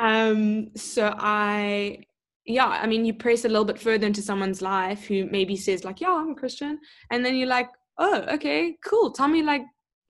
um 0.00 0.70
so 0.76 1.14
i 1.18 1.98
yeah 2.46 2.66
i 2.66 2.86
mean 2.86 3.04
you 3.04 3.14
press 3.14 3.44
a 3.44 3.48
little 3.48 3.64
bit 3.64 3.78
further 3.78 4.06
into 4.06 4.22
someone's 4.22 4.62
life 4.62 5.06
who 5.06 5.26
maybe 5.26 5.56
says 5.56 5.84
like 5.84 6.00
yeah 6.00 6.12
i'm 6.12 6.30
a 6.30 6.34
christian 6.34 6.78
and 7.10 7.24
then 7.24 7.36
you're 7.36 7.48
like 7.48 7.70
oh 7.98 8.24
okay 8.32 8.76
cool 8.84 9.10
tell 9.12 9.28
me 9.28 9.42
like 9.42 9.62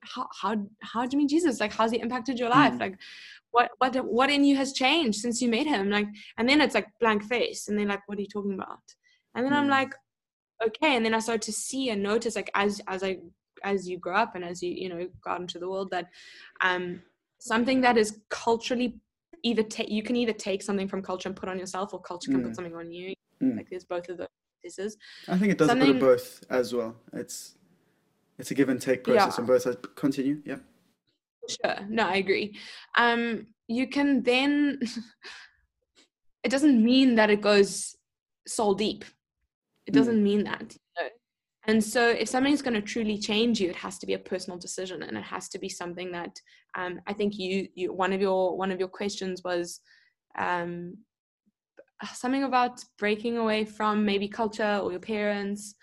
how 0.03 0.27
how 0.41 0.57
how 0.83 1.05
do 1.05 1.11
you 1.13 1.19
mean 1.19 1.29
jesus 1.29 1.61
like 1.61 1.73
how's 1.73 1.91
he 1.91 2.01
impacted 2.01 2.39
your 2.39 2.51
life 2.51 2.75
mm. 2.75 2.81
like 2.81 2.99
what 3.55 3.71
what 3.79 3.95
what 4.05 4.31
in 4.31 4.45
you 4.45 4.57
has 4.57 4.73
changed 4.73 5.21
since 5.21 5.41
you 5.41 5.49
met 5.49 5.67
him 5.67 5.89
like 5.89 6.09
and 6.39 6.49
then 6.49 6.61
it's 6.61 6.75
like 6.75 6.89
blank 6.99 7.23
face 7.23 7.69
and 7.69 7.79
they're 7.79 7.87
like 7.87 8.03
what 8.07 8.19
are 8.19 8.21
you 8.21 8.27
talking 8.27 8.55
about 8.55 8.83
and 9.35 9.47
then 9.47 9.53
mm. 9.53 9.57
i'm 9.57 9.65
hmm. 9.65 9.71
like 9.71 9.95
okay 10.67 10.97
and 10.97 11.05
then 11.05 11.15
i 11.15 11.21
start 11.21 11.41
to 11.41 11.53
see 11.53 11.91
and 11.91 12.03
notice 12.03 12.35
like 12.35 12.51
as 12.55 12.81
as 12.89 13.05
i 13.05 13.17
as 13.63 13.89
you 13.89 13.97
grow 13.97 14.17
up 14.17 14.35
and 14.35 14.45
as 14.45 14.61
you 14.61 14.73
you 14.73 14.89
know 14.89 15.07
got 15.23 15.41
into 15.41 15.61
the 15.61 15.69
world 15.69 15.89
that 15.91 16.09
um 16.63 17.01
something 17.39 17.81
that 17.81 17.97
is 17.97 18.19
culturally 18.29 18.99
either 19.45 19.63
take 19.63 19.89
you 19.89 20.03
can 20.03 20.17
either 20.17 20.33
take 20.33 20.61
something 20.61 20.89
from 20.89 21.01
culture 21.01 21.29
and 21.29 21.37
put 21.37 21.49
on 21.49 21.59
yourself 21.59 21.95
or 21.95 22.01
culture 22.01 22.33
can 22.33 22.41
mm. 22.41 22.45
put 22.45 22.49
hmm. 22.49 22.55
something 22.55 22.75
on 22.75 22.91
you 22.91 23.15
mm. 23.41 23.57
like 23.57 23.71
there's 23.71 23.85
both 23.85 24.09
of 24.09 24.19
those 24.19 24.27
pieces 24.65 24.97
i 25.29 25.39
think 25.39 25.53
it 25.53 25.59
does 25.59 25.69
something, 25.69 25.91
a 25.91 25.93
bit 25.93 26.03
of 26.03 26.09
both 26.09 26.43
as 26.51 26.75
well 26.75 26.97
it's 27.13 27.55
it's 28.37 28.51
a 28.51 28.55
give 28.55 28.69
and 28.69 28.81
take 28.81 29.05
process 29.05 29.35
yeah. 29.37 29.41
on 29.41 29.47
both 29.47 29.63
sides 29.63 29.77
continue 29.95 30.41
yeah 30.45 30.57
Sure. 31.49 31.77
No, 31.89 32.07
I 32.07 32.17
agree. 32.17 32.57
Um, 32.97 33.47
you 33.69 33.89
can 33.89 34.23
then, 34.23 34.81
it 36.45 36.51
doesn't 36.51 36.83
mean 36.83 37.15
that 37.17 37.31
it 37.31 37.41
goes 37.41 37.97
soul 38.47 38.75
deep. 38.75 39.05
It 39.87 39.93
hmm. 39.93 39.99
doesn't 39.99 40.21
mm. 40.21 40.23
mean 40.23 40.45
that. 40.45 40.73
You 40.73 41.03
know? 41.03 41.09
And 41.67 41.83
so, 41.83 42.09
if 42.09 42.29
something's 42.29 42.63
going 42.63 42.75
to 42.75 42.83
truly 42.83 43.19
change 43.19 43.61
you, 43.61 43.71
it 43.71 43.77
has 43.77 43.99
to 43.99 44.07
be 44.07 44.15
a 44.15 44.19
personal 44.19 44.59
decision, 44.59 45.03
and 45.03 45.17
it 45.17 45.25
has 45.25 45.49
to 45.51 45.59
be 45.59 45.69
something 45.69 46.13
that 46.13 46.39
um, 46.77 47.01
I 47.07 47.13
think 47.15 47.39
you, 47.39 47.69
you 47.75 47.93
one 47.93 48.13
of 48.13 48.21
your 48.21 48.57
one 48.57 48.71
of 48.71 48.79
your 48.79 48.89
questions 48.89 49.43
was 49.43 49.81
um, 50.37 50.99
something 52.13 52.45
about 52.45 52.85
breaking 52.99 53.39
away 53.39 53.65
from 53.65 54.05
maybe 54.05 54.29
culture 54.29 54.81
or 54.83 54.91
your 54.91 55.01
parents. 55.01 55.75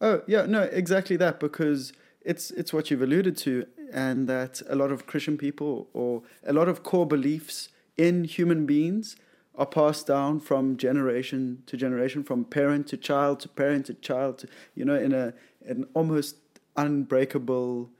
Oh 0.00 0.22
yeah, 0.26 0.44
no, 0.46 0.62
exactly 0.62 1.16
that 1.16 1.40
because 1.40 1.92
it's 2.24 2.50
it's 2.50 2.72
what 2.72 2.90
you've 2.90 3.02
alluded 3.02 3.36
to, 3.38 3.66
and 3.92 4.28
that 4.28 4.62
a 4.68 4.74
lot 4.74 4.90
of 4.90 5.06
Christian 5.06 5.36
people 5.36 5.88
or 5.92 6.22
a 6.44 6.52
lot 6.52 6.68
of 6.68 6.82
core 6.82 7.06
beliefs 7.06 7.68
in 7.96 8.24
human 8.24 8.66
beings 8.66 9.16
are 9.54 9.66
passed 9.66 10.06
down 10.06 10.40
from 10.40 10.76
generation 10.76 11.62
to 11.66 11.76
generation, 11.76 12.24
from 12.24 12.44
parent 12.44 12.86
to 12.88 12.96
child 12.96 13.40
to 13.40 13.48
parent 13.48 13.86
to 13.86 13.94
child, 13.94 14.38
to, 14.38 14.48
you 14.74 14.84
know, 14.84 14.94
in 14.94 15.12
a 15.12 15.34
an 15.66 15.86
almost 15.94 16.36
unbreakable 16.76 17.90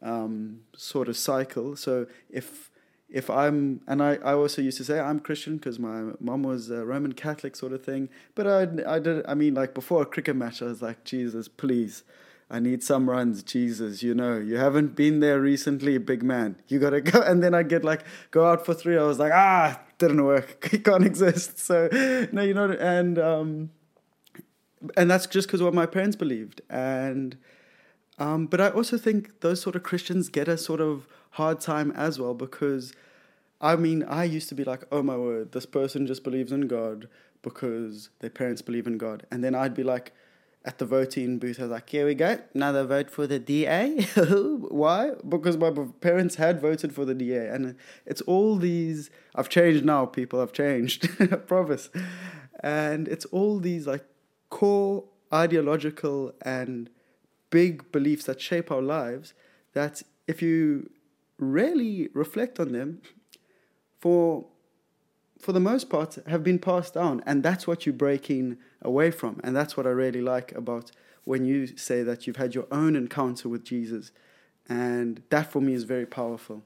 um, 0.00 0.60
sort 0.76 1.08
of 1.08 1.16
cycle. 1.16 1.76
So 1.76 2.06
if 2.30 2.70
if 3.12 3.28
I'm, 3.28 3.82
and 3.86 4.02
I, 4.02 4.14
I 4.24 4.32
also 4.32 4.62
used 4.62 4.78
to 4.78 4.84
say 4.84 4.98
I'm 4.98 5.20
Christian 5.20 5.56
because 5.56 5.78
my 5.78 6.12
mom 6.18 6.42
was 6.42 6.70
a 6.70 6.82
Roman 6.84 7.12
Catholic 7.12 7.54
sort 7.54 7.74
of 7.74 7.84
thing. 7.84 8.08
But 8.34 8.46
I, 8.46 8.94
I 8.94 8.98
did, 9.00 9.26
I 9.26 9.34
mean, 9.34 9.52
like 9.52 9.74
before 9.74 10.00
a 10.00 10.06
cricket 10.06 10.34
match, 10.34 10.62
I 10.62 10.66
was 10.66 10.80
like, 10.80 11.04
Jesus, 11.04 11.46
please, 11.46 12.04
I 12.52 12.60
need 12.60 12.82
some 12.82 13.08
runs, 13.08 13.42
Jesus, 13.42 14.02
you 14.02 14.14
know, 14.14 14.36
you 14.36 14.58
haven't 14.58 14.94
been 14.94 15.20
there 15.20 15.40
recently, 15.40 15.96
big 15.96 16.22
man. 16.22 16.56
You 16.68 16.78
gotta 16.78 17.00
go. 17.00 17.22
And 17.26 17.42
then 17.42 17.54
I 17.54 17.62
get 17.62 17.82
like, 17.82 18.04
go 18.30 18.46
out 18.46 18.66
for 18.66 18.74
three. 18.74 18.94
Was 18.98 19.18
like, 19.18 19.32
ah, 19.32 19.80
didn't 19.96 20.22
work. 20.22 20.68
It 20.72 20.84
can't 20.84 21.06
exist. 21.06 21.58
So, 21.58 21.88
no, 22.30 22.42
you 22.42 22.52
know, 22.52 22.70
and, 22.72 23.18
um, 23.18 23.70
and 24.98 25.10
that's 25.10 25.26
just 25.26 25.48
because 25.48 25.62
what 25.62 25.72
my 25.72 25.86
parents 25.86 26.14
believed. 26.14 26.60
And, 26.68 27.38
um, 28.18 28.48
but 28.48 28.60
I 28.60 28.68
also 28.68 28.98
think 28.98 29.40
those 29.40 29.62
sort 29.62 29.74
of 29.74 29.82
Christians 29.82 30.28
get 30.28 30.46
a 30.46 30.58
sort 30.58 30.82
of 30.82 31.06
hard 31.30 31.58
time 31.58 31.90
as 31.92 32.18
well 32.18 32.34
because, 32.34 32.92
I 33.62 33.76
mean, 33.76 34.02
I 34.02 34.24
used 34.24 34.50
to 34.50 34.54
be 34.54 34.64
like, 34.64 34.84
oh 34.92 35.02
my 35.02 35.16
word, 35.16 35.52
this 35.52 35.64
person 35.64 36.06
just 36.06 36.22
believes 36.22 36.52
in 36.52 36.66
God 36.68 37.08
because 37.40 38.10
their 38.18 38.28
parents 38.28 38.60
believe 38.60 38.86
in 38.86 38.98
God. 38.98 39.24
And 39.30 39.42
then 39.42 39.54
I'd 39.54 39.74
be 39.74 39.84
like, 39.84 40.12
at 40.64 40.78
the 40.78 40.86
voting 40.86 41.38
booth, 41.38 41.58
I 41.58 41.62
was 41.62 41.72
like, 41.72 41.90
here 41.90 42.06
we 42.06 42.14
go, 42.14 42.38
another 42.54 42.84
vote 42.84 43.10
for 43.10 43.26
the 43.26 43.38
DA. 43.38 44.02
Why? 44.14 45.12
Because 45.28 45.56
my 45.56 45.72
parents 46.00 46.36
had 46.36 46.60
voted 46.60 46.94
for 46.94 47.04
the 47.04 47.14
DA. 47.14 47.48
And 47.48 47.76
it's 48.06 48.20
all 48.22 48.56
these, 48.56 49.10
I've 49.34 49.48
changed 49.48 49.84
now, 49.84 50.06
people, 50.06 50.40
I've 50.40 50.52
changed, 50.52 51.08
I 51.20 51.26
promise. 51.36 51.90
And 52.60 53.08
it's 53.08 53.24
all 53.26 53.58
these 53.58 53.86
like 53.86 54.04
core 54.50 55.04
ideological 55.32 56.34
and 56.42 56.90
big 57.50 57.90
beliefs 57.90 58.24
that 58.26 58.40
shape 58.40 58.70
our 58.70 58.82
lives 58.82 59.34
that 59.72 60.02
if 60.26 60.42
you 60.42 60.90
really 61.38 62.08
reflect 62.14 62.60
on 62.60 62.72
them, 62.72 63.02
for 63.98 64.46
for 65.42 65.52
the 65.52 65.60
most 65.60 65.90
part, 65.90 66.18
have 66.28 66.44
been 66.44 66.60
passed 66.60 66.94
down. 66.94 67.20
And 67.26 67.42
that's 67.42 67.66
what 67.66 67.84
you're 67.84 67.92
breaking 67.92 68.58
away 68.82 69.10
from. 69.10 69.40
And 69.42 69.56
that's 69.56 69.76
what 69.76 69.86
I 69.86 69.90
really 69.90 70.20
like 70.20 70.52
about 70.52 70.90
when 71.24 71.44
you 71.44 71.66
say 71.66 72.02
that 72.02 72.26
you've 72.26 72.36
had 72.36 72.54
your 72.54 72.66
own 72.70 72.96
encounter 72.96 73.48
with 73.48 73.64
Jesus. 73.64 74.12
And 74.68 75.22
that 75.30 75.50
for 75.50 75.60
me 75.60 75.74
is 75.74 75.84
very 75.84 76.06
powerful. 76.06 76.62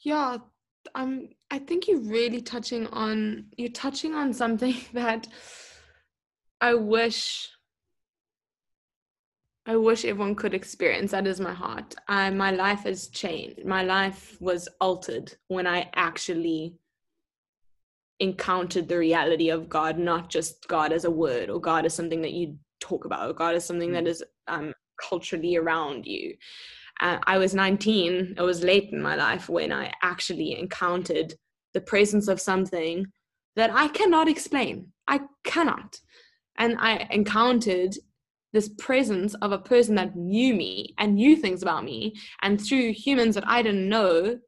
Yeah, 0.00 0.38
um, 0.94 1.28
I 1.50 1.58
think 1.58 1.88
you're 1.88 1.98
really 1.98 2.42
touching 2.42 2.86
on 2.88 3.46
you're 3.56 3.70
touching 3.70 4.14
on 4.14 4.32
something 4.32 4.76
that 4.92 5.26
I 6.60 6.74
wish 6.74 7.50
I 9.66 9.76
wish 9.76 10.04
everyone 10.04 10.34
could 10.34 10.52
experience. 10.52 11.10
That 11.12 11.26
is 11.26 11.40
my 11.40 11.54
heart. 11.54 11.94
I, 12.06 12.28
my 12.28 12.50
life 12.50 12.80
has 12.80 13.08
changed. 13.08 13.64
My 13.64 13.82
life 13.82 14.36
was 14.38 14.68
altered 14.78 15.34
when 15.48 15.66
I 15.66 15.88
actually 15.94 16.74
encountered 18.20 18.88
the 18.88 18.98
reality 18.98 19.50
of 19.50 19.68
God, 19.68 19.98
not 19.98 20.30
just 20.30 20.66
God 20.68 20.92
as 20.92 21.04
a 21.04 21.10
word 21.10 21.50
or 21.50 21.60
God 21.60 21.84
as 21.84 21.94
something 21.94 22.22
that 22.22 22.32
you 22.32 22.56
talk 22.80 23.04
about, 23.04 23.28
or 23.28 23.32
God 23.32 23.54
as 23.54 23.64
something 23.64 23.92
that 23.92 24.04
mm. 24.04 24.08
is 24.08 24.22
um, 24.48 24.72
culturally 25.00 25.56
around 25.56 26.06
you. 26.06 26.34
Uh, 27.00 27.18
I 27.26 27.38
was 27.38 27.54
19, 27.54 28.34
it 28.38 28.42
was 28.42 28.62
late 28.62 28.90
in 28.92 29.02
my 29.02 29.16
life 29.16 29.48
when 29.48 29.72
I 29.72 29.92
actually 30.02 30.58
encountered 30.58 31.34
the 31.72 31.80
presence 31.80 32.28
of 32.28 32.40
something 32.40 33.06
that 33.56 33.70
I 33.72 33.88
cannot 33.88 34.28
explain. 34.28 34.92
I 35.08 35.20
cannot. 35.44 36.00
and 36.56 36.76
I 36.78 37.08
encountered 37.10 37.96
this 38.52 38.68
presence 38.78 39.34
of 39.42 39.50
a 39.50 39.58
person 39.58 39.96
that 39.96 40.14
knew 40.14 40.54
me 40.54 40.94
and 40.98 41.16
knew 41.16 41.34
things 41.34 41.60
about 41.62 41.84
me, 41.84 42.14
and 42.40 42.60
through 42.60 42.92
humans 42.92 43.34
that 43.34 43.46
I 43.48 43.62
didn't 43.62 43.88
know, 43.88 44.38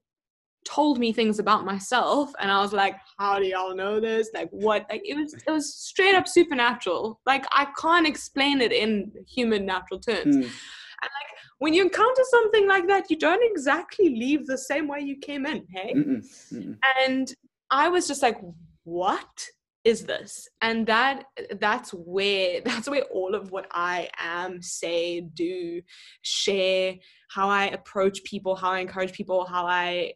told 0.66 0.98
me 0.98 1.12
things 1.12 1.38
about 1.38 1.64
myself 1.64 2.32
and 2.40 2.50
i 2.50 2.60
was 2.60 2.72
like 2.72 2.96
how 3.18 3.38
do 3.38 3.46
y'all 3.46 3.74
know 3.74 4.00
this 4.00 4.28
like 4.34 4.48
what 4.50 4.84
like 4.90 5.02
it 5.04 5.14
was 5.14 5.32
it 5.32 5.50
was 5.50 5.74
straight 5.74 6.14
up 6.14 6.26
supernatural 6.26 7.20
like 7.24 7.44
i 7.52 7.66
can't 7.80 8.06
explain 8.06 8.60
it 8.60 8.72
in 8.72 9.10
human 9.28 9.64
natural 9.64 10.00
terms 10.00 10.36
mm. 10.36 10.42
and 10.42 11.10
like 11.18 11.30
when 11.58 11.72
you 11.72 11.82
encounter 11.82 12.22
something 12.30 12.66
like 12.66 12.86
that 12.88 13.08
you 13.10 13.16
don't 13.16 13.42
exactly 13.50 14.08
leave 14.10 14.44
the 14.46 14.58
same 14.58 14.88
way 14.88 15.00
you 15.00 15.16
came 15.18 15.46
in 15.46 15.64
hey 15.72 15.94
Mm-mm. 15.94 16.26
Mm-mm. 16.52 16.76
and 17.06 17.32
i 17.70 17.88
was 17.88 18.08
just 18.08 18.22
like 18.22 18.38
what 18.82 19.48
is 19.84 20.04
this 20.04 20.48
and 20.62 20.84
that 20.88 21.22
that's 21.60 21.90
where 21.90 22.60
that's 22.64 22.88
where 22.88 23.04
all 23.04 23.36
of 23.36 23.52
what 23.52 23.66
i 23.70 24.08
am 24.18 24.60
say 24.60 25.20
do 25.20 25.80
share 26.22 26.94
how 27.30 27.48
i 27.48 27.66
approach 27.66 28.24
people 28.24 28.56
how 28.56 28.72
i 28.72 28.80
encourage 28.80 29.12
people 29.12 29.46
how 29.46 29.64
i 29.64 30.12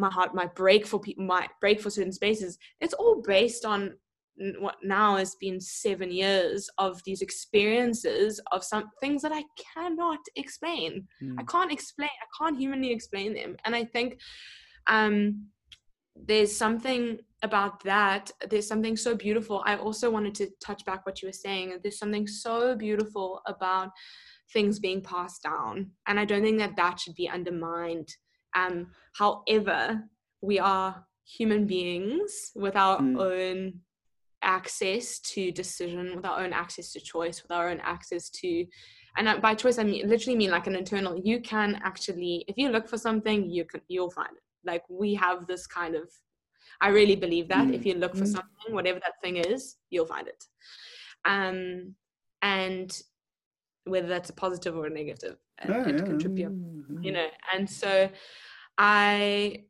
my 0.00 0.10
heart 0.10 0.34
might 0.34 0.54
break 0.54 0.86
for 0.86 0.98
people 0.98 1.24
might 1.24 1.50
break 1.60 1.80
for 1.80 1.90
certain 1.90 2.12
spaces 2.12 2.58
it's 2.80 2.94
all 2.94 3.22
based 3.22 3.64
on 3.64 3.92
what 4.58 4.76
now 4.82 5.16
has 5.16 5.34
been 5.34 5.60
seven 5.60 6.10
years 6.10 6.68
of 6.78 7.02
these 7.04 7.20
experiences 7.20 8.40
of 8.52 8.64
some 8.64 8.84
things 9.00 9.22
that 9.22 9.32
I 9.32 9.44
cannot 9.74 10.20
explain. 10.36 11.06
Mm. 11.22 11.36
I 11.38 11.42
can't 11.44 11.72
explain. 11.72 12.08
I 12.08 12.44
can't 12.44 12.58
humanly 12.58 12.90
explain 12.90 13.34
them. 13.34 13.56
And 13.64 13.76
I 13.76 13.84
think 13.84 14.18
um, 14.86 15.46
there's 16.16 16.56
something 16.56 17.18
about 17.42 17.82
that. 17.84 18.30
There's 18.48 18.66
something 18.66 18.96
so 18.96 19.14
beautiful. 19.14 19.62
I 19.66 19.76
also 19.76 20.10
wanted 20.10 20.34
to 20.36 20.48
touch 20.64 20.84
back 20.86 21.04
what 21.04 21.20
you 21.20 21.28
were 21.28 21.32
saying. 21.32 21.78
There's 21.82 21.98
something 21.98 22.26
so 22.26 22.74
beautiful 22.74 23.42
about 23.46 23.90
things 24.52 24.78
being 24.78 25.02
passed 25.02 25.42
down, 25.42 25.90
and 26.06 26.18
I 26.18 26.24
don't 26.24 26.42
think 26.42 26.58
that 26.58 26.76
that 26.76 26.98
should 26.98 27.14
be 27.14 27.28
undermined 27.28 28.08
um, 28.54 28.88
however, 29.14 30.02
we 30.40 30.58
are 30.58 31.04
human 31.24 31.66
beings 31.66 32.52
with 32.54 32.76
our 32.76 32.98
mm. 33.00 33.20
own 33.20 33.80
access 34.42 35.18
to 35.20 35.52
decision, 35.52 36.16
with 36.16 36.24
our 36.24 36.40
own 36.40 36.52
access 36.52 36.92
to 36.92 37.00
choice, 37.00 37.42
with 37.42 37.52
our 37.52 37.68
own 37.70 37.80
access 37.80 38.30
to, 38.30 38.66
and 39.16 39.42
by 39.42 39.54
choice 39.54 39.78
I 39.78 39.84
mean 39.84 40.08
literally 40.08 40.36
mean 40.36 40.50
like 40.50 40.66
an 40.66 40.76
internal. 40.76 41.20
You 41.22 41.40
can 41.40 41.80
actually, 41.84 42.44
if 42.48 42.56
you 42.56 42.70
look 42.70 42.88
for 42.88 42.98
something, 42.98 43.50
you 43.50 43.64
can 43.64 43.80
you'll 43.88 44.10
find 44.10 44.30
it. 44.30 44.42
Like 44.64 44.82
we 44.88 45.14
have 45.14 45.46
this 45.46 45.66
kind 45.66 45.94
of, 45.94 46.10
I 46.80 46.88
really 46.88 47.16
believe 47.16 47.48
that 47.48 47.68
mm. 47.68 47.74
if 47.74 47.84
you 47.84 47.94
look 47.94 48.14
for 48.14 48.24
mm. 48.24 48.32
something, 48.32 48.74
whatever 48.74 49.00
that 49.00 49.20
thing 49.22 49.36
is, 49.36 49.76
you'll 49.90 50.06
find 50.06 50.28
it. 50.28 50.44
Um, 51.24 51.94
and 52.42 52.98
whether 53.84 54.08
that's 54.08 54.30
a 54.30 54.34
positive 54.34 54.76
or 54.76 54.86
a 54.86 54.90
negative, 54.90 55.36
it, 55.62 55.98
yeah, 55.98 56.04
contribute, 56.04 56.52
mm-hmm. 56.52 57.02
you 57.02 57.12
know. 57.12 57.26
And 57.54 57.68
so, 57.68 58.10
I, 58.78 59.64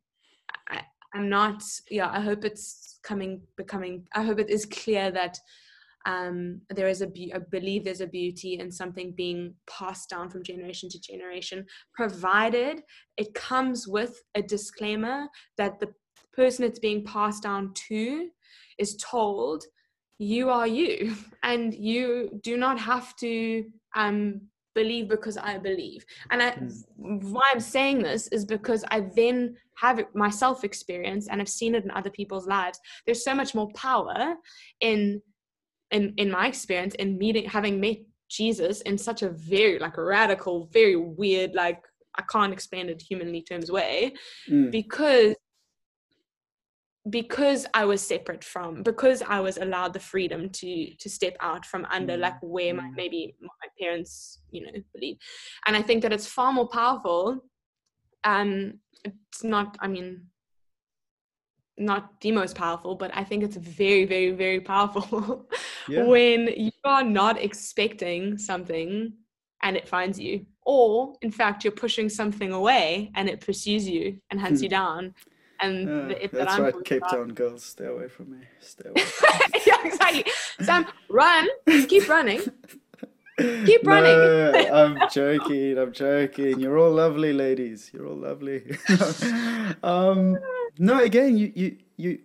I 0.69 0.81
I'm 1.13 1.29
not. 1.29 1.63
Yeah, 1.89 2.09
I 2.09 2.21
hope 2.21 2.45
it's 2.45 2.99
coming, 3.03 3.41
becoming. 3.57 4.07
I 4.13 4.23
hope 4.23 4.39
it 4.39 4.49
is 4.49 4.65
clear 4.65 5.11
that 5.11 5.37
um, 6.05 6.61
there 6.69 6.87
is 6.87 7.01
a 7.01 7.07
be- 7.07 7.33
I 7.33 7.39
believe 7.39 7.83
there's 7.83 8.01
a 8.01 8.07
beauty 8.07 8.59
in 8.59 8.71
something 8.71 9.13
being 9.15 9.53
passed 9.69 10.09
down 10.09 10.29
from 10.29 10.43
generation 10.43 10.89
to 10.89 10.99
generation, 10.99 11.65
provided 11.93 12.81
it 13.17 13.33
comes 13.33 13.87
with 13.87 14.21
a 14.35 14.41
disclaimer 14.41 15.27
that 15.57 15.79
the 15.79 15.93
person 16.33 16.65
it's 16.65 16.79
being 16.79 17.03
passed 17.03 17.43
down 17.43 17.73
to 17.73 18.29
is 18.79 18.95
told 18.95 19.63
you 20.17 20.49
are 20.49 20.67
you 20.67 21.15
and 21.43 21.73
you 21.73 22.39
do 22.41 22.57
not 22.57 22.79
have 22.79 23.15
to 23.17 23.65
um, 23.95 24.41
believe 24.73 25.09
because 25.09 25.37
I 25.37 25.57
believe. 25.57 26.05
And 26.29 26.41
I, 26.41 26.51
mm. 26.51 27.23
why 27.23 27.49
I'm 27.51 27.59
saying 27.59 28.03
this 28.03 28.27
is 28.27 28.45
because 28.45 28.83
I 28.89 29.01
then 29.15 29.55
have 29.77 29.99
it 29.99 30.15
myself 30.15 30.63
experience 30.63 31.27
and 31.27 31.41
I've 31.41 31.49
seen 31.49 31.75
it 31.75 31.83
in 31.83 31.91
other 31.91 32.09
people's 32.09 32.47
lives. 32.47 32.79
There's 33.05 33.23
so 33.23 33.35
much 33.35 33.55
more 33.55 33.69
power 33.73 34.35
in 34.79 35.21
in 35.91 36.13
in 36.17 36.31
my 36.31 36.47
experience 36.47 36.95
in 36.95 37.17
meeting 37.17 37.45
having 37.45 37.79
met 37.79 37.97
Jesus 38.29 38.81
in 38.81 38.97
such 38.97 39.23
a 39.23 39.29
very 39.29 39.77
like 39.77 39.97
radical, 39.97 40.69
very 40.71 40.95
weird, 40.95 41.53
like 41.53 41.81
I 42.15 42.23
can't 42.31 42.53
explain 42.53 42.89
it 42.89 43.01
humanly 43.01 43.41
terms 43.41 43.71
way, 43.71 44.13
mm. 44.49 44.71
because 44.71 45.35
because 47.09 47.65
I 47.73 47.85
was 47.85 48.05
separate 48.05 48.43
from, 48.43 48.83
because 48.83 49.23
I 49.27 49.39
was 49.39 49.57
allowed 49.57 49.93
the 49.93 49.99
freedom 49.99 50.49
to 50.49 50.95
to 50.95 51.09
step 51.09 51.35
out 51.39 51.65
from 51.65 51.85
under 51.85 52.15
like 52.17 52.35
mm, 52.35 52.49
where 52.49 52.73
my 52.73 52.83
mm. 52.83 52.95
maybe 52.95 53.35
my 53.41 53.67
parents, 53.79 54.39
you 54.51 54.65
know, 54.65 54.71
believe. 54.93 55.17
And 55.65 55.75
I 55.75 55.81
think 55.81 56.03
that 56.03 56.13
it's 56.13 56.27
far 56.27 56.53
more 56.53 56.67
powerful. 56.67 57.43
Um 58.23 58.79
it's 59.03 59.43
not, 59.43 59.77
I 59.79 59.87
mean, 59.87 60.27
not 61.75 62.21
the 62.21 62.31
most 62.31 62.55
powerful, 62.55 62.95
but 62.95 63.09
I 63.15 63.23
think 63.23 63.43
it's 63.43 63.55
very, 63.55 64.05
very, 64.05 64.31
very 64.31 64.59
powerful 64.59 65.49
yeah. 65.89 66.03
when 66.03 66.47
you 66.55 66.71
are 66.83 67.03
not 67.03 67.41
expecting 67.41 68.37
something 68.37 69.13
and 69.63 69.75
it 69.75 69.87
finds 69.87 70.19
you. 70.19 70.45
Or 70.63 71.15
in 71.23 71.31
fact 71.31 71.63
you're 71.63 71.71
pushing 71.71 72.09
something 72.09 72.51
away 72.51 73.11
and 73.15 73.27
it 73.27 73.41
pursues 73.41 73.89
you 73.89 74.19
and 74.29 74.39
hunts 74.39 74.59
hmm. 74.59 74.65
you 74.65 74.69
down 74.69 75.15
and 75.61 76.11
yeah, 76.11 76.27
the, 76.27 76.29
that's 76.31 76.59
right 76.59 76.73
cape 76.85 77.03
town 77.09 77.29
girls 77.29 77.63
stay 77.63 77.85
away 77.85 78.07
from 78.07 78.31
me. 78.31 78.37
Stay 78.59 78.89
away 78.89 79.03
yeah 79.65 79.77
exactly. 79.85 80.25
Sam 80.61 80.85
run. 81.09 81.47
Just 81.67 81.89
keep 81.89 82.07
running. 82.09 82.41
Keep 83.37 83.87
running. 83.87 84.11
no, 84.11 84.69
i'm 84.71 85.09
joking. 85.09 85.77
I'm 85.77 85.91
joking. 85.93 86.59
You're 86.59 86.77
all 86.77 86.91
lovely 86.91 87.33
ladies. 87.33 87.89
You're 87.91 88.05
all 88.07 88.17
lovely. 88.17 88.77
Um 89.83 90.37
no 90.77 90.99
again 91.01 91.37
you 91.37 91.51
you 91.55 91.77
you 91.97 92.19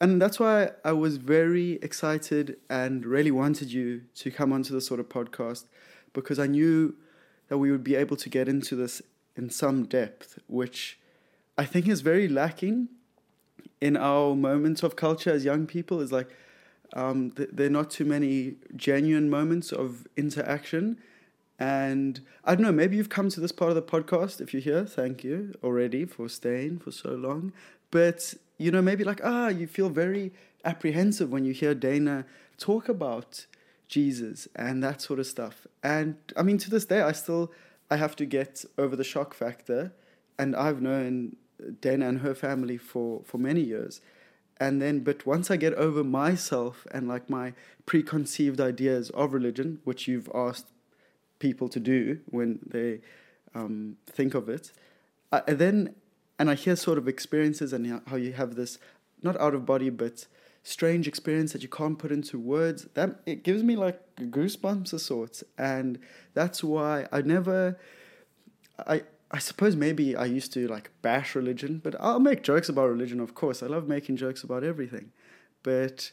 and 0.00 0.20
that's 0.20 0.38
why 0.40 0.70
i 0.84 0.92
was 0.92 1.16
very 1.16 1.72
excited 1.82 2.56
and 2.68 3.06
really 3.06 3.30
wanted 3.30 3.72
you 3.72 4.02
to 4.14 4.30
come 4.30 4.52
onto 4.52 4.74
this 4.74 4.86
sort 4.86 5.00
of 5.00 5.08
podcast 5.08 5.64
because 6.12 6.38
i 6.38 6.46
knew 6.46 6.94
that 7.48 7.58
we 7.58 7.70
would 7.70 7.84
be 7.84 7.94
able 7.94 8.16
to 8.16 8.28
get 8.28 8.48
into 8.48 8.74
this 8.74 9.00
in 9.36 9.48
some 9.50 9.84
depth 9.84 10.38
which 10.48 10.98
I 11.56 11.64
think 11.64 11.88
is 11.88 12.00
very 12.00 12.28
lacking 12.28 12.88
in 13.80 13.96
our 13.96 14.34
moments 14.34 14.82
of 14.82 14.96
culture 14.96 15.30
as 15.30 15.44
young 15.44 15.66
people 15.66 16.00
is 16.00 16.10
like 16.10 16.28
um, 16.94 17.30
th- 17.32 17.50
there 17.52 17.66
are 17.66 17.70
not 17.70 17.90
too 17.90 18.04
many 18.04 18.56
genuine 18.76 19.28
moments 19.28 19.72
of 19.72 20.06
interaction. 20.16 20.98
And 21.58 22.20
I 22.44 22.54
don't 22.54 22.62
know, 22.62 22.72
maybe 22.72 22.96
you've 22.96 23.08
come 23.08 23.28
to 23.30 23.40
this 23.40 23.52
part 23.52 23.70
of 23.70 23.76
the 23.76 23.82
podcast. 23.82 24.40
If 24.40 24.52
you're 24.52 24.62
here, 24.62 24.84
thank 24.84 25.22
you 25.22 25.54
already 25.62 26.04
for 26.04 26.28
staying 26.28 26.78
for 26.78 26.90
so 26.90 27.10
long. 27.10 27.52
But, 27.90 28.34
you 28.58 28.70
know, 28.70 28.82
maybe 28.82 29.04
like, 29.04 29.20
ah, 29.22 29.48
you 29.48 29.66
feel 29.66 29.88
very 29.88 30.32
apprehensive 30.64 31.30
when 31.30 31.44
you 31.44 31.52
hear 31.52 31.74
Dana 31.74 32.24
talk 32.58 32.88
about 32.88 33.46
Jesus 33.88 34.48
and 34.56 34.82
that 34.82 35.00
sort 35.00 35.20
of 35.20 35.26
stuff. 35.26 35.66
And 35.82 36.16
I 36.36 36.42
mean, 36.42 36.58
to 36.58 36.70
this 36.70 36.86
day, 36.86 37.02
I 37.02 37.12
still 37.12 37.52
I 37.90 37.96
have 37.96 38.16
to 38.16 38.26
get 38.26 38.64
over 38.78 38.96
the 38.96 39.04
shock 39.04 39.34
factor. 39.34 39.92
And 40.38 40.56
I've 40.56 40.82
known 40.82 41.36
Dana 41.80 42.08
and 42.08 42.20
her 42.20 42.34
family 42.34 42.76
for, 42.76 43.22
for 43.24 43.38
many 43.38 43.60
years. 43.60 44.00
And 44.58 44.80
then, 44.80 45.00
but 45.00 45.26
once 45.26 45.50
I 45.50 45.56
get 45.56 45.74
over 45.74 46.04
myself 46.04 46.86
and 46.92 47.08
like 47.08 47.28
my 47.28 47.54
preconceived 47.86 48.60
ideas 48.60 49.10
of 49.10 49.32
religion, 49.32 49.80
which 49.84 50.06
you've 50.06 50.30
asked 50.34 50.68
people 51.38 51.68
to 51.68 51.80
do 51.80 52.20
when 52.26 52.60
they 52.64 53.00
um, 53.54 53.96
think 54.06 54.34
of 54.34 54.48
it, 54.48 54.72
I, 55.32 55.40
then, 55.52 55.94
and 56.38 56.50
I 56.50 56.54
hear 56.54 56.76
sort 56.76 56.98
of 56.98 57.08
experiences 57.08 57.72
and 57.72 58.02
how 58.06 58.16
you 58.16 58.32
have 58.32 58.54
this, 58.54 58.78
not 59.22 59.38
out 59.40 59.54
of 59.54 59.66
body, 59.66 59.90
but 59.90 60.26
strange 60.62 61.06
experience 61.06 61.52
that 61.52 61.62
you 61.62 61.68
can't 61.68 61.98
put 61.98 62.12
into 62.12 62.38
words, 62.38 62.86
that 62.94 63.20
it 63.26 63.42
gives 63.42 63.62
me 63.62 63.76
like 63.76 64.00
goosebumps 64.16 64.92
of 64.92 65.00
sorts. 65.00 65.42
And 65.58 65.98
that's 66.32 66.62
why 66.62 67.06
I 67.12 67.22
never, 67.22 67.76
I, 68.86 69.02
I 69.34 69.38
suppose 69.38 69.74
maybe 69.74 70.14
I 70.14 70.26
used 70.26 70.52
to 70.52 70.68
like 70.68 70.92
bash 71.02 71.34
religion, 71.34 71.80
but 71.82 71.96
I'll 71.98 72.20
make 72.20 72.44
jokes 72.44 72.68
about 72.68 72.88
religion, 72.88 73.18
of 73.18 73.34
course. 73.34 73.64
I 73.64 73.66
love 73.66 73.88
making 73.88 74.16
jokes 74.16 74.44
about 74.44 74.62
everything. 74.62 75.10
But 75.64 76.12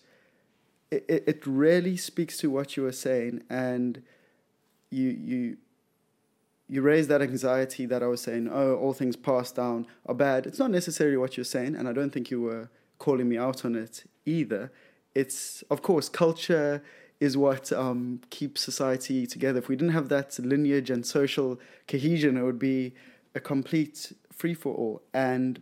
it, 0.90 1.06
it, 1.08 1.24
it 1.28 1.46
really 1.46 1.98
speaks 1.98 2.40
to 2.40 2.50
what 2.50 2.76
you 2.76 2.82
were 2.82 2.92
saying, 2.92 3.44
and 3.48 4.02
you, 4.90 5.10
you, 5.10 5.58
you 6.68 6.82
raise 6.82 7.10
that 7.10 7.22
anxiety 7.22 7.86
that 7.86 8.02
I 8.02 8.08
was 8.08 8.22
saying, 8.22 8.50
oh, 8.52 8.74
all 8.78 8.92
things 8.92 9.16
passed 9.16 9.56
down 9.56 9.86
are 10.08 10.16
bad. 10.16 10.48
It's 10.48 10.58
not 10.58 10.72
necessarily 10.72 11.18
what 11.18 11.38
you're 11.38 11.44
saying, 11.44 11.76
and 11.76 11.88
I 11.88 11.94
don't 11.94 12.10
think 12.10 12.32
you 12.32 12.42
were 12.42 12.72
calling 12.98 13.30
me 13.30 13.38
out 13.38 13.64
on 13.64 13.76
it 13.76 14.04
either. 14.26 14.72
It's, 15.14 15.64
of 15.70 15.84
course, 15.84 16.10
culture 16.10 16.82
is 17.20 17.38
what 17.38 17.72
um, 17.72 18.22
keeps 18.32 18.62
society 18.62 19.28
together. 19.28 19.60
If 19.60 19.68
we 19.68 19.76
didn't 19.76 19.94
have 19.94 20.10
that 20.10 20.40
lineage 20.40 20.90
and 20.90 21.06
social 21.06 21.60
cohesion, 21.88 22.36
it 22.36 22.42
would 22.42 22.58
be 22.58 22.96
a 23.34 23.40
complete 23.40 24.14
free 24.32 24.54
for 24.54 24.74
all. 24.74 25.02
And 25.14 25.62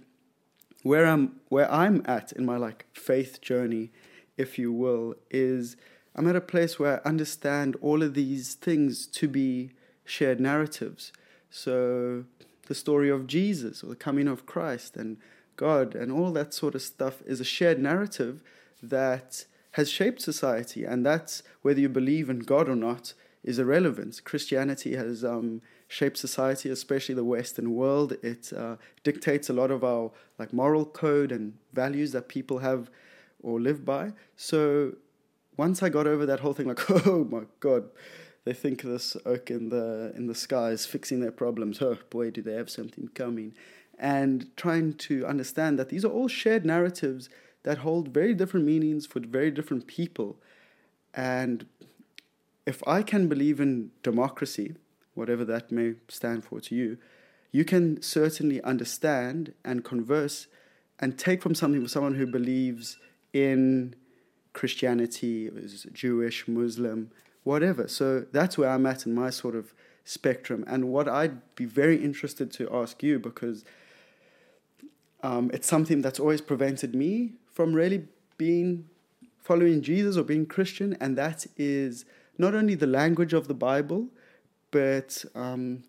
where 0.83 1.05
I'm 1.05 1.39
where 1.49 1.71
I'm 1.71 2.01
at 2.05 2.31
in 2.31 2.45
my 2.45 2.57
like 2.57 2.85
faith 2.93 3.41
journey, 3.41 3.91
if 4.37 4.57
you 4.57 4.71
will, 4.71 5.15
is 5.29 5.75
I'm 6.15 6.27
at 6.27 6.35
a 6.35 6.41
place 6.41 6.79
where 6.79 6.99
I 6.99 7.09
understand 7.09 7.75
all 7.81 8.01
of 8.01 8.13
these 8.13 8.55
things 8.55 9.05
to 9.07 9.27
be 9.27 9.71
shared 10.05 10.39
narratives. 10.39 11.11
So 11.49 12.25
the 12.67 12.75
story 12.75 13.09
of 13.09 13.27
Jesus 13.27 13.83
or 13.83 13.87
the 13.87 13.95
coming 13.95 14.27
of 14.27 14.45
Christ 14.45 14.95
and 14.95 15.17
God 15.55 15.95
and 15.95 16.11
all 16.11 16.31
that 16.31 16.53
sort 16.53 16.75
of 16.75 16.81
stuff 16.81 17.21
is 17.25 17.41
a 17.41 17.45
shared 17.45 17.79
narrative 17.79 18.41
that 18.81 19.45
has 19.71 19.89
shaped 19.89 20.21
society, 20.21 20.83
and 20.83 21.05
that's 21.05 21.43
whether 21.61 21.79
you 21.79 21.89
believe 21.89 22.29
in 22.29 22.39
God 22.39 22.67
or 22.67 22.75
not 22.75 23.13
is 23.43 23.59
irrelevant. 23.59 24.21
Christianity 24.23 24.95
has 24.95 25.23
um, 25.23 25.61
shaped 25.89 26.17
society, 26.17 26.69
especially 26.69 27.15
the 27.15 27.23
Western 27.25 27.73
world. 27.73 28.13
It 28.23 28.53
uh, 28.53 28.75
dictates 29.03 29.49
a 29.49 29.53
lot 29.53 29.71
of 29.71 29.83
our 29.83 30.11
like 30.37 30.53
moral 30.53 30.85
code 30.85 31.31
and 31.31 31.55
values 31.73 32.11
that 32.13 32.29
people 32.29 32.59
have 32.59 32.89
or 33.41 33.59
live 33.59 33.83
by. 33.83 34.13
So 34.37 34.93
once 35.57 35.81
I 35.81 35.89
got 35.89 36.05
over 36.05 36.25
that 36.27 36.41
whole 36.41 36.53
thing, 36.53 36.67
like 36.67 36.89
oh 37.07 37.25
my 37.29 37.41
god, 37.59 37.89
they 38.45 38.53
think 38.53 38.83
this 38.83 39.17
oak 39.25 39.49
in 39.49 39.69
the 39.69 40.13
in 40.15 40.27
the 40.27 40.35
sky 40.35 40.69
is 40.69 40.85
fixing 40.85 41.21
their 41.21 41.31
problems. 41.31 41.81
Oh 41.81 41.97
boy, 42.11 42.29
do 42.29 42.43
they 42.43 42.53
have 42.53 42.69
something 42.69 43.09
coming! 43.15 43.55
And 43.97 44.55
trying 44.55 44.93
to 44.93 45.25
understand 45.25 45.79
that 45.79 45.89
these 45.89 46.05
are 46.05 46.11
all 46.11 46.27
shared 46.27 46.65
narratives 46.65 47.29
that 47.63 47.79
hold 47.79 48.09
very 48.09 48.35
different 48.35 48.65
meanings 48.65 49.07
for 49.07 49.19
very 49.19 49.49
different 49.49 49.87
people. 49.87 50.37
And 51.15 51.65
if 52.67 52.87
I 52.87 53.01
can 53.01 53.27
believe 53.27 53.59
in 53.59 53.89
democracy, 54.03 54.75
whatever 55.19 55.45
that 55.45 55.71
may 55.71 55.93
stand 56.07 56.43
for 56.43 56.59
to 56.61 56.75
you, 56.75 56.97
you 57.51 57.65
can 57.65 58.01
certainly 58.01 58.61
understand 58.63 59.53
and 59.65 59.83
converse 59.83 60.47
and 60.99 61.17
take 61.17 61.41
from 61.41 61.53
something 61.53 61.81
from 61.81 61.87
someone 61.87 62.15
who 62.15 62.25
believes 62.25 62.97
in 63.33 63.95
Christianity, 64.53 65.47
is 65.47 65.85
Jewish, 65.93 66.47
Muslim, 66.47 67.11
whatever. 67.43 67.87
So 67.87 68.25
that's 68.31 68.57
where 68.57 68.69
I'm 68.69 68.85
at 68.85 69.05
in 69.05 69.13
my 69.13 69.29
sort 69.29 69.55
of 69.55 69.73
spectrum. 70.03 70.63
And 70.67 70.89
what 70.89 71.07
I'd 71.07 71.55
be 71.55 71.65
very 71.65 72.03
interested 72.03 72.51
to 72.53 72.69
ask 72.73 73.03
you 73.03 73.19
because 73.19 73.63
um, 75.21 75.51
it's 75.53 75.67
something 75.67 76.01
that's 76.01 76.19
always 76.19 76.41
prevented 76.41 76.95
me 76.95 77.33
from 77.51 77.73
really 77.73 78.07
being 78.37 78.85
following 79.37 79.81
Jesus 79.81 80.17
or 80.17 80.23
being 80.23 80.45
Christian, 80.45 80.97
and 80.99 81.17
that 81.17 81.45
is 81.57 82.05
not 82.37 82.55
only 82.55 82.75
the 82.75 82.87
language 82.87 83.33
of 83.33 83.47
the 83.47 83.53
Bible, 83.53 84.07
but 84.71 85.25
um, 85.35 85.83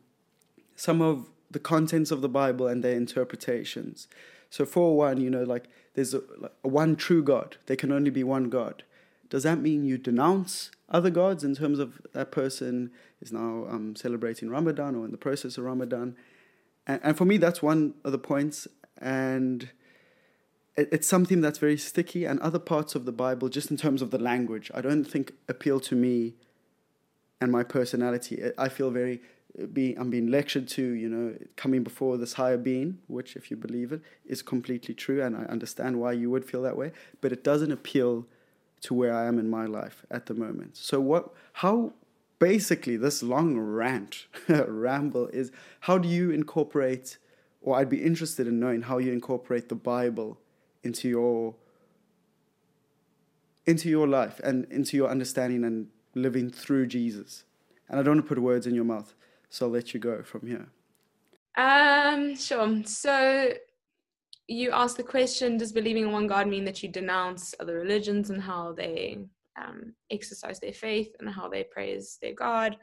some 0.76 1.01
of 1.03 1.31
the 1.51 1.59
contents 1.59 2.11
of 2.11 2.20
the 2.20 2.28
Bible 2.28 2.66
and 2.66 2.83
their 2.83 2.95
interpretations. 2.95 4.09
So, 4.51 4.64
for 4.64 4.97
one, 4.97 5.20
you 5.20 5.31
know, 5.31 5.43
like 5.43 5.68
there's 5.95 6.14
a, 6.14 6.22
a 6.64 6.68
one 6.68 6.97
true 6.97 7.22
God. 7.22 7.57
There 7.66 7.76
can 7.76 7.93
only 7.93 8.11
be 8.11 8.24
one 8.24 8.49
God. 8.49 8.85
Does 9.28 9.45
that 9.45 9.61
mean 9.61 9.85
you 9.85 9.97
denounce 9.97 10.70
other 10.89 11.11
gods 11.11 11.45
in 11.45 11.55
terms 11.55 11.78
of 11.78 12.01
that 12.14 12.33
person 12.33 12.91
is 13.20 13.33
now 13.33 13.66
um, 13.68 13.95
celebrating 13.95 14.51
Ramadan 14.51 14.97
or 14.97 15.05
in 15.05 15.12
the 15.12 15.18
process 15.18 15.57
of 15.57 15.64
Ramadan? 15.64 16.16
And, 16.87 17.01
and 17.03 17.16
for 17.16 17.24
me, 17.24 17.37
that's 17.37 17.62
one 17.62 17.95
of 18.05 18.12
the 18.12 18.18
points. 18.18 18.66
And 18.99 19.70
it's 20.76 21.07
something 21.07 21.41
that's 21.41 21.59
very 21.59 21.76
sticky 21.76 22.24
and 22.24 22.41
other 22.41 22.59
parts 22.59 22.95
of 22.95 23.05
the 23.05 23.12
bible 23.12 23.49
just 23.49 23.70
in 23.70 23.76
terms 23.76 24.01
of 24.01 24.11
the 24.11 24.18
language 24.18 24.70
i 24.74 24.81
don't 24.81 25.05
think 25.05 25.33
appeal 25.49 25.81
to 25.81 25.95
me 25.95 26.35
and 27.41 27.51
my 27.51 27.62
personality. 27.62 28.43
I 28.59 28.68
feel 28.68 28.91
very 28.91 29.20
uh, 29.61 29.66
being 29.66 29.99
i'm 29.99 30.11
being 30.11 30.28
lectured 30.28 30.68
to 30.68 30.82
you 30.82 31.09
know 31.09 31.34
coming 31.57 31.82
before 31.82 32.16
this 32.16 32.34
higher 32.34 32.57
being 32.57 32.99
which 33.09 33.34
if 33.34 33.51
you 33.51 33.57
believe 33.57 33.91
it 33.91 34.01
is 34.24 34.43
completely 34.43 34.95
true 34.95 35.20
and 35.20 35.36
i 35.36 35.43
understand 35.45 35.99
why 35.99 36.12
you 36.12 36.30
would 36.30 36.45
feel 36.45 36.62
that 36.62 36.76
way 36.76 36.93
but 37.20 37.32
it 37.32 37.43
doesn't 37.43 37.72
appeal 37.72 38.26
to 38.80 38.95
where 38.95 39.12
i 39.12 39.26
am 39.26 39.38
in 39.38 39.49
my 39.49 39.66
life 39.66 40.05
at 40.11 40.26
the 40.26 40.34
moment. 40.34 40.76
So 40.76 41.01
what 41.01 41.30
how 41.55 41.93
basically 42.38 42.97
this 42.97 43.22
long 43.22 43.59
rant 43.59 44.26
ramble 44.49 45.28
is 45.28 45.53
how 45.80 45.99
do 45.99 46.09
you 46.09 46.30
incorporate 46.30 47.18
or 47.61 47.76
i'd 47.76 47.91
be 47.91 48.03
interested 48.03 48.47
in 48.47 48.59
knowing 48.59 48.82
how 48.82 48.97
you 48.97 49.12
incorporate 49.12 49.68
the 49.68 49.74
bible 49.74 50.38
into 50.82 51.07
your 51.09 51.55
into 53.66 53.91
your 53.91 54.09
life 54.09 54.41
and 54.43 54.64
into 54.72 54.97
your 54.97 55.11
understanding 55.11 55.64
and 55.64 55.88
living 56.15 56.51
through 56.51 56.87
Jesus. 56.87 57.45
And 57.89 57.99
I 57.99 58.03
don't 58.03 58.17
want 58.17 58.27
to 58.27 58.35
put 58.35 58.43
words 58.43 58.67
in 58.67 58.75
your 58.75 58.85
mouth, 58.85 59.15
so 59.49 59.67
I'll 59.67 59.73
let 59.73 59.93
you 59.95 60.01
go 60.01 60.23
from 60.23 60.47
here. 60.47 60.69
Um, 61.57 62.37
sure. 62.37 62.83
So 62.85 63.53
you 64.47 64.71
asked 64.73 64.97
the 64.97 65.03
question 65.03 65.57
Does 65.57 65.73
believing 65.73 66.05
in 66.05 66.13
one 66.13 66.27
God 66.27 66.47
mean 66.49 66.65
that 66.65 66.83
you 66.83 66.89
denounce 66.89 67.55
other 67.61 67.77
religions 67.77 68.31
and 68.31 68.41
how 68.41 68.73
they 68.73 69.19
um, 69.61 69.95
exercise 70.11 70.61
their 70.61 70.73
faith 70.73 71.15
and 71.19 71.29
how 71.29 71.49
they 71.49 71.65
praise 71.65 72.19
their 72.21 72.35
God? 72.35 72.77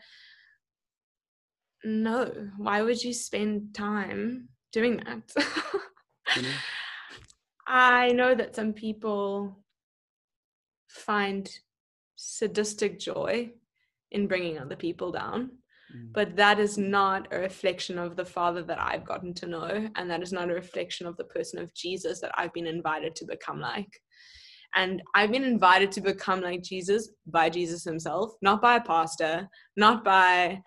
No. 1.84 2.32
Why 2.57 2.82
would 2.82 3.03
you 3.03 3.13
spend 3.13 3.73
time 3.73 4.49
doing 4.71 4.97
that? 4.97 5.28
mm-hmm. 5.38 6.51
I 7.67 8.09
know 8.09 8.34
that 8.34 8.55
some 8.55 8.73
people 8.73 9.57
find 10.88 11.49
sadistic 12.18 12.99
joy 12.99 13.49
in 14.11 14.28
bringing 14.28 14.57
other 14.57 14.76
people 14.76 15.11
down, 15.11 15.51
mm. 15.95 16.13
but 16.13 16.36
that 16.36 16.59
is 16.59 16.78
not 16.78 17.28
a 17.32 17.39
reflection 17.39 17.97
of 17.97 18.15
the 18.15 18.26
Father 18.26 18.63
that 18.63 18.80
I've 18.80 19.05
gotten 19.05 19.34
to 19.36 19.47
know, 19.47 19.88
and 19.95 20.09
that 20.09 20.22
is 20.22 20.34
not 20.34 20.49
a 20.49 20.53
reflection 20.53 21.07
of 21.07 21.15
the 21.18 21.26
person 21.26 21.59
of 21.61 21.74
Jesus 21.74 22.20
that 22.22 22.32
I've 22.36 22.53
been 22.53 22.68
invited 22.68 23.15
to 23.15 23.26
become 23.26 23.61
like. 23.61 24.01
And 24.76 25.01
I've 25.15 25.32
been 25.32 25.43
invited 25.43 25.91
to 25.93 26.01
become 26.01 26.41
like 26.41 26.61
Jesus 26.61 27.09
by 27.26 27.49
Jesus 27.49 27.84
himself, 27.84 28.34
not 28.41 28.61
by 28.61 28.76
a 28.76 28.82
pastor, 28.82 29.47
not 29.78 30.03
by 30.03 30.61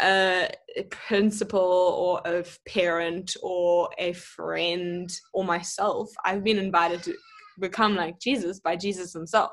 a 0.00 0.48
principal 0.90 1.60
or 1.60 2.22
a 2.24 2.44
parent 2.66 3.36
or 3.42 3.90
a 3.98 4.12
friend 4.12 5.10
or 5.34 5.44
myself. 5.44 6.08
I've 6.24 6.44
been 6.44 6.58
invited 6.58 7.02
to 7.04 7.14
become 7.60 7.94
like 7.94 8.18
Jesus 8.20 8.60
by 8.60 8.76
Jesus 8.76 9.12
himself 9.12 9.50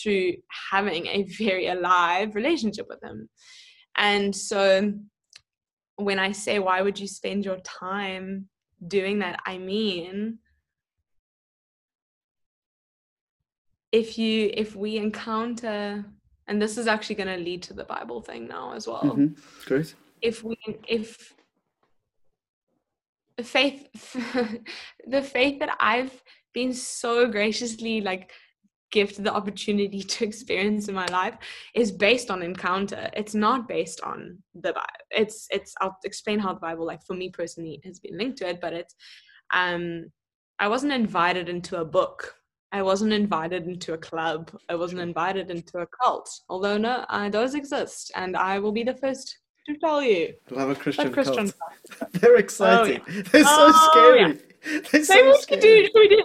through 0.00 0.34
having 0.70 1.06
a 1.06 1.22
very 1.38 1.66
alive 1.68 2.34
relationship 2.34 2.86
with 2.88 3.02
him. 3.02 3.28
And 3.96 4.34
so 4.34 4.92
when 5.96 6.18
I 6.18 6.32
say, 6.32 6.58
why 6.58 6.82
would 6.82 6.98
you 6.98 7.08
spend 7.08 7.44
your 7.44 7.58
time 7.58 8.48
doing 8.86 9.20
that? 9.20 9.40
I 9.46 9.58
mean, 9.58 10.38
if 13.92 14.18
you 14.18 14.50
if 14.52 14.76
we 14.76 14.96
encounter 14.96 16.04
and 16.48 16.60
this 16.60 16.76
is 16.76 16.86
actually 16.86 17.14
going 17.14 17.34
to 17.34 17.42
lead 17.42 17.62
to 17.62 17.72
the 17.72 17.84
bible 17.84 18.20
thing 18.20 18.46
now 18.46 18.72
as 18.74 18.86
well 18.86 19.02
mm-hmm. 19.02 19.32
great 19.64 19.94
if 20.20 20.44
we 20.44 20.56
if 20.88 21.34
faith 23.42 23.88
the 25.06 25.22
faith 25.22 25.58
that 25.60 25.76
i've 25.80 26.22
been 26.52 26.72
so 26.72 27.26
graciously 27.26 28.00
like 28.00 28.32
gifted 28.96 29.24
the 29.24 29.34
opportunity 29.40 30.02
to 30.12 30.24
experience 30.24 30.88
in 30.88 30.94
my 30.94 31.08
life 31.20 31.36
is 31.74 31.90
based 32.06 32.30
on 32.30 32.42
encounter 32.42 33.02
it's 33.20 33.34
not 33.34 33.68
based 33.76 34.00
on 34.00 34.18
the 34.64 34.72
bible 34.72 35.04
it's 35.10 35.38
it's 35.56 35.74
i'll 35.80 35.98
explain 36.10 36.38
how 36.38 36.52
the 36.54 36.66
bible 36.68 36.86
like 36.86 37.02
for 37.06 37.16
me 37.20 37.28
personally 37.40 37.80
has 37.84 37.98
been 37.98 38.16
linked 38.20 38.38
to 38.38 38.48
it 38.48 38.58
but 38.64 38.72
it's 38.72 38.94
um 39.52 39.84
i 40.58 40.66
wasn't 40.74 40.92
invited 41.04 41.48
into 41.48 41.80
a 41.80 41.90
book 41.98 42.34
I 42.72 42.82
wasn't 42.82 43.12
invited 43.12 43.62
into 43.72 43.94
a 43.94 43.98
club. 44.08 44.50
I 44.68 44.74
wasn't 44.74 45.00
invited 45.00 45.50
into 45.50 45.78
a 45.78 45.86
cult. 45.98 46.28
Although 46.50 46.76
no, 46.76 47.06
uh, 47.08 47.28
those 47.30 47.54
exist, 47.54 48.10
and 48.16 48.36
I 48.36 48.58
will 48.58 48.72
be 48.72 48.82
the 48.82 48.96
first 49.02 49.38
to 49.66 49.78
tell 49.78 50.02
you. 50.02 50.34
Love 50.50 50.70
a 50.70 50.74
Christian, 50.74 51.12
Christian 51.12 51.52
cult. 51.52 52.12
They're 52.12 52.36
exciting. 52.36 53.00
Oh, 53.00 53.12
yeah. 53.12 53.22
They're 53.30 53.44
so 53.44 53.66
oh, 53.68 53.90
scary. 53.90 54.20
Yeah. 54.20 54.80
They're 54.90 55.04
so 55.04 55.14
Maybe 55.14 55.38
scary. 55.38 55.60
Do, 55.60 55.84
should 55.84 55.92
we 55.94 56.08
do? 56.08 56.24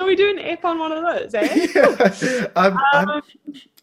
Are 0.00 0.06
we 0.06 0.16
doing 0.16 0.38
an 0.38 0.58
on 0.62 0.78
one 0.78 0.92
of 0.92 1.02
those? 1.02 1.34
Eh? 1.34 1.66
yeah. 1.74 2.46
I'm, 2.56 2.72
um, 2.72 2.80
I'm, 2.92 3.22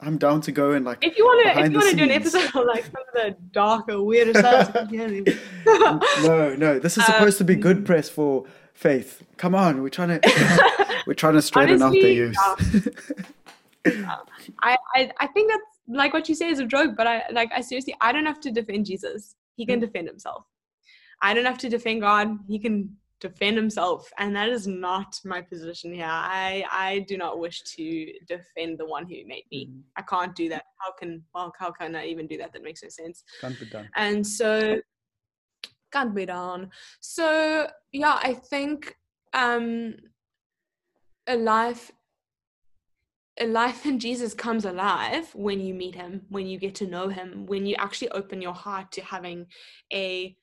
I'm 0.02 0.18
down 0.18 0.42
to 0.42 0.52
go 0.52 0.72
and 0.72 0.86
like. 0.86 1.04
If 1.04 1.18
you 1.18 1.26
want 1.26 1.48
to, 1.48 1.64
if 1.64 1.72
you 1.72 1.78
want 1.78 1.90
to 1.92 1.98
do 1.98 2.04
an 2.04 2.12
episode 2.12 2.56
on 2.56 2.68
like 2.68 2.86
some 2.86 3.04
of 3.08 3.14
the 3.14 3.36
darker, 3.52 4.02
weirder 4.02 4.34
stuff, 4.38 4.74
no, 4.92 6.56
no. 6.56 6.80
This 6.80 6.98
is 6.98 7.06
supposed 7.06 7.36
um, 7.36 7.48
to 7.48 7.54
be 7.54 7.56
good 7.56 7.78
um, 7.78 7.84
press 7.84 8.10
for 8.10 8.46
faith. 8.74 9.24
Come 9.38 9.56
on, 9.56 9.82
we're 9.82 9.90
trying 9.90 10.20
to 10.22 11.04
we're 11.08 11.14
trying 11.14 11.34
to 11.34 11.42
straighten 11.42 11.82
out 11.82 11.92
the 11.92 12.14
youth. 12.14 12.36
I, 14.62 14.78
I 14.96 15.12
I 15.20 15.28
think 15.28 15.52
that's 15.52 15.64
like 15.88 16.14
what 16.14 16.28
you 16.30 16.36
say 16.36 16.50
is 16.50 16.60
a 16.60 16.66
joke, 16.66 16.96
but 16.96 17.08
I 17.08 17.24
like 17.32 17.52
I 17.54 17.62
seriously 17.62 17.96
I 18.02 18.12
don't 18.12 18.26
have 18.26 18.40
to 18.42 18.52
defend 18.52 18.86
Jesus. 18.86 19.36
He 19.56 19.66
can 19.66 19.80
mm. 19.80 19.82
defend 19.82 20.08
himself. 20.08 20.46
I 21.22 21.34
don't 21.34 21.46
have 21.46 21.58
to 21.60 21.70
defend 21.70 22.02
God. 22.02 22.38
He 22.48 22.60
can 22.60 22.98
defend 23.28 23.56
himself 23.58 24.12
and 24.18 24.36
that 24.36 24.50
is 24.50 24.66
not 24.68 25.20
my 25.24 25.42
position 25.42 25.94
here. 25.94 26.06
I 26.10 26.64
i 26.72 27.06
do 27.12 27.16
not 27.24 27.40
wish 27.46 27.58
to 27.76 27.86
defend 28.28 28.72
the 28.82 28.88
one 28.96 29.06
who 29.10 29.18
made 29.34 29.48
me. 29.52 29.62
Mm. 29.70 29.82
i 30.00 30.02
can't 30.14 30.36
do 30.42 30.48
that. 30.50 30.64
How 30.82 30.92
can 31.00 31.12
well 31.34 31.54
how 31.62 31.72
can 31.72 31.96
i 31.96 32.06
even 32.06 32.28
do 32.28 32.38
that? 32.38 32.52
That 32.54 32.64
makes 32.64 32.84
no 32.84 32.90
sense. 32.90 33.24
Can't 33.42 33.60
be 33.60 33.68
done. 33.76 33.90
And 33.96 34.26
so 34.40 34.50
can't 35.96 36.16
be 36.20 36.26
done. 36.26 36.62
So 37.00 37.28
yeah 37.92 38.18
i 38.30 38.34
think 38.34 38.96
um 39.34 39.96
a 41.28 41.38
life 41.54 41.92
a 43.40 43.48
life 43.48 43.86
in 43.86 44.00
Jesus 44.00 44.34
comes 44.34 44.64
alive 44.64 45.30
when 45.36 45.60
you 45.60 45.74
meet 45.74 45.96
him, 45.96 46.22
when 46.30 46.48
you 46.48 46.58
get 46.58 46.74
to 46.76 46.88
know 46.88 47.10
him, 47.10 47.46
when 47.46 47.66
you 47.66 47.76
actually 47.78 48.10
open 48.12 48.42
your 48.42 48.54
heart 48.54 48.94
to 48.94 49.02
having 49.02 49.48
a 49.92 50.36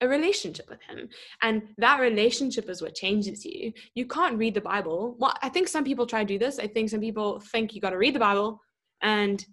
a 0.00 0.08
relationship 0.08 0.68
with 0.68 0.80
him 0.82 1.08
and 1.42 1.62
that 1.78 2.00
relationship 2.00 2.68
is 2.68 2.82
what 2.82 2.94
changes 2.94 3.44
you. 3.44 3.72
You 3.94 4.06
can't 4.06 4.36
read 4.36 4.54
the 4.54 4.60
bible. 4.60 5.16
Well 5.18 5.34
i 5.42 5.48
think 5.48 5.68
some 5.68 5.84
people 5.84 6.06
try 6.06 6.22
to 6.22 6.34
do 6.34 6.38
this. 6.38 6.58
I 6.58 6.66
think 6.66 6.90
some 6.90 7.00
people 7.00 7.40
think 7.40 7.74
you 7.74 7.80
got 7.80 7.90
to 7.90 7.98
read 7.98 8.14
the 8.14 8.20
bible 8.20 8.60
and 9.02 9.44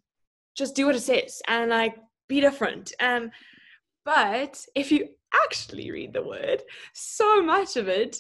just 0.56 0.76
do 0.76 0.86
what 0.86 0.96
it 0.96 1.02
says 1.02 1.42
and 1.48 1.70
like 1.70 1.96
be 2.28 2.42
different. 2.42 2.94
And 3.00 3.32
but 4.06 4.64
if 4.76 4.92
you 4.92 5.10
actually 5.46 5.90
read 5.92 6.14
the 6.14 6.22
word 6.22 6.62
so 6.94 7.42
much 7.42 7.76
of 7.76 7.88
it 7.88 8.18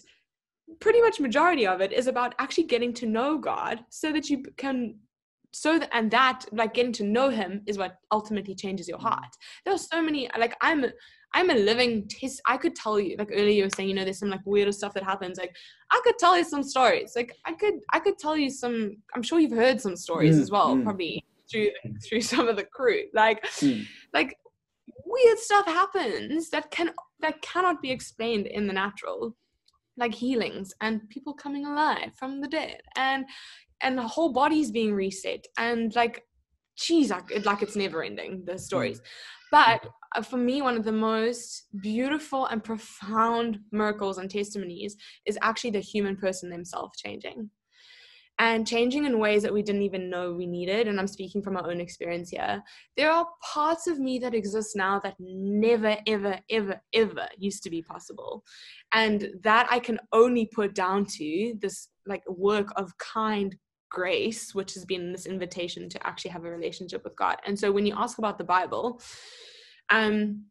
pretty 0.79 1.01
much 1.01 1.19
majority 1.19 1.67
of 1.67 1.81
it 1.81 1.91
is 1.91 2.07
about 2.07 2.33
actually 2.39 2.63
getting 2.63 2.93
to 2.93 3.05
know 3.05 3.37
God 3.37 3.83
so 3.89 4.11
that 4.11 4.29
you 4.29 4.43
can 4.57 4.95
so 5.51 5.77
that 5.77 5.89
and 5.93 6.09
that 6.09 6.45
like 6.51 6.73
getting 6.73 6.91
to 6.93 7.03
know 7.03 7.29
him 7.29 7.61
is 7.67 7.77
what 7.77 7.97
ultimately 8.11 8.55
changes 8.55 8.87
your 8.87 8.97
heart. 8.97 9.35
There 9.65 9.73
are 9.73 9.77
so 9.77 10.01
many 10.01 10.29
like 10.37 10.55
i'm 10.61 10.85
i'm 11.33 11.49
a 11.49 11.55
living 11.55 12.07
test 12.07 12.41
i 12.47 12.57
could 12.57 12.75
tell 12.75 12.99
you 12.99 13.15
like 13.17 13.29
earlier 13.31 13.49
you 13.49 13.63
were 13.63 13.69
saying 13.69 13.89
you 13.89 13.95
know 13.95 14.03
there's 14.03 14.19
some 14.19 14.29
like 14.29 14.45
weirder 14.45 14.71
stuff 14.71 14.93
that 14.93 15.03
happens 15.03 15.37
like 15.37 15.55
i 15.91 16.01
could 16.03 16.17
tell 16.17 16.37
you 16.37 16.43
some 16.43 16.63
stories 16.63 17.13
like 17.15 17.35
i 17.45 17.53
could 17.53 17.75
i 17.93 17.99
could 17.99 18.17
tell 18.17 18.37
you 18.37 18.49
some 18.49 18.95
i'm 19.15 19.23
sure 19.23 19.39
you've 19.39 19.51
heard 19.51 19.79
some 19.79 19.95
stories 19.95 20.37
mm, 20.37 20.41
as 20.41 20.51
well 20.51 20.75
mm. 20.75 20.83
probably 20.83 21.23
through 21.49 21.69
through 22.07 22.21
some 22.21 22.47
of 22.47 22.55
the 22.55 22.63
crew 22.63 23.03
like 23.13 23.43
mm. 23.59 23.85
like 24.13 24.37
weird 25.05 25.39
stuff 25.39 25.65
happens 25.65 26.49
that 26.49 26.69
can 26.71 26.91
that 27.19 27.41
cannot 27.41 27.81
be 27.81 27.91
explained 27.91 28.47
in 28.47 28.67
the 28.67 28.73
natural 28.73 29.35
like 29.97 30.13
healings 30.13 30.73
and 30.81 31.07
people 31.09 31.33
coming 31.33 31.65
alive 31.65 32.11
from 32.17 32.41
the 32.41 32.47
dead 32.47 32.81
and 32.95 33.25
and 33.81 33.97
the 33.97 34.07
whole 34.07 34.31
body's 34.31 34.71
being 34.71 34.93
reset 34.93 35.45
and 35.57 35.95
like 35.95 36.23
geez 36.77 37.11
like, 37.11 37.45
like 37.45 37.61
it's 37.61 37.75
never 37.75 38.03
ending 38.03 38.43
the 38.45 38.57
stories 38.57 38.99
mm. 38.99 39.03
But 39.53 39.87
uh, 40.15 40.21
for 40.23 40.37
me 40.37 40.63
one 40.63 40.75
of 40.75 40.83
the 40.83 40.91
most 40.91 41.67
beautiful 41.79 42.47
and 42.47 42.63
profound 42.63 43.59
miracles 43.71 44.17
and 44.17 44.29
testimonies 44.31 44.97
is 45.27 45.37
actually 45.43 45.69
the 45.69 45.79
human 45.79 46.15
person 46.17 46.49
themselves 46.49 46.99
changing 46.99 47.51
and 48.39 48.67
changing 48.67 49.05
in 49.05 49.19
ways 49.19 49.43
that 49.43 49.53
we 49.53 49.61
didn't 49.61 49.83
even 49.83 50.09
know 50.09 50.33
we 50.33 50.47
needed. 50.47 50.87
And 50.87 50.99
I'm 50.99 51.07
speaking 51.07 51.43
from 51.43 51.53
my 51.53 51.61
own 51.61 51.79
experience 51.79 52.31
here. 52.31 52.63
There 52.97 53.11
are 53.11 53.27
parts 53.43 53.85
of 53.85 53.99
me 53.99 54.17
that 54.19 54.33
exist 54.33 54.75
now 54.75 54.99
that 55.03 55.15
never, 55.19 55.95
ever, 56.07 56.39
ever, 56.49 56.81
ever 56.93 57.27
used 57.37 57.61
to 57.63 57.69
be 57.69 57.83
possible. 57.83 58.43
And 58.91 59.29
that 59.43 59.67
I 59.69 59.77
can 59.79 59.99
only 60.11 60.47
put 60.47 60.73
down 60.73 61.05
to 61.17 61.53
this 61.61 61.89
like 62.07 62.23
work 62.27 62.69
of 62.75 62.97
kind 62.97 63.55
grace, 63.93 64.53
which 64.53 64.73
has 64.73 64.83
been 64.83 65.13
this 65.13 65.25
invitation 65.25 65.87
to 65.87 66.05
actually 66.05 66.31
have 66.31 66.43
a 66.43 66.51
relationship 66.51 67.03
with 67.05 67.15
God. 67.15 67.37
And 67.45 67.57
so 67.57 67.71
when 67.71 67.85
you 67.85 67.93
ask 67.95 68.17
about 68.17 68.37
the 68.37 68.43
Bible, 68.43 68.99
um, 69.89 70.45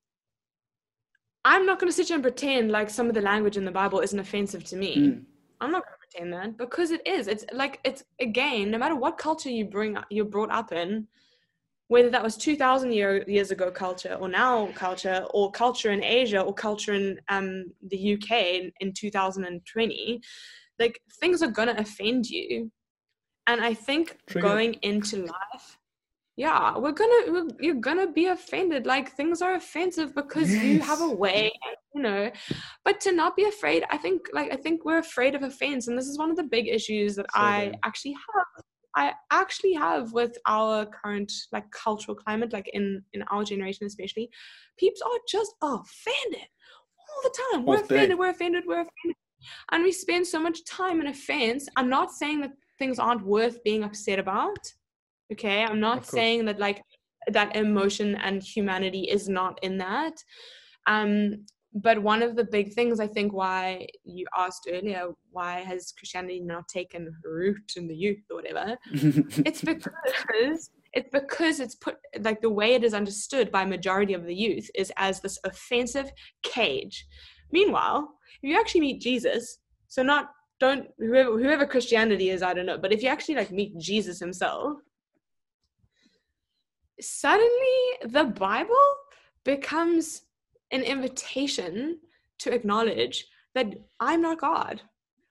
I'm 1.44 1.66
not 1.66 1.80
going 1.80 1.90
to 1.90 1.92
sit 1.92 2.06
here 2.06 2.14
and 2.14 2.22
pretend 2.22 2.70
like 2.70 2.88
some 2.88 3.08
of 3.08 3.14
the 3.14 3.20
language 3.20 3.56
in 3.56 3.64
the 3.64 3.72
Bible 3.72 4.00
isn't 4.00 4.18
offensive 4.18 4.64
to 4.64 4.76
me. 4.76 4.96
Mm. 4.96 5.24
I'm 5.60 5.72
not 5.72 5.84
going 5.84 5.94
to 5.94 6.06
pretend 6.06 6.32
that 6.32 6.56
because 6.56 6.90
it 6.90 7.06
is 7.06 7.28
it's 7.28 7.44
like 7.52 7.80
it's 7.84 8.04
again 8.20 8.70
no 8.70 8.78
matter 8.78 8.96
what 8.96 9.16
culture 9.16 9.48
you 9.48 9.64
bring 9.64 9.96
you're 10.10 10.24
brought 10.24 10.50
up 10.50 10.72
in 10.72 11.06
whether 11.88 12.10
that 12.10 12.22
was 12.22 12.36
2000 12.36 12.90
year, 12.92 13.22
years 13.28 13.50
ago 13.50 13.70
culture 13.70 14.16
or 14.20 14.28
now 14.28 14.66
culture 14.74 15.24
or 15.32 15.52
culture 15.52 15.92
in 15.92 16.02
asia 16.02 16.40
or 16.40 16.52
culture 16.52 16.94
in 16.94 17.18
um, 17.28 17.66
the 17.90 18.14
uk 18.14 18.30
in, 18.30 18.72
in 18.80 18.92
2020 18.92 20.20
like 20.80 21.00
things 21.20 21.42
are 21.42 21.50
gonna 21.50 21.76
offend 21.78 22.26
you 22.26 22.70
and 23.46 23.60
i 23.60 23.74
think 23.74 24.18
Trigger. 24.26 24.46
going 24.46 24.74
into 24.82 25.22
life 25.22 25.78
yeah 26.36 26.76
we're 26.76 26.92
gonna 26.92 27.32
we're, 27.32 27.48
you're 27.60 27.74
gonna 27.74 28.10
be 28.10 28.26
offended 28.26 28.86
like 28.86 29.12
things 29.12 29.42
are 29.42 29.54
offensive 29.54 30.14
because 30.14 30.50
yes. 30.50 30.64
you 30.64 30.80
have 30.80 31.00
a 31.02 31.10
way 31.10 31.52
you 31.94 32.00
know 32.00 32.30
but 32.84 33.00
to 33.00 33.12
not 33.12 33.36
be 33.36 33.44
afraid 33.44 33.84
i 33.90 33.98
think 33.98 34.22
like 34.32 34.50
i 34.52 34.56
think 34.56 34.84
we're 34.84 34.98
afraid 34.98 35.34
of 35.34 35.42
offense 35.42 35.88
and 35.88 35.98
this 35.98 36.06
is 36.06 36.18
one 36.18 36.30
of 36.30 36.36
the 36.36 36.44
big 36.44 36.68
issues 36.68 37.16
that 37.16 37.26
so 37.34 37.40
i 37.40 37.66
good. 37.66 37.76
actually 37.84 38.12
have 38.12 38.64
i 38.96 39.12
actually 39.30 39.74
have 39.74 40.12
with 40.12 40.38
our 40.46 40.86
current 40.86 41.30
like 41.52 41.70
cultural 41.70 42.14
climate 42.14 42.52
like 42.52 42.68
in 42.72 43.02
in 43.12 43.22
our 43.30 43.44
generation 43.44 43.86
especially 43.86 44.30
peeps 44.78 45.02
are 45.02 45.18
just 45.28 45.52
offended 45.62 46.48
all 46.98 47.22
the 47.22 47.36
time 47.52 47.66
we're 47.66 47.80
offended 47.80 48.18
we're 48.18 48.30
offended 48.30 48.64
we're 48.66 48.80
offended 48.80 49.16
and 49.72 49.82
we 49.82 49.92
spend 49.92 50.26
so 50.26 50.40
much 50.40 50.64
time 50.64 51.00
in 51.02 51.08
offense 51.08 51.68
i'm 51.76 51.90
not 51.90 52.10
saying 52.10 52.40
that 52.40 52.52
things 52.82 52.98
aren't 52.98 53.24
worth 53.24 53.62
being 53.62 53.84
upset 53.84 54.18
about 54.18 54.62
okay? 55.32 55.64
I'm 55.64 55.80
not 55.80 56.04
saying 56.04 56.44
that 56.46 56.58
like 56.58 56.82
that 57.28 57.56
emotion 57.56 58.16
and 58.16 58.42
humanity 58.42 59.02
is 59.16 59.28
not 59.28 59.58
in 59.62 59.78
that. 59.78 60.14
Um 60.86 61.46
but 61.74 62.02
one 62.02 62.22
of 62.22 62.36
the 62.36 62.44
big 62.44 62.74
things 62.74 63.00
i 63.00 63.06
think 63.06 63.32
why 63.32 63.86
you 64.04 64.26
asked 64.36 64.68
earlier 64.70 65.04
why 65.30 65.60
has 65.60 65.92
christianity 65.98 66.38
not 66.38 66.68
taken 66.68 67.10
root 67.24 67.72
in 67.76 67.88
the 67.88 67.94
youth 67.94 68.22
or 68.30 68.36
whatever 68.36 68.76
it's 68.92 69.62
because 69.62 70.70
it's 70.92 71.08
because 71.10 71.60
it's 71.60 71.74
put 71.74 71.96
like 72.20 72.42
the 72.42 72.50
way 72.50 72.74
it 72.74 72.84
is 72.84 72.92
understood 72.92 73.50
by 73.50 73.64
majority 73.64 74.12
of 74.12 74.26
the 74.26 74.34
youth 74.34 74.68
is 74.74 74.92
as 74.98 75.20
this 75.20 75.38
offensive 75.44 76.12
cage. 76.42 77.06
Meanwhile 77.50 78.12
if 78.42 78.50
you 78.50 78.60
actually 78.60 78.82
meet 78.82 79.00
jesus 79.00 79.58
so 79.88 80.02
not 80.02 80.26
don't 80.64 80.84
whoever 80.98 81.32
whoever 81.42 81.66
christianity 81.74 82.28
is 82.34 82.42
i 82.48 82.52
don't 82.54 82.70
know 82.70 82.80
but 82.84 82.92
if 82.96 83.02
you 83.02 83.08
actually 83.14 83.38
like 83.40 83.50
meet 83.60 83.76
jesus 83.90 84.18
himself 84.26 84.78
suddenly 87.00 87.78
the 88.16 88.24
bible 88.24 88.86
becomes 89.44 90.22
an 90.70 90.82
invitation 90.82 91.98
to 92.38 92.52
acknowledge 92.52 93.26
that 93.54 93.74
I'm 94.00 94.22
not 94.22 94.40
God. 94.40 94.82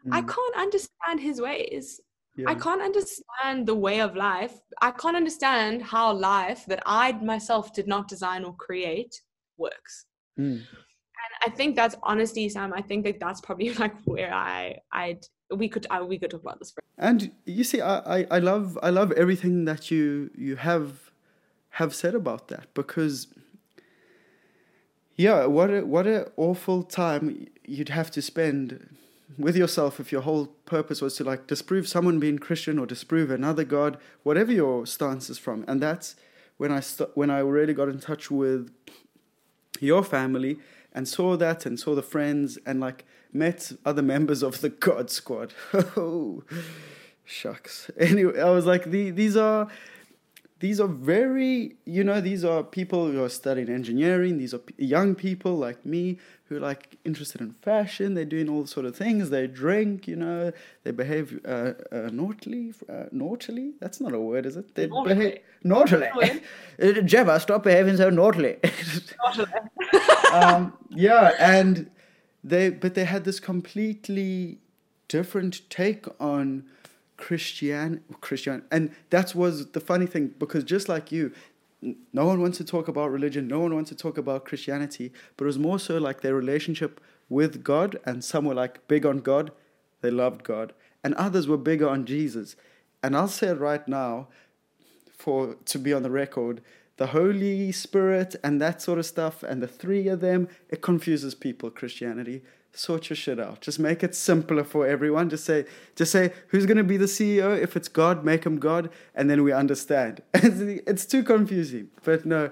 Mm. 0.08 0.14
I 0.14 0.22
can't 0.22 0.56
understand 0.56 1.20
his 1.20 1.42
ways. 1.42 2.00
Yeah. 2.36 2.50
I 2.50 2.56
can't 2.56 2.82
understand 2.82 3.68
the 3.68 3.76
way 3.76 4.00
of 4.00 4.16
life. 4.16 4.60
I 4.82 4.92
can't 4.92 5.18
understand 5.18 5.82
how 5.82 6.14
life 6.14 6.66
that 6.68 6.82
I 6.86 7.12
myself 7.14 7.74
did 7.74 7.88
not 7.88 8.08
design 8.08 8.46
or 8.46 8.56
create 8.56 9.22
works. 9.58 10.06
Mm. 10.40 10.62
I 11.42 11.50
think 11.50 11.76
that's 11.76 11.96
honesty, 12.04 12.48
Sam. 12.50 12.74
I 12.74 12.82
think 12.82 13.04
that 13.06 13.20
that's 13.20 13.42
probably 13.42 13.74
like 13.84 13.96
where 14.04 14.34
I 14.34 14.80
I 14.92 15.20
we 15.56 15.68
could 15.68 15.88
I, 15.90 16.02
we 16.02 16.18
could 16.18 16.32
talk 16.32 16.42
about 16.42 16.60
this. 16.60 16.74
And 16.98 17.32
you 17.46 17.64
see, 17.64 17.82
I, 17.82 18.20
I 18.20 18.28
I 18.32 18.40
love 18.40 18.78
I 18.84 18.90
love 18.90 19.12
everything 19.14 19.66
that 19.66 19.92
you 19.92 20.32
you 20.36 20.56
have 20.58 21.12
have 21.72 21.96
said 21.96 22.16
about 22.16 22.48
that 22.50 22.74
because 22.74 23.28
yeah, 25.16 25.46
what 25.46 25.70
a, 25.70 25.86
what 25.86 26.08
an 26.08 26.26
awful 26.38 26.84
time 26.84 27.48
you'd 27.66 27.90
have 27.90 28.12
to 28.12 28.22
spend 28.22 28.98
with 29.38 29.56
yourself 29.56 30.00
if 30.00 30.12
your 30.12 30.22
whole 30.22 30.48
purpose 30.66 31.02
was 31.02 31.16
to 31.16 31.24
like 31.24 31.48
disprove 31.48 31.88
someone 31.88 32.20
being 32.20 32.40
Christian 32.40 32.80
or 32.80 32.86
disprove 32.86 33.32
another 33.32 33.64
God, 33.64 33.98
whatever 34.24 34.52
your 34.52 34.86
stance 34.86 35.30
is 35.30 35.38
from. 35.38 35.64
And 35.68 35.82
that's 35.82 36.16
when 36.58 36.72
I 36.72 36.80
st- 36.80 37.10
when 37.16 37.30
I 37.30 37.40
really 37.40 37.74
got 37.74 37.90
in 37.90 38.00
touch 38.00 38.30
with 38.30 38.72
your 39.80 40.04
family 40.04 40.60
and 40.94 41.08
saw 41.08 41.38
that 41.38 41.66
and 41.66 41.80
saw 41.80 41.96
the 41.96 42.02
friends 42.02 42.58
and 42.66 42.80
like 42.80 43.06
met 43.34 43.72
other 43.86 44.02
members 44.02 44.44
of 44.44 44.62
the 44.62 44.70
God 44.70 45.10
Squad. 45.10 45.54
oh, 45.74 46.44
shucks. 47.24 47.90
Anyway, 47.98 48.40
I 48.40 48.50
was 48.50 48.66
like, 48.66 48.86
the, 48.86 49.12
these 49.12 49.38
are 49.38 49.68
these 50.62 50.80
are 50.80 50.88
very 50.88 51.76
you 51.86 52.04
know 52.04 52.22
these 52.22 52.46
are 52.46 52.64
people 52.64 53.12
who 53.12 53.24
are 53.24 53.30
studying 53.30 53.68
engineering. 53.70 54.38
These 54.38 54.54
are 54.54 54.60
p- 54.60 54.86
young 54.86 55.16
people 55.16 55.54
like 55.58 55.86
me 55.86 56.20
who 56.46 56.58
are 56.58 56.60
like 56.60 56.98
interested 57.04 57.42
in 57.42 57.52
fashion. 57.52 58.14
They're 58.14 58.26
doing 58.26 58.48
all 58.48 58.66
sort 58.68 58.86
of 58.86 58.96
things. 58.96 59.32
They 59.32 59.48
drink 59.48 60.08
you 60.08 60.16
know. 60.16 60.52
They 60.84 60.92
behave 60.92 61.40
uh, 61.46 61.74
uh, 61.92 62.10
naughtily 62.14 62.74
uh, 62.88 63.06
naughtily? 63.12 63.74
That's 63.82 64.00
not 64.00 64.14
a 64.14 64.20
word 64.20 64.46
is 64.46 64.56
it? 64.56 64.76
They 64.76 64.88
naughtily. 64.88 65.16
behave 65.16 65.40
naughtily 65.64 66.08
uh, 66.82 67.02
Gemma 67.02 67.40
stop 67.40 67.64
behaving 67.64 67.98
so 67.98 68.10
naughtily. 68.10 68.58
Um, 70.34 70.72
yeah 70.90 71.32
and 71.40 71.90
they 72.42 72.70
but 72.70 72.94
they 72.94 73.04
had 73.04 73.26
this 73.26 73.40
completely 73.42 74.60
different 75.10 75.70
take 75.70 76.06
on 76.22 76.64
Christian 77.26 78.04
Christian 78.20 78.64
and 78.72 78.92
that 79.10 79.34
was 79.34 79.68
the 79.78 79.80
funny 79.80 80.08
thing 80.14 80.34
because 80.44 80.64
just 80.64 80.90
like 80.90 81.12
you 81.12 81.32
no 82.14 82.26
one 82.26 82.40
wants 82.42 82.58
to 82.58 82.66
talk 82.74 82.88
about 82.88 83.12
religion 83.12 83.48
no 83.48 83.60
one 83.60 83.74
wants 83.74 83.90
to 83.90 83.96
talk 83.96 84.18
about 84.18 84.46
Christianity 84.46 85.12
but 85.36 85.46
it 85.46 85.52
was 85.54 85.60
more 85.68 85.80
so 85.80 85.98
like 85.98 86.22
their 86.22 86.36
relationship 86.36 87.02
with 87.30 87.64
God 87.64 87.98
and 88.06 88.24
some 88.24 88.46
were 88.46 88.60
like 88.64 88.88
big 88.88 89.06
on 89.06 89.20
God 89.20 89.52
they 90.02 90.12
loved 90.12 90.44
God 90.44 90.74
and 91.04 91.14
others 91.16 91.48
were 91.48 91.58
bigger 91.58 91.88
on 91.88 92.06
Jesus. 92.06 92.56
And 93.04 93.16
I'll 93.16 93.28
say 93.28 93.48
it 93.48 93.60
right 93.60 93.86
now 93.88 94.28
for 95.18 95.56
to 95.66 95.80
be 95.80 95.94
on 95.94 96.04
the 96.04 96.12
record 96.12 96.62
the 96.98 97.08
Holy 97.08 97.72
Spirit 97.72 98.36
and 98.44 98.62
that 98.62 98.80
sort 98.82 99.00
of 99.00 99.06
stuff 99.06 99.42
and 99.42 99.62
the 99.62 99.68
three 99.68 100.08
of 100.08 100.20
them 100.20 100.48
it 100.70 100.82
confuses 100.82 101.34
people 101.34 101.72
Christianity 101.72 102.44
sort 102.74 103.10
your 103.10 103.18
shit 103.18 103.40
out. 103.40 103.62
Just 103.62 103.80
make 103.80 104.04
it 104.04 104.16
simpler 104.16 104.64
for 104.64 104.88
everyone. 104.88 105.30
Just 105.30 105.46
say, 105.46 105.66
just 105.96 106.12
say, 106.12 106.32
who's 106.48 106.66
going 106.66 106.78
to 106.78 106.84
be 106.84 106.98
the 106.98 107.06
CEO? 107.06 107.60
If 107.60 107.76
it's 107.76 107.88
God, 107.88 108.24
make 108.24 108.46
him 108.46 108.60
God, 108.60 108.90
and 109.14 109.30
then 109.30 109.44
we 109.44 109.52
understand. 109.52 110.22
it's 110.34 111.06
too 111.06 111.24
confusing. 111.24 111.90
But 112.04 112.26
no, 112.26 112.50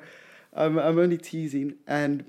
I'm, 0.54 0.78
I'm 0.78 1.00
only 1.00 1.18
teasing. 1.18 1.76
And 1.88 2.26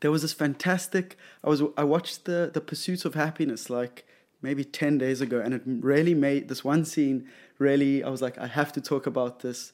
there 0.00 0.10
was 0.10 0.22
this 0.22 0.32
fantastic. 0.32 1.16
I 1.42 1.48
was 1.48 1.62
I 1.76 1.84
watched 1.84 2.26
the 2.26 2.50
the 2.52 2.60
Pursuit 2.60 3.06
of 3.06 3.14
Happiness 3.14 3.70
like 3.70 4.06
maybe 4.42 4.62
ten 4.62 4.98
days 4.98 5.22
ago, 5.22 5.40
and 5.40 5.54
it 5.54 5.62
really 5.64 6.14
made 6.14 6.48
this 6.48 6.62
one 6.62 6.84
scene. 6.84 7.26
Really, 7.58 8.04
I 8.04 8.10
was 8.10 8.20
like, 8.20 8.36
I 8.36 8.46
have 8.46 8.70
to 8.74 8.82
talk 8.82 9.06
about 9.06 9.40
this 9.40 9.72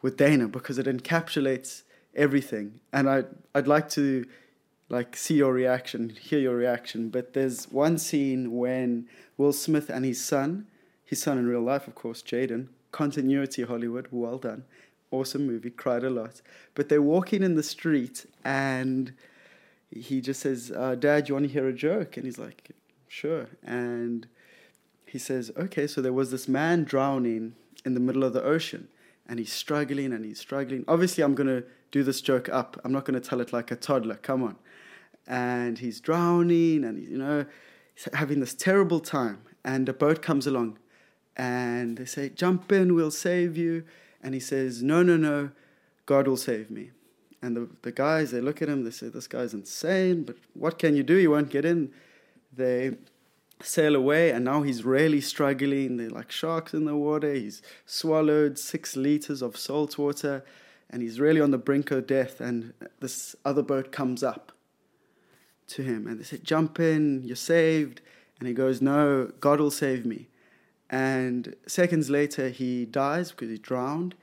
with 0.00 0.16
Dana 0.16 0.48
because 0.48 0.78
it 0.78 0.86
encapsulates 0.86 1.82
everything, 2.14 2.80
and 2.90 3.08
I 3.08 3.24
I'd 3.54 3.68
like 3.68 3.90
to 3.90 4.24
like 4.90 5.16
see 5.16 5.34
your 5.34 5.52
reaction, 5.52 6.10
hear 6.10 6.40
your 6.40 6.56
reaction. 6.56 7.08
But 7.08 7.32
there's 7.32 7.70
one 7.70 7.96
scene 7.96 8.56
when 8.56 9.06
Will 9.38 9.52
Smith 9.52 9.88
and 9.88 10.04
his 10.04 10.22
son, 10.22 10.66
his 11.04 11.22
son 11.22 11.38
in 11.38 11.46
real 11.46 11.62
life, 11.62 11.86
of 11.86 11.94
course, 11.94 12.22
Jaden, 12.22 12.66
continuity 12.92 13.62
Hollywood, 13.62 14.08
well 14.10 14.36
done, 14.36 14.64
awesome 15.12 15.46
movie, 15.46 15.70
cried 15.70 16.02
a 16.02 16.10
lot. 16.10 16.42
But 16.74 16.88
they're 16.88 17.00
walking 17.00 17.42
in 17.42 17.54
the 17.54 17.62
street 17.62 18.26
and 18.44 19.12
he 19.90 20.20
just 20.20 20.40
says, 20.40 20.72
uh, 20.76 20.96
"Dad, 20.96 21.28
you 21.28 21.34
want 21.34 21.46
to 21.46 21.52
hear 21.52 21.68
a 21.68 21.72
joke?" 21.72 22.16
And 22.16 22.26
he's 22.26 22.38
like, 22.38 22.70
"Sure." 23.08 23.46
And 23.62 24.26
he 25.06 25.18
says, 25.18 25.50
"Okay, 25.56 25.86
so 25.86 26.00
there 26.00 26.12
was 26.12 26.30
this 26.30 26.48
man 26.48 26.84
drowning 26.84 27.54
in 27.84 27.94
the 27.94 28.00
middle 28.00 28.24
of 28.24 28.32
the 28.32 28.42
ocean." 28.42 28.88
and 29.28 29.38
he's 29.38 29.52
struggling 29.52 30.12
and 30.12 30.24
he's 30.24 30.40
struggling. 30.40 30.84
Obviously, 30.88 31.22
I'm 31.22 31.36
going 31.36 31.46
to 31.46 31.62
do 31.92 32.02
this 32.02 32.20
joke 32.20 32.48
up. 32.48 32.80
I'm 32.82 32.90
not 32.90 33.04
going 33.04 33.14
to 33.14 33.28
tell 33.28 33.40
it 33.40 33.52
like 33.52 33.70
a 33.70 33.76
toddler. 33.76 34.16
Come 34.16 34.42
on 34.42 34.56
and 35.30 35.78
he's 35.78 36.00
drowning 36.00 36.84
and 36.84 36.98
you 37.08 37.16
know 37.16 37.46
he's 37.94 38.08
having 38.12 38.40
this 38.40 38.52
terrible 38.52 39.00
time. 39.00 39.40
And 39.64 39.88
a 39.88 39.92
boat 39.92 40.20
comes 40.20 40.46
along 40.46 40.78
and 41.36 41.96
they 41.96 42.04
say 42.04 42.28
jump 42.28 42.70
in 42.72 42.94
we'll 42.94 43.12
save 43.12 43.56
you. 43.56 43.84
And 44.20 44.34
he 44.34 44.40
says 44.40 44.82
no 44.82 45.02
no 45.02 45.16
no 45.16 45.50
god 46.04 46.26
will 46.26 46.36
save 46.36 46.70
me. 46.70 46.90
And 47.40 47.56
the, 47.56 47.68
the 47.82 47.92
guys 47.92 48.32
they 48.32 48.40
look 48.40 48.60
at 48.60 48.68
him 48.68 48.82
they 48.82 48.90
say 48.90 49.08
this 49.08 49.28
guy's 49.28 49.54
insane 49.54 50.24
but 50.24 50.36
what 50.52 50.78
can 50.78 50.96
you 50.96 51.04
do? 51.04 51.14
You 51.14 51.30
won't 51.30 51.50
get 51.50 51.64
in. 51.64 51.92
They 52.52 52.96
sail 53.62 53.94
away 53.94 54.32
and 54.32 54.44
now 54.44 54.62
he's 54.62 54.84
really 54.84 55.20
struggling. 55.20 55.96
They're 55.96 56.10
like 56.10 56.32
sharks 56.32 56.74
in 56.74 56.86
the 56.86 56.96
water. 56.96 57.32
He's 57.32 57.62
swallowed 57.86 58.58
six 58.58 58.96
liters 58.96 59.42
of 59.42 59.56
salt 59.56 59.96
water 59.96 60.44
and 60.88 61.02
he's 61.02 61.20
really 61.20 61.40
on 61.40 61.52
the 61.52 61.58
brink 61.58 61.92
of 61.92 62.08
death. 62.08 62.40
And 62.40 62.72
this 62.98 63.36
other 63.44 63.62
boat 63.62 63.92
comes 63.92 64.24
up 64.24 64.50
to 65.70 65.82
him 65.82 66.06
and 66.06 66.18
they 66.18 66.24
said, 66.24 66.44
Jump 66.44 66.78
in, 66.80 67.22
you're 67.24 67.36
saved. 67.36 68.00
And 68.38 68.48
he 68.48 68.54
goes, 68.54 68.80
No, 68.80 69.30
God 69.40 69.60
will 69.60 69.70
save 69.70 70.04
me. 70.04 70.28
And 70.88 71.54
seconds 71.66 72.10
later, 72.10 72.48
he 72.48 72.84
dies 72.84 73.30
because 73.30 73.48
he 73.48 73.58
drowned. 73.58 74.14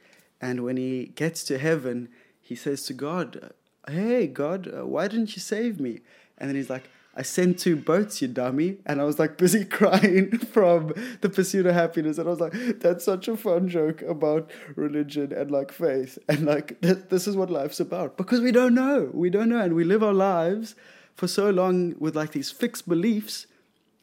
And 0.41 0.63
when 0.63 0.77
he 0.77 1.05
gets 1.15 1.43
to 1.45 1.57
heaven, 1.57 2.09
he 2.41 2.55
says 2.55 2.83
to 2.83 2.93
God, 2.93 3.51
Hey, 3.87 4.27
God, 4.27 4.67
uh, 4.67 4.85
why 4.85 5.07
didn't 5.07 5.35
you 5.35 5.41
save 5.41 5.79
me? 5.79 6.01
And 6.37 6.49
then 6.49 6.55
he's 6.55 6.69
like, 6.69 6.89
I 7.15 7.23
sent 7.23 7.57
two 7.57 7.75
boats, 7.75 8.21
you 8.21 8.27
dummy. 8.27 8.77
And 8.85 9.01
I 9.01 9.03
was 9.05 9.17
like 9.17 9.37
busy 9.37 9.65
crying 9.79 10.37
from 10.37 10.93
the 11.21 11.29
pursuit 11.29 11.65
of 11.65 11.73
happiness. 11.73 12.19
And 12.19 12.27
I 12.27 12.31
was 12.31 12.39
like, 12.39 12.53
that's 12.79 13.03
such 13.05 13.27
a 13.27 13.35
fun 13.35 13.69
joke 13.69 14.03
about 14.03 14.51
religion 14.75 15.33
and 15.33 15.49
like 15.49 15.71
faith. 15.71 16.19
And 16.29 16.45
like, 16.45 16.79
th- 16.81 17.05
this 17.09 17.27
is 17.27 17.35
what 17.35 17.49
life's 17.49 17.79
about. 17.79 18.17
Because 18.17 18.41
we 18.41 18.51
don't 18.51 18.75
know. 18.75 19.09
We 19.13 19.31
don't 19.31 19.49
know. 19.49 19.61
And 19.61 19.73
we 19.73 19.83
live 19.83 20.03
our 20.03 20.13
lives 20.13 20.75
for 21.17 21.27
so 21.27 21.49
long 21.49 21.95
with 21.97 22.15
like 22.15 22.31
these 22.31 22.51
fixed 22.51 22.87
beliefs 22.87 23.47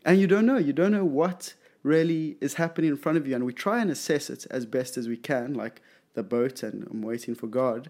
and 0.05 0.21
you 0.21 0.27
don't 0.27 0.45
know. 0.45 0.59
You 0.59 0.73
don't 0.73 0.91
know 0.91 1.05
what 1.05 1.55
really 1.85 2.37
is 2.41 2.55
happening 2.55 2.91
in 2.91 2.97
front 2.97 3.17
of 3.17 3.27
you 3.27 3.37
and 3.37 3.45
we 3.47 3.53
try 3.53 3.81
and 3.81 3.91
assess 3.91 4.29
it 4.29 4.47
as 4.51 4.67
best 4.67 4.97
as 4.97 5.07
we 5.07 5.17
can 5.17 5.55
like 5.55 5.81
the 6.15 6.23
boat 6.23 6.63
and 6.63 6.87
i'm 6.91 7.03
waiting 7.03 7.35
for 7.35 7.47
god. 7.47 7.89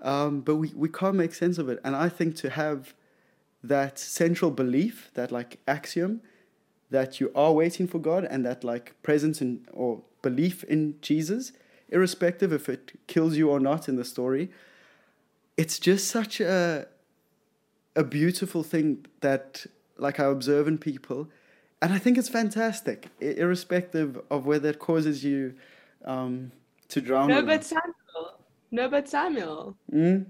Um, 0.00 0.40
but 0.40 0.56
we, 0.56 0.72
we 0.74 0.88
can't 0.88 1.16
make 1.16 1.34
sense 1.34 1.58
of 1.58 1.68
it. 1.68 1.80
And 1.84 1.96
i 1.96 2.08
think 2.08 2.36
to 2.36 2.50
have 2.50 2.94
that 3.64 3.98
central 3.98 4.50
belief 4.50 5.10
that 5.14 5.32
like 5.32 5.58
axiom 5.66 6.20
that 6.90 7.20
you 7.20 7.32
are 7.34 7.52
waiting 7.52 7.88
for 7.88 7.98
god 7.98 8.24
and 8.24 8.44
that 8.44 8.62
like 8.62 8.94
presence 9.02 9.40
in 9.40 9.66
or 9.72 10.02
belief 10.20 10.64
in 10.64 10.96
jesus 11.00 11.52
irrespective 11.88 12.52
if 12.52 12.68
it 12.68 12.92
kills 13.06 13.36
you 13.36 13.48
or 13.48 13.60
not 13.60 13.88
in 13.88 13.96
the 13.96 14.04
story 14.04 14.50
it's 15.56 15.78
just 15.78 16.08
such 16.08 16.40
a 16.40 16.88
a 17.96 18.04
beautiful 18.04 18.62
thing 18.62 19.06
that 19.20 19.66
like 19.98 20.18
I 20.18 20.24
observe 20.24 20.68
in 20.68 20.78
people, 20.78 21.28
and 21.80 21.92
I 21.92 21.98
think 21.98 22.18
it's 22.18 22.28
fantastic, 22.28 23.08
irrespective 23.20 24.20
of 24.30 24.46
whether 24.46 24.68
it 24.70 24.78
causes 24.78 25.24
you 25.24 25.54
um, 26.04 26.52
to 26.88 27.00
drown. 27.00 27.28
No, 27.28 27.42
but 27.42 27.64
Samuel. 27.64 28.38
No, 28.70 28.88
but 28.88 29.08
Samuel. 29.08 29.76
Mm? 29.92 30.26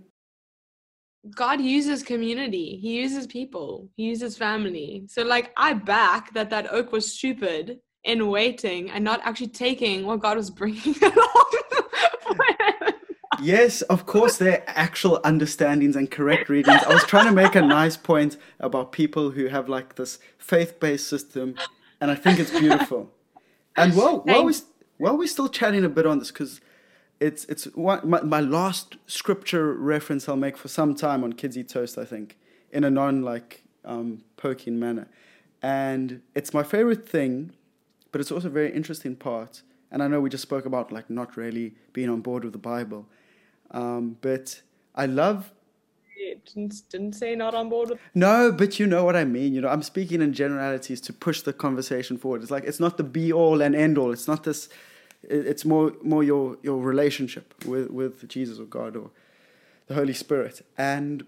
God 1.37 1.61
uses 1.61 2.03
community. 2.03 2.79
He 2.83 3.01
uses 3.01 3.27
people. 3.29 3.89
He 3.97 4.05
uses 4.05 4.37
family. 4.37 5.05
So, 5.09 5.23
like, 5.23 5.53
I 5.57 5.73
back 5.75 6.35
that 6.35 6.51
that 6.51 6.73
oak 6.73 6.91
was 6.91 7.13
stupid 7.13 7.79
in 8.05 8.27
waiting 8.27 8.91
and 8.91 9.05
not 9.05 9.21
actually 9.23 9.49
taking 9.49 10.05
what 10.05 10.21
God 10.21 10.37
was 10.37 10.51
bringing 10.51 10.95
yes, 13.43 13.83
of 13.83 14.07
course, 14.07 14.39
they're 14.39 14.63
actual 14.67 15.21
understandings 15.25 15.97
and 15.97 16.11
correct 16.11 16.49
readings. 16.49 16.83
I 16.83 16.93
was 16.95 17.05
trying 17.05 17.27
to 17.27 17.33
make 17.33 17.55
a 17.55 17.63
nice 17.63 17.97
point 17.97 18.37
about 18.61 18.93
people 18.93 19.31
who 19.31 19.47
have 19.49 19.69
like 19.69 19.97
this 19.97 20.19
faith-based 20.39 21.09
system, 21.09 21.57
and 22.01 22.11
I 22.11 22.15
think 22.15 22.39
it's 22.39 22.51
beautiful. 22.51 23.11
And 23.77 23.95
while 23.95 24.21
while 24.21 24.45
we 24.45 24.55
while 24.99 25.17
we're 25.17 25.27
still 25.27 25.49
chatting 25.49 25.85
a 25.85 25.89
bit 25.89 26.07
on 26.07 26.19
this, 26.19 26.31
because 26.31 26.61
it's 27.21 27.45
it's 27.47 27.65
one, 27.75 28.01
my, 28.09 28.21
my 28.23 28.41
last 28.41 28.97
scripture 29.07 29.73
reference 29.73 30.29
I'll 30.29 30.37
make 30.37 30.57
for 30.57 30.69
some 30.69 30.95
time 30.95 31.25
on 31.25 31.33
Kids 31.33 31.57
Eat 31.57 31.69
Toast, 31.69 31.97
I 31.99 32.05
think, 32.05 32.37
in 32.71 32.85
a 32.85 32.91
non 32.91 33.23
like 33.23 33.63
um, 33.85 34.25
poking 34.37 34.79
manner, 34.79 35.09
and 35.63 36.23
it's 36.35 36.53
my 36.53 36.63
favorite 36.63 37.09
thing, 37.09 37.53
but 38.11 38.21
it's 38.21 38.31
also 38.31 38.49
a 38.49 38.51
very 38.51 38.73
interesting 38.73 39.17
part. 39.17 39.63
And 39.91 40.03
I 40.03 40.09
know 40.09 40.21
we 40.21 40.31
just 40.31 40.43
spoke 40.43 40.65
about 40.65 40.91
like 40.91 41.11
not 41.11 41.37
really 41.37 41.75
being 41.93 42.09
on 42.09 42.21
board 42.21 42.45
with 42.45 42.53
the 42.53 42.59
Bible, 42.59 43.07
um, 43.73 44.17
but 44.21 44.63
I 44.95 45.07
love. 45.07 45.53
didn't, 46.47 46.83
didn't 46.91 47.15
say 47.15 47.35
not 47.35 47.55
on 47.55 47.69
board 47.69 47.91
with. 47.91 47.99
No, 48.15 48.53
but 48.53 48.79
you 48.79 48.87
know 48.87 49.05
what 49.05 49.17
I 49.17 49.25
mean. 49.25 49.55
You 49.55 49.61
know, 49.63 49.69
I'm 49.69 49.83
speaking 49.83 50.21
in 50.21 50.33
generalities 50.33 51.01
to 51.03 51.13
push 51.13 51.41
the 51.43 51.53
conversation 51.53 52.19
forward. 52.19 52.43
It's 52.43 52.51
like 52.51 52.65
it's 52.65 52.81
not 52.81 52.97
the 52.97 53.05
be 53.05 53.33
all 53.33 53.61
and 53.63 53.75
end 53.75 53.99
all. 53.99 54.13
It's 54.13 54.29
not 54.29 54.45
this. 54.45 54.69
It's 55.23 55.65
more 55.65 55.95
more 56.03 56.23
your 56.23 56.59
your 56.63 56.81
relationship 56.81 57.55
with 57.65 57.91
with 57.91 58.29
Jesus 58.29 58.59
or 58.59 58.65
God 58.65 58.97
or 58.97 59.11
the 59.87 59.95
Holy 59.95 60.13
Spirit, 60.13 60.65
and 60.77 61.25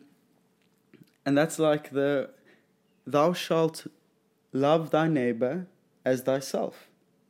and 1.24 1.36
that's 1.36 1.59
like 1.59 1.90
the 1.90 2.30
thou 3.07 3.32
shalt 3.32 3.86
love 4.53 4.90
thy 4.90 5.09
neighbor 5.09 5.66
as 6.05 6.22
thyself, 6.22 6.88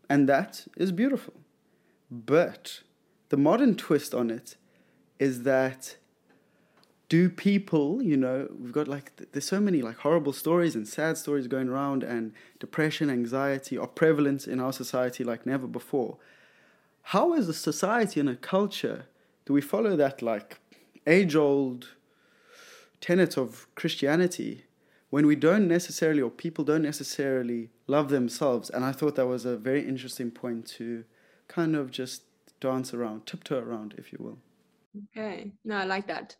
and 0.08 0.28
that 0.28 0.66
is 0.76 0.90
beautiful. 0.92 1.34
But 2.10 2.82
the 3.28 3.36
modern 3.36 3.74
twist 3.76 4.14
on 4.14 4.30
it 4.30 4.56
is 5.18 5.42
that 5.42 5.96
do 7.08 7.28
people, 7.28 8.02
you 8.02 8.16
know, 8.16 8.48
we've 8.58 8.72
got 8.72 8.88
like, 8.88 9.12
there's 9.32 9.44
so 9.44 9.60
many 9.60 9.82
like 9.82 9.98
horrible 9.98 10.32
stories 10.32 10.74
and 10.74 10.88
sad 10.88 11.16
stories 11.18 11.46
going 11.46 11.68
around, 11.68 12.02
and 12.02 12.32
depression, 12.58 13.10
anxiety 13.10 13.76
are 13.78 13.86
prevalent 13.86 14.46
in 14.46 14.58
our 14.58 14.72
society 14.72 15.22
like 15.22 15.46
never 15.46 15.66
before. 15.66 16.16
How, 17.02 17.34
as 17.34 17.48
a 17.48 17.54
society 17.54 18.20
and 18.20 18.28
a 18.28 18.36
culture, 18.36 19.06
do 19.44 19.52
we 19.52 19.60
follow 19.60 19.94
that 19.96 20.22
like 20.22 20.58
age 21.06 21.36
old 21.36 21.90
tenet 23.00 23.36
of 23.36 23.68
Christianity 23.74 24.64
when 25.10 25.26
we 25.26 25.36
don't 25.36 25.68
necessarily, 25.68 26.22
or 26.22 26.30
people 26.30 26.64
don't 26.64 26.82
necessarily 26.82 27.68
love 27.86 28.08
themselves? 28.08 28.70
And 28.70 28.84
I 28.84 28.92
thought 28.92 29.16
that 29.16 29.26
was 29.26 29.44
a 29.44 29.56
very 29.56 29.86
interesting 29.86 30.30
point 30.30 30.66
to 30.78 31.04
kind 31.46 31.76
of 31.76 31.90
just 31.90 32.22
dance 32.58 32.94
around, 32.94 33.26
tiptoe 33.26 33.60
around, 33.60 33.94
if 33.98 34.10
you 34.10 34.18
will. 34.20 34.38
Okay. 35.16 35.52
No, 35.64 35.76
I 35.76 35.84
like 35.84 36.06
that. 36.08 36.36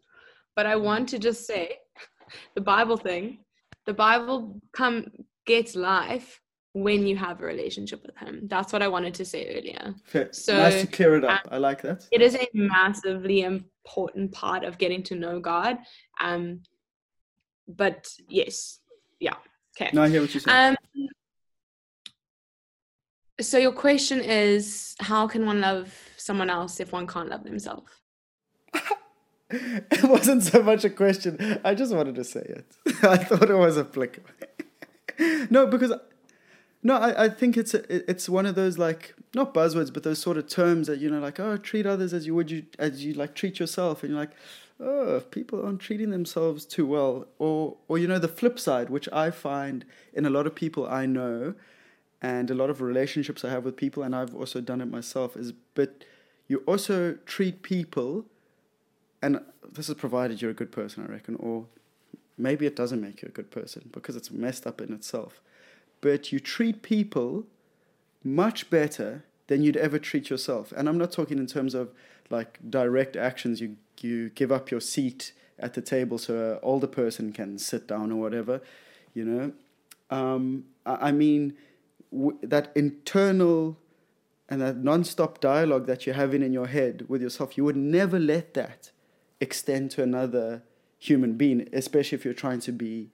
But 0.57 0.67
I 0.67 0.77
want 0.77 1.09
to 1.11 1.19
just 1.19 1.47
say 1.47 1.79
the 2.55 2.61
Bible 2.61 2.97
thing. 2.97 3.39
The 3.87 3.95
Bible 3.95 4.61
come 4.73 5.11
gets 5.47 5.75
life 5.75 6.41
when 6.73 7.07
you 7.07 7.17
have 7.17 7.41
a 7.41 7.45
relationship 7.45 8.03
with 8.05 8.17
him. 8.17 8.49
That's 8.49 8.73
what 8.73 8.83
I 8.83 8.89
wanted 8.89 9.15
to 9.15 9.25
say 9.25 9.57
earlier. 9.57 9.95
Fair. 10.07 10.29
So 10.33 10.57
nice 10.57 10.81
to 10.81 10.87
clear 10.89 11.17
it 11.17 11.25
up. 11.25 11.31
Um, 11.45 11.53
I 11.53 11.59
like 11.59 11.83
that. 11.83 12.07
It 12.11 12.21
is 12.21 12.35
a 12.35 12.49
massively 12.53 13.43
important 13.43 14.33
part 14.33 14.65
of 14.65 14.79
getting 14.79 15.03
to 15.05 15.15
know 15.15 15.41
God. 15.41 15.79
Um 16.21 16.63
but 17.69 18.09
yes. 18.29 18.81
Yeah. 19.21 19.37
Okay. 19.77 19.91
No, 19.93 20.03
I 20.03 20.09
hear 20.09 20.21
what 20.21 20.35
you're 20.35 20.41
saying. 20.41 20.77
Um 20.77 21.09
so 23.41 23.59
your 23.59 23.73
question 23.73 24.21
is 24.21 24.95
how 25.01 25.27
can 25.29 25.45
one 25.47 25.61
love 25.61 25.93
someone 26.17 26.51
else 26.51 26.81
if 26.81 26.93
one 26.93 27.07
can't 27.07 27.29
love 27.29 27.45
themselves? 27.45 27.91
it 29.51 30.05
wasn't 30.05 30.43
so 30.43 30.63
much 30.63 30.85
a 30.85 30.91
question. 30.91 31.61
I 31.65 31.75
just 31.75 31.95
wanted 31.95 32.15
to 32.17 32.25
say 32.25 32.41
it. 32.41 32.77
I 33.03 33.17
thought 33.17 33.51
it 33.51 33.57
was 33.57 33.79
applicable. 33.79 34.31
no, 35.51 35.67
because 35.67 35.93
no, 36.83 36.97
I, 36.97 37.25
I 37.25 37.29
think 37.29 37.57
it's 37.57 37.73
a, 37.75 38.11
it's 38.11 38.29
one 38.29 38.47
of 38.47 38.55
those 38.55 38.79
like 38.79 39.15
not 39.35 39.55
buzzwords, 39.55 39.93
but 39.93 40.03
those 40.03 40.19
sort 40.19 40.37
of 40.37 40.49
terms 40.49 40.87
that 40.87 41.01
you 41.01 41.11
know, 41.11 41.19
like 41.19 41.41
oh, 41.41 41.57
treat 41.57 41.87
others 41.87 42.13
as 42.13 42.27
you 42.27 42.35
would 42.35 42.51
you 42.51 42.67
as 42.79 43.05
you 43.05 43.15
like 43.15 43.35
treat 43.35 43.59
yourself, 43.59 44.03
and 44.03 44.13
you're 44.13 44.21
like, 44.21 44.33
oh, 44.79 45.17
if 45.17 45.31
people 45.31 45.65
aren't 45.65 45.81
treating 45.81 46.11
themselves 46.11 46.67
too 46.67 46.87
well, 46.87 47.27
or 47.39 47.77
or 47.89 47.99
you 47.99 48.07
know, 48.07 48.19
the 48.19 48.29
flip 48.29 48.59
side, 48.59 48.91
which 48.91 49.09
I 49.13 49.31
find 49.31 49.85
in 50.13 50.27
a 50.27 50.31
lot 50.31 50.47
of 50.47 50.55
people 50.55 50.87
I 50.87 51.07
know, 51.07 51.55
and 52.21 52.51
a 52.51 52.55
lot 52.55 52.71
of 52.71 52.81
relationships 52.81 53.45
I 53.45 53.51
have 53.51 53.65
with 53.65 53.77
people, 53.77 54.03
and 54.03 54.15
I've 54.15 54.35
also 54.35 54.61
done 54.61 54.81
it 54.81 54.91
myself, 54.91 55.37
is 55.37 55.53
but 55.75 56.05
you 56.49 56.63
also 56.67 57.15
treat 57.25 57.63
people, 57.63 58.27
and 59.25 59.41
this 59.73 59.89
is 59.89 59.95
provided 59.95 60.43
you're 60.43 60.51
a 60.51 60.55
good 60.63 60.71
person, 60.71 61.05
I 61.09 61.11
reckon, 61.11 61.37
or 61.37 61.65
maybe 62.37 62.67
it 62.67 62.77
doesn't 62.77 63.01
make 63.01 63.23
you 63.23 63.29
a 63.29 63.33
good 63.33 63.51
person 63.51 63.89
because 63.91 64.17
it's 64.17 64.31
messed 64.31 64.67
up 64.67 64.83
in 64.83 64.93
itself. 64.93 65.41
But 66.03 66.31
you 66.31 66.39
treat 66.41 66.83
people 66.83 67.47
much 68.23 68.69
better 68.69 69.25
than 69.47 69.63
you'd 69.63 69.79
ever 69.79 69.99
treat 69.99 70.29
yourself. 70.29 70.73
And 70.77 70.89
I'm 70.89 70.99
not 70.99 71.11
talking 71.11 71.39
in 71.39 71.47
terms 71.47 71.75
of 71.75 71.91
like 72.29 72.59
direct 72.69 73.17
actions. 73.17 73.61
You 73.63 73.77
you 74.01 74.29
give 74.31 74.53
up 74.53 74.71
your 74.71 74.81
seat 74.81 75.33
at 75.59 75.73
the 75.73 75.81
table 75.81 76.19
so 76.19 76.53
an 76.53 76.59
older 76.63 76.87
person 76.87 77.33
can 77.33 77.59
sit 77.59 77.87
down 77.87 78.13
or 78.13 78.17
whatever. 78.17 78.61
You 79.15 79.25
know, 79.25 79.53
um, 80.11 80.65
I, 80.85 81.13
mean 81.13 81.55
w- 82.13 82.37
that 82.43 82.73
internal 82.75 83.79
and 84.49 84.61
that 84.61 84.77
non-stop 84.77 85.41
dialogue 85.41 85.87
that 85.87 86.05
you're 86.05 86.17
having 86.17 86.43
in 86.43 86.53
your 86.53 86.67
head 86.67 87.07
with 87.09 87.23
yourself. 87.23 87.57
You 87.57 87.65
would 87.65 87.77
never 87.77 88.19
let 88.19 88.53
that 88.55 88.91
extend 89.41 89.91
to 89.93 90.03
another 90.03 90.63
human 90.99 91.35
being, 91.35 91.69
especially 91.73 92.17
if 92.17 92.25
you're 92.25 92.35
trying 92.35 92.61
to 92.61 92.73
be 92.73 93.11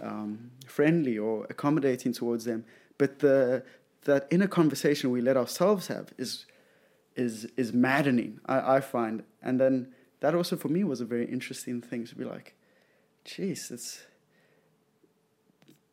um, 0.00 0.50
friendly 0.66 1.18
or 1.18 1.44
accommodating 1.50 2.12
towards 2.12 2.44
them. 2.44 2.64
But 2.98 3.18
the 3.18 3.64
that 4.04 4.26
inner 4.30 4.46
conversation 4.46 5.10
we 5.10 5.20
let 5.20 5.36
ourselves 5.36 5.88
have 5.88 6.12
is 6.18 6.46
is 7.16 7.46
is 7.56 7.72
maddening. 7.72 8.40
I, 8.46 8.76
I 8.76 8.80
find, 8.80 9.22
and 9.42 9.60
then 9.60 9.88
that 10.20 10.34
also 10.34 10.56
for 10.56 10.68
me 10.68 10.84
was 10.84 11.00
a 11.00 11.04
very 11.04 11.26
interesting 11.26 11.80
thing 11.80 12.06
to 12.06 12.14
be 12.14 12.24
like, 12.24 12.54
jeez, 13.24 13.70
it's 13.70 14.04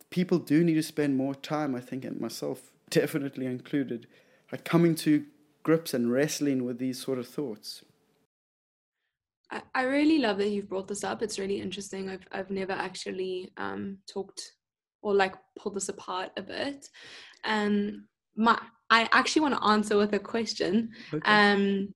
people 0.09 0.39
do 0.39 0.63
need 0.63 0.75
to 0.75 0.84
spend 0.84 1.15
more 1.17 1.36
time. 1.36 1.75
I 1.75 1.79
think, 1.79 2.05
and 2.05 2.19
myself 2.19 2.71
definitely 2.89 3.45
included, 3.45 4.07
like 4.51 4.63
coming 4.63 4.95
to 4.95 5.25
grips 5.63 5.93
and 5.93 6.11
wrestling 6.11 6.65
with 6.65 6.79
these 6.79 6.99
sort 6.99 7.19
of 7.19 7.27
thoughts. 7.27 7.84
I, 9.74 9.84
really 9.84 10.20
love 10.20 10.38
that 10.38 10.49
you've 10.49 10.70
brought 10.70 10.88
this 10.88 11.04
up. 11.04 11.22
It's 11.22 11.39
really 11.39 11.60
interesting. 11.60 12.10
I've 12.10 12.26
I've 12.32 12.49
never 12.49 12.72
actually 12.72 13.52
um, 13.58 13.97
talked 14.12 14.41
or 15.02 15.14
like 15.14 15.36
pulled 15.58 15.76
this 15.76 15.89
apart 15.89 16.32
a 16.38 16.41
bit. 16.41 16.88
Um, 17.43 18.08
my 18.36 18.58
I 18.89 19.10
actually 19.12 19.43
want 19.43 19.56
to 19.56 19.64
answer 19.64 19.97
with 19.97 20.14
a 20.14 20.20
question. 20.20 20.91
Okay. 21.14 21.30
Um, 21.30 21.93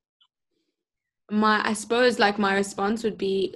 my 1.31 1.61
I 1.67 1.73
suppose 1.73 2.19
like 2.19 2.37
my 2.37 2.55
response 2.55 3.03
would 3.03 3.17
be, 3.17 3.55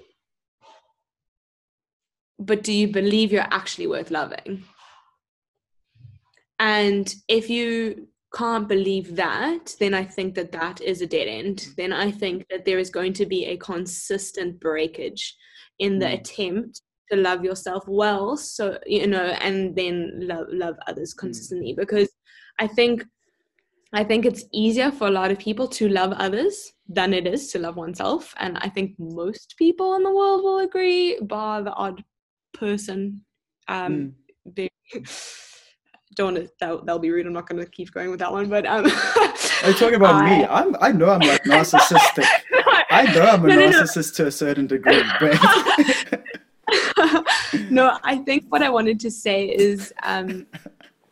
but 2.38 2.64
do 2.64 2.72
you 2.72 2.88
believe 2.88 3.32
you're 3.32 3.47
actually 3.52 3.88
worth 3.88 4.12
loving? 4.12 4.64
And 6.58 7.14
if 7.28 7.50
you 7.50 8.08
can't 8.34 8.67
believe 8.67 9.15
that, 9.15 9.75
then 9.80 9.93
I 9.93 10.03
think 10.03 10.36
that 10.36 10.51
that 10.51 10.82
is 10.82 11.01
a 11.01 11.07
dead 11.07 11.27
end. 11.27 11.57
Mm. 11.57 11.75
Then 11.75 11.93
I 11.93 12.11
think 12.11 12.45
that 12.49 12.65
there 12.65 12.80
is 12.80 12.89
going 12.89 13.13
to 13.13 13.25
be 13.25 13.45
a 13.45 13.57
consistent 13.57 14.59
breakage 14.59 15.36
in 15.80 15.99
the 15.99 16.05
mm. 16.05 16.19
attempt 16.19 16.82
to 17.11 17.17
love 17.17 17.43
yourself 17.43 17.84
well. 17.88 18.38
So, 18.38 18.77
you 18.86 19.07
know, 19.07 19.36
and 19.41 19.75
then 19.75 20.19
love, 20.21 20.47
love 20.49 20.75
others 20.88 21.13
mm. 21.13 21.17
consistently. 21.17 21.73
Mm. 21.73 21.77
Because 21.77 22.09
I 22.59 22.67
think. 22.67 23.03
I 23.91 24.03
think 24.03 24.23
it's 24.23 24.43
easier 24.53 24.91
for 24.91 25.07
a 25.07 25.09
lot 25.09 25.32
of 25.32 25.39
people 25.39 25.67
to 25.69 25.89
love 25.89 26.11
others 26.11 26.73
than 26.88 27.11
it 27.11 27.25
is 27.25 27.51
to 27.53 27.57
love 27.57 27.75
oneself. 27.75 28.36
And 28.38 28.55
I 28.59 28.69
think 28.69 28.93
most 28.99 29.55
people 29.57 29.95
in 29.95 30.03
the 30.03 30.13
world 30.13 30.43
will 30.43 30.59
agree, 30.59 31.19
bar 31.21 31.63
the 31.63 31.73
odd 31.73 32.03
person. 32.53 33.25
Um, 33.67 34.13
mm. 34.55 34.69
don't 36.16 36.34
want 36.34 36.47
to 36.47 36.53
they'll, 36.60 36.84
they'll 36.84 36.99
be 36.99 37.12
rude 37.12 37.26
i'm 37.26 37.34
not 37.34 37.47
going 37.47 37.64
to 37.64 37.70
keep 37.70 37.91
going 37.93 38.10
with 38.10 38.20
that 38.20 38.32
one 38.32 38.49
but 38.49 38.66
um 38.66 38.86
are 38.86 39.70
you 39.70 39.74
talking 39.74 39.95
about 39.95 40.16
I, 40.24 40.39
me 40.39 40.45
i'm 40.45 40.76
i 40.82 40.91
know 40.91 41.10
i'm 41.10 41.20
like 41.22 41.43
narcissistic 41.43 42.26
i 42.91 43.03
know 43.14 43.22
i'm 43.22 43.45
a 43.45 43.47
no, 43.47 43.70
narcissist 43.70 44.18
no. 44.20 44.24
to 44.24 44.28
a 44.28 44.32
certain 44.32 44.68
degree 44.68 45.03
but 45.20 45.38
no 47.70 47.97
i 48.03 48.18
think 48.18 48.45
what 48.49 48.64
i 48.64 48.70
wanted 48.70 48.99
to 49.01 49.12
say 49.12 49.45
is 49.45 49.93
um 50.03 50.45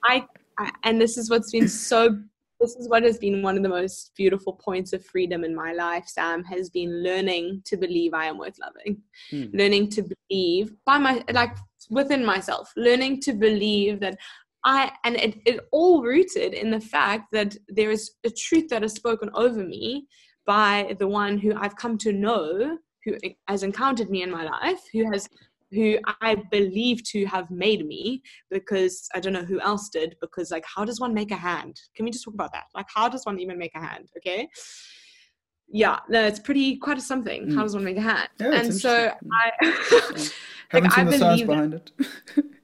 I, 0.03 0.25
I 0.57 0.71
and 0.83 0.99
this 0.99 1.17
is 1.17 1.29
what's 1.29 1.51
been 1.51 1.67
so 1.67 2.19
this 2.59 2.75
is 2.75 2.89
what 2.89 3.03
has 3.03 3.19
been 3.19 3.43
one 3.43 3.55
of 3.55 3.61
the 3.61 3.69
most 3.69 4.13
beautiful 4.15 4.53
points 4.53 4.91
of 4.93 5.05
freedom 5.05 5.43
in 5.43 5.53
my 5.55 5.73
life 5.73 6.05
sam 6.07 6.43
has 6.43 6.69
been 6.69 7.03
learning 7.03 7.61
to 7.65 7.77
believe 7.77 8.13
i 8.13 8.25
am 8.25 8.37
worth 8.37 8.57
loving 8.59 8.97
hmm. 9.29 9.45
learning 9.55 9.89
to 9.89 10.03
believe 10.03 10.73
by 10.85 10.97
my 10.97 11.23
like 11.33 11.55
within 11.89 12.25
myself 12.25 12.71
learning 12.75 13.21
to 13.21 13.33
believe 13.33 13.99
that 13.99 14.17
I 14.67 14.91
and 15.05 15.15
it, 15.15 15.39
it 15.45 15.61
all 15.71 16.03
rooted 16.03 16.53
in 16.53 16.69
the 16.69 16.81
fact 16.81 17.31
that 17.31 17.55
there 17.69 17.89
is 17.89 18.11
a 18.25 18.29
truth 18.29 18.67
that 18.69 18.83
is 18.83 18.91
spoken 18.91 19.29
over 19.33 19.63
me 19.63 20.07
by 20.45 20.93
the 20.99 21.07
one 21.07 21.37
who 21.37 21.55
I've 21.55 21.77
come 21.77 21.97
to 21.99 22.11
know, 22.11 22.77
who 23.05 23.15
has 23.47 23.63
encountered 23.63 24.09
me 24.09 24.23
in 24.23 24.29
my 24.29 24.43
life, 24.43 24.81
who 24.91 25.09
has 25.11 25.29
who 25.71 25.97
I 26.21 26.35
believe 26.51 27.03
to 27.11 27.25
have 27.25 27.49
made 27.49 27.85
me 27.85 28.21
because 28.49 29.07
I 29.15 29.21
don't 29.21 29.33
know 29.33 29.45
who 29.45 29.59
else 29.61 29.89
did 29.89 30.15
because 30.19 30.51
like 30.51 30.65
how 30.75 30.83
does 30.83 30.99
one 30.99 31.13
make 31.13 31.31
a 31.31 31.35
hand? 31.35 31.79
Can 31.95 32.03
we 32.03 32.11
just 32.11 32.25
talk 32.25 32.33
about 32.33 32.51
that? 32.51 32.65
Like 32.75 32.87
how 32.93 33.07
does 33.07 33.25
one 33.25 33.39
even 33.39 33.57
make 33.57 33.75
a 33.75 33.79
hand? 33.79 34.09
Okay. 34.17 34.49
Yeah, 35.69 35.99
no, 36.09 36.25
it's 36.25 36.39
pretty 36.39 36.75
quite 36.77 36.97
a 36.97 37.01
something. 37.01 37.47
Mm. 37.47 37.55
How 37.55 37.63
does 37.63 37.73
one 37.73 37.85
make 37.85 37.97
a 37.97 38.01
hand? 38.01 38.29
Yeah, 38.37 38.51
and 38.53 38.73
so 38.73 39.13
I 39.31 39.51
like, 40.73 40.97
I 40.97 41.17
science 41.17 41.41
behind 41.43 41.73
it. 41.73 41.91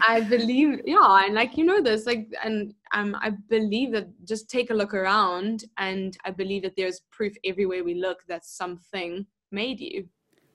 I 0.00 0.20
believe, 0.20 0.80
yeah, 0.84 1.24
and 1.24 1.34
like 1.34 1.56
you 1.56 1.64
know 1.64 1.80
this, 1.80 2.06
like, 2.06 2.28
and 2.42 2.74
um, 2.92 3.16
I 3.20 3.30
believe 3.48 3.92
that 3.92 4.08
just 4.26 4.50
take 4.50 4.70
a 4.70 4.74
look 4.74 4.94
around, 4.94 5.64
and 5.78 6.16
I 6.24 6.30
believe 6.30 6.62
that 6.62 6.76
there's 6.76 7.00
proof 7.10 7.34
everywhere 7.44 7.84
we 7.84 7.94
look 7.94 8.24
that 8.28 8.44
something 8.44 9.26
made 9.50 9.80
you. 9.80 10.08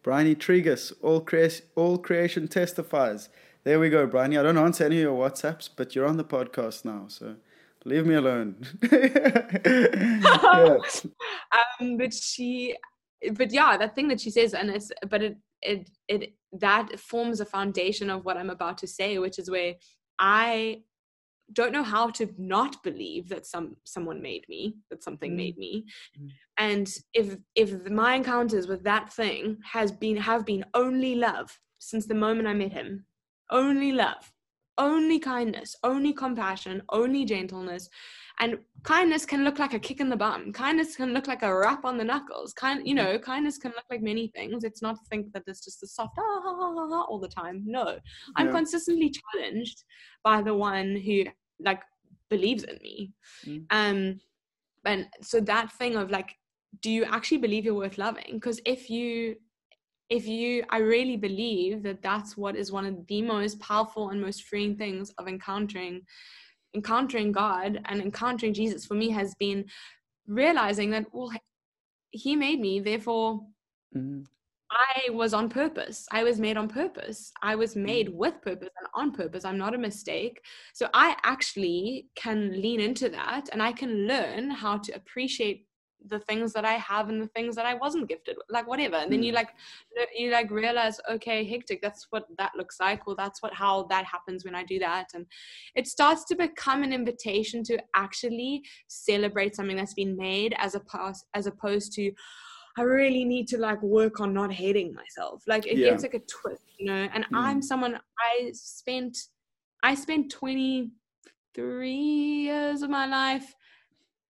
Bryony 0.04 0.36
Tregus, 0.36 0.94
all 1.02 1.22
creation, 1.22 1.66
all 1.76 1.98
creation 1.98 2.48
testifies. 2.48 3.30
There 3.64 3.80
we 3.80 3.90
go, 3.90 4.08
Bryony. 4.08 4.38
I 4.38 4.44
don't 4.44 4.58
answer 4.58 4.86
any 4.86 4.98
of 4.98 5.02
your 5.02 5.30
WhatsApps, 5.30 5.70
but 5.76 5.96
you're 5.96 6.08
on 6.08 6.18
the 6.18 6.24
podcast 6.24 6.86
now, 6.86 7.06
so 7.08 7.36
leave 7.86 8.06
me 8.06 8.16
alone. 8.16 8.56
yeah. 8.92 10.78
um, 11.80 11.98
but 11.98 12.14
she, 12.14 12.76
but 13.34 13.52
yeah, 13.52 13.78
that 13.78 13.96
thing 13.96 14.08
that 14.10 14.22
she 14.22 14.32
says, 14.32 14.54
and 14.54 14.70
it's, 14.70 14.92
but 15.10 15.22
it, 15.22 15.38
it, 15.62 15.90
it 16.08 16.34
that 16.54 17.00
forms 17.00 17.40
a 17.40 17.46
foundation 17.46 18.10
of 18.10 18.26
what 18.26 18.38
I'm 18.38 18.50
about 18.50 18.78
to 18.80 18.88
say, 18.88 19.20
which 19.20 19.40
is 19.40 19.50
where 19.50 19.76
I 20.18 20.82
don't 21.54 21.72
know 21.72 21.84
how 21.84 22.10
to 22.12 22.30
not 22.38 22.82
believe 22.84 23.30
that 23.30 23.46
some 23.46 23.76
someone 23.84 24.22
made 24.22 24.46
me 24.48 24.76
that 24.90 25.04
something 25.04 25.32
mm. 25.32 25.38
made 25.38 25.58
me 25.58 25.86
mm. 26.20 26.30
and 26.58 26.88
if 27.14 27.38
if 27.56 27.90
my 27.90 28.16
encounters 28.16 28.68
with 28.68 28.84
that 28.84 29.12
thing 29.12 29.58
has 29.64 29.92
been 29.92 30.16
have 30.16 30.46
been 30.46 30.64
only 30.74 31.16
love 31.16 31.60
since 31.80 32.06
the 32.06 32.14
moment 32.14 32.48
i 32.48 32.54
met 32.54 32.72
him 32.72 33.06
only 33.52 33.92
love 33.92 34.32
only 34.80 35.20
kindness 35.20 35.76
only 35.84 36.14
compassion 36.14 36.82
only 36.90 37.26
gentleness. 37.26 37.90
And 38.42 38.58
kindness 38.84 39.26
can 39.26 39.44
look 39.44 39.60
like 39.60 39.74
a 39.74 39.80
kick 39.80 40.00
in 40.00 40.08
the 40.08 40.16
bum. 40.16 40.54
Kindness 40.54 40.96
can 40.96 41.14
look 41.14 41.28
like 41.28 41.44
a 41.44 41.54
rap 41.54 41.84
on 41.84 41.98
the 41.98 42.06
knuckles. 42.06 42.54
Kind 42.54 42.88
you 42.88 42.96
know 42.96 43.20
kindness 43.20 43.58
can 43.58 43.72
look 43.72 43.84
like 43.92 44.02
many 44.02 44.28
things. 44.30 44.64
It's 44.64 44.82
not 44.82 44.96
to 44.96 45.02
think 45.10 45.34
that 45.34 45.44
it's 45.46 45.64
just 45.64 45.84
a 45.84 45.88
soft 45.88 46.18
ah, 46.18 46.24
ah, 46.24 46.58
ah, 46.60 46.90
ah 46.92 47.06
all 47.10 47.20
the 47.20 47.28
time. 47.28 47.64
No. 47.66 48.00
I'm 48.38 48.48
yeah. 48.48 48.54
consistently 48.54 49.12
challenged 49.12 49.84
by 50.24 50.42
the 50.42 50.56
one 50.56 50.96
who 50.96 51.26
like 51.60 51.82
believes 52.30 52.64
in 52.64 52.80
me. 52.82 53.12
Mm. 53.46 53.66
um 53.70 54.20
and 54.86 55.08
so 55.22 55.42
that 55.42 55.72
thing 55.74 55.98
of 55.98 56.10
like 56.10 56.36
do 56.82 56.90
you 56.90 57.04
actually 57.04 57.38
believe 57.38 57.66
you're 57.66 57.74
worth 57.74 57.98
loving? 57.98 58.34
Because 58.34 58.62
if 58.66 58.90
you 58.90 59.36
if 60.10 60.28
you 60.28 60.64
i 60.70 60.78
really 60.78 61.18
believe 61.18 61.84
that 61.84 62.02
that's 62.02 62.36
what 62.36 62.56
is 62.56 62.72
one 62.72 62.86
of 62.86 63.06
the 63.08 63.22
most 63.22 63.60
powerful 63.60 64.10
and 64.10 64.22
most 64.22 64.44
freeing 64.44 64.76
things 64.76 65.12
of 65.18 65.28
encountering 65.28 66.02
encountering 66.76 67.32
God 67.32 67.82
and 67.86 68.02
encountering 68.02 68.54
Jesus 68.54 68.86
for 68.86 68.94
me 68.94 69.10
has 69.10 69.36
been 69.36 69.66
realizing 70.28 70.92
that, 70.92 71.06
well, 71.12 71.32
He 72.12 72.36
made 72.36 72.60
me, 72.60 72.80
therefore, 72.80 73.42
mm-hmm. 73.96 74.22
I 74.72 75.10
was 75.10 75.34
on 75.34 75.50
purpose. 75.50 76.06
I 76.12 76.24
was 76.24 76.40
made 76.40 76.56
on 76.56 76.68
purpose. 76.68 77.32
I 77.42 77.56
was 77.56 77.76
made 77.76 78.08
mm-hmm. 78.08 78.18
with 78.18 78.42
purpose 78.42 78.70
and 78.78 78.88
on 78.94 79.12
purpose. 79.12 79.44
I'm 79.44 79.58
not 79.58 79.74
a 79.74 79.80
mistake. 79.80 80.40
So 80.74 80.90
I 80.94 81.16
actually 81.24 82.08
can 82.16 82.62
lean 82.62 82.80
into 82.80 83.10
that 83.10 83.50
and 83.52 83.64
I 83.64 83.72
can 83.72 84.08
learn 84.08 84.52
how 84.52 84.78
to 84.78 84.92
appreciate 84.92 85.66
the 86.10 86.20
things 86.20 86.54
that 86.54 86.66
I 86.66 86.74
have 86.74 87.10
and 87.10 87.22
the 87.22 87.28
things 87.28 87.56
that 87.56 87.66
I 87.66 87.76
wasn't 87.76 88.10
gifted 88.10 88.38
with, 88.38 88.46
like 88.50 88.68
whatever. 88.68 88.98
And 88.98 89.12
then 89.12 89.24
you 89.24 89.32
like 89.32 89.50
you 90.16 90.32
like 90.32 90.52
realize, 90.52 91.00
okay, 91.10 91.44
hectic, 91.44 91.82
that's 91.82 92.08
what 92.10 92.26
that 92.38 92.52
looks 92.58 92.80
like. 92.80 93.06
Well, 93.06 93.16
that's 93.16 93.42
what 93.42 93.54
how 93.54 93.84
that 93.84 94.06
happens 94.06 94.46
when 94.46 94.56
I 94.56 94.64
do 94.64 94.80
that. 94.80 95.10
And 95.14 95.26
it 95.76 95.88
starts 95.88 96.26
to 96.26 96.36
become 96.36 96.84
an 96.84 96.94
invitation 96.94 97.64
to 97.66 97.78
actually 97.96 98.64
celebrate 98.88 99.56
something 99.56 99.78
that's 99.78 99.94
been 99.94 100.18
made 100.18 100.54
as 100.58 100.76
opposed 100.76 101.26
as 101.34 101.48
opposed 101.48 101.94
to 101.94 102.12
I 102.78 102.84
really 102.84 103.26
need 103.26 103.48
to 103.50 103.58
like 103.58 103.82
work 103.82 104.22
on 104.22 104.34
not 104.34 104.54
hating 104.54 104.94
myself. 104.94 105.44
Like 105.48 105.68
it 105.68 105.78
yeah. 105.78 105.90
gets 105.90 106.04
like 106.04 106.14
a 106.14 106.20
twist, 106.20 106.64
you 106.78 106.86
know. 106.86 107.10
And 107.14 107.26
mm. 107.26 107.38
I'm 107.38 107.62
someone 107.62 108.00
I 108.20 108.52
spent 108.54 109.18
I 109.84 109.96
spent 109.96 110.32
23 110.32 111.92
years 111.92 112.82
of 112.82 112.90
my 112.90 113.06
life 113.06 113.54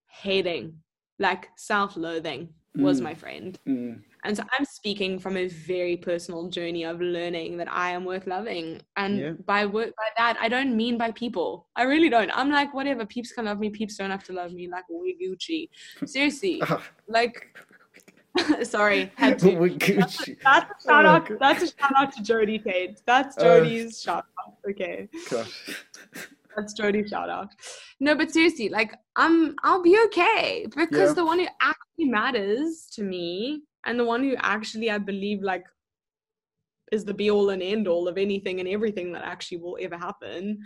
hating, 0.08 0.74
like 1.20 1.50
self-loathing 1.56 2.50
was 2.76 3.00
mm. 3.00 3.04
my 3.04 3.14
friend. 3.14 3.60
Mm. 3.68 4.02
And 4.24 4.36
so 4.36 4.44
I'm 4.58 4.66
speaking 4.66 5.18
from 5.18 5.38
a 5.38 5.48
very 5.48 5.96
personal 5.96 6.50
journey 6.50 6.84
of 6.84 7.00
learning 7.00 7.58
that 7.58 7.72
I 7.72 7.92
am 7.92 8.04
worth 8.04 8.28
loving. 8.28 8.82
And 8.98 9.20
yeah. 9.20 9.32
by 9.46 9.66
work 9.66 9.94
by 9.96 10.10
that, 10.18 10.38
I 10.42 10.50
don't 10.50 10.76
mean 10.76 10.98
by 10.98 11.12
people. 11.12 11.68
I 11.76 11.84
really 11.84 12.10
don't. 12.10 12.30
I'm 12.38 12.52
like, 12.52 12.74
whatever, 12.74 13.06
peeps 13.06 13.32
can 13.32 13.46
love 13.46 13.60
me, 13.60 13.70
peeps 13.70 13.96
don't 13.96 14.12
have 14.12 14.24
to 14.26 14.34
love 14.34 14.52
me, 14.52 14.68
like 14.68 14.84
we 14.90 15.16
Gucci. 15.22 15.70
Seriously. 16.06 16.62
like 17.08 17.58
Sorry, 18.64 19.12
had 19.16 19.40
to. 19.40 19.70
That's 19.96 20.28
a, 20.28 20.36
that's 20.44 20.86
a 20.86 20.88
shout 20.88 21.06
out. 21.06 21.30
That's 21.40 21.64
a 21.64 21.68
shout 21.68 21.94
out 21.96 22.14
to 22.14 22.24
Jody 22.24 22.60
Tate. 22.60 23.02
That's 23.06 23.38
uh, 23.38 23.42
Jody's 23.42 24.08
uh, 24.08 24.12
shout 24.12 24.26
out. 24.40 24.54
Okay. 24.70 25.10
Gosh. 25.30 25.86
That's 26.56 26.74
Jody's 26.74 27.10
shout 27.10 27.30
out. 27.30 27.50
No, 28.00 28.16
but 28.16 28.32
seriously, 28.32 28.70
like 28.70 28.94
I'm, 29.16 29.56
I'll 29.64 29.84
be 29.84 29.98
okay 30.06 30.66
because 30.76 31.10
yeah. 31.10 31.14
the 31.14 31.26
one 31.26 31.40
who 31.40 31.48
actually 31.62 32.06
matters 32.06 32.88
to 32.94 33.04
me, 33.04 33.64
and 33.86 34.00
the 34.00 34.06
one 34.06 34.24
who 34.24 34.36
actually 34.40 34.92
I 34.92 34.98
believe 34.98 35.42
like 35.42 35.66
is 36.92 37.06
the 37.06 37.14
be 37.14 37.30
all 37.30 37.52
and 37.52 37.62
end 37.62 37.88
all 37.88 38.08
of 38.08 38.18
anything 38.18 38.60
and 38.60 38.68
everything 38.68 39.12
that 39.14 39.24
actually 39.24 39.58
will 39.58 39.78
ever 39.80 39.98
happen. 39.98 40.60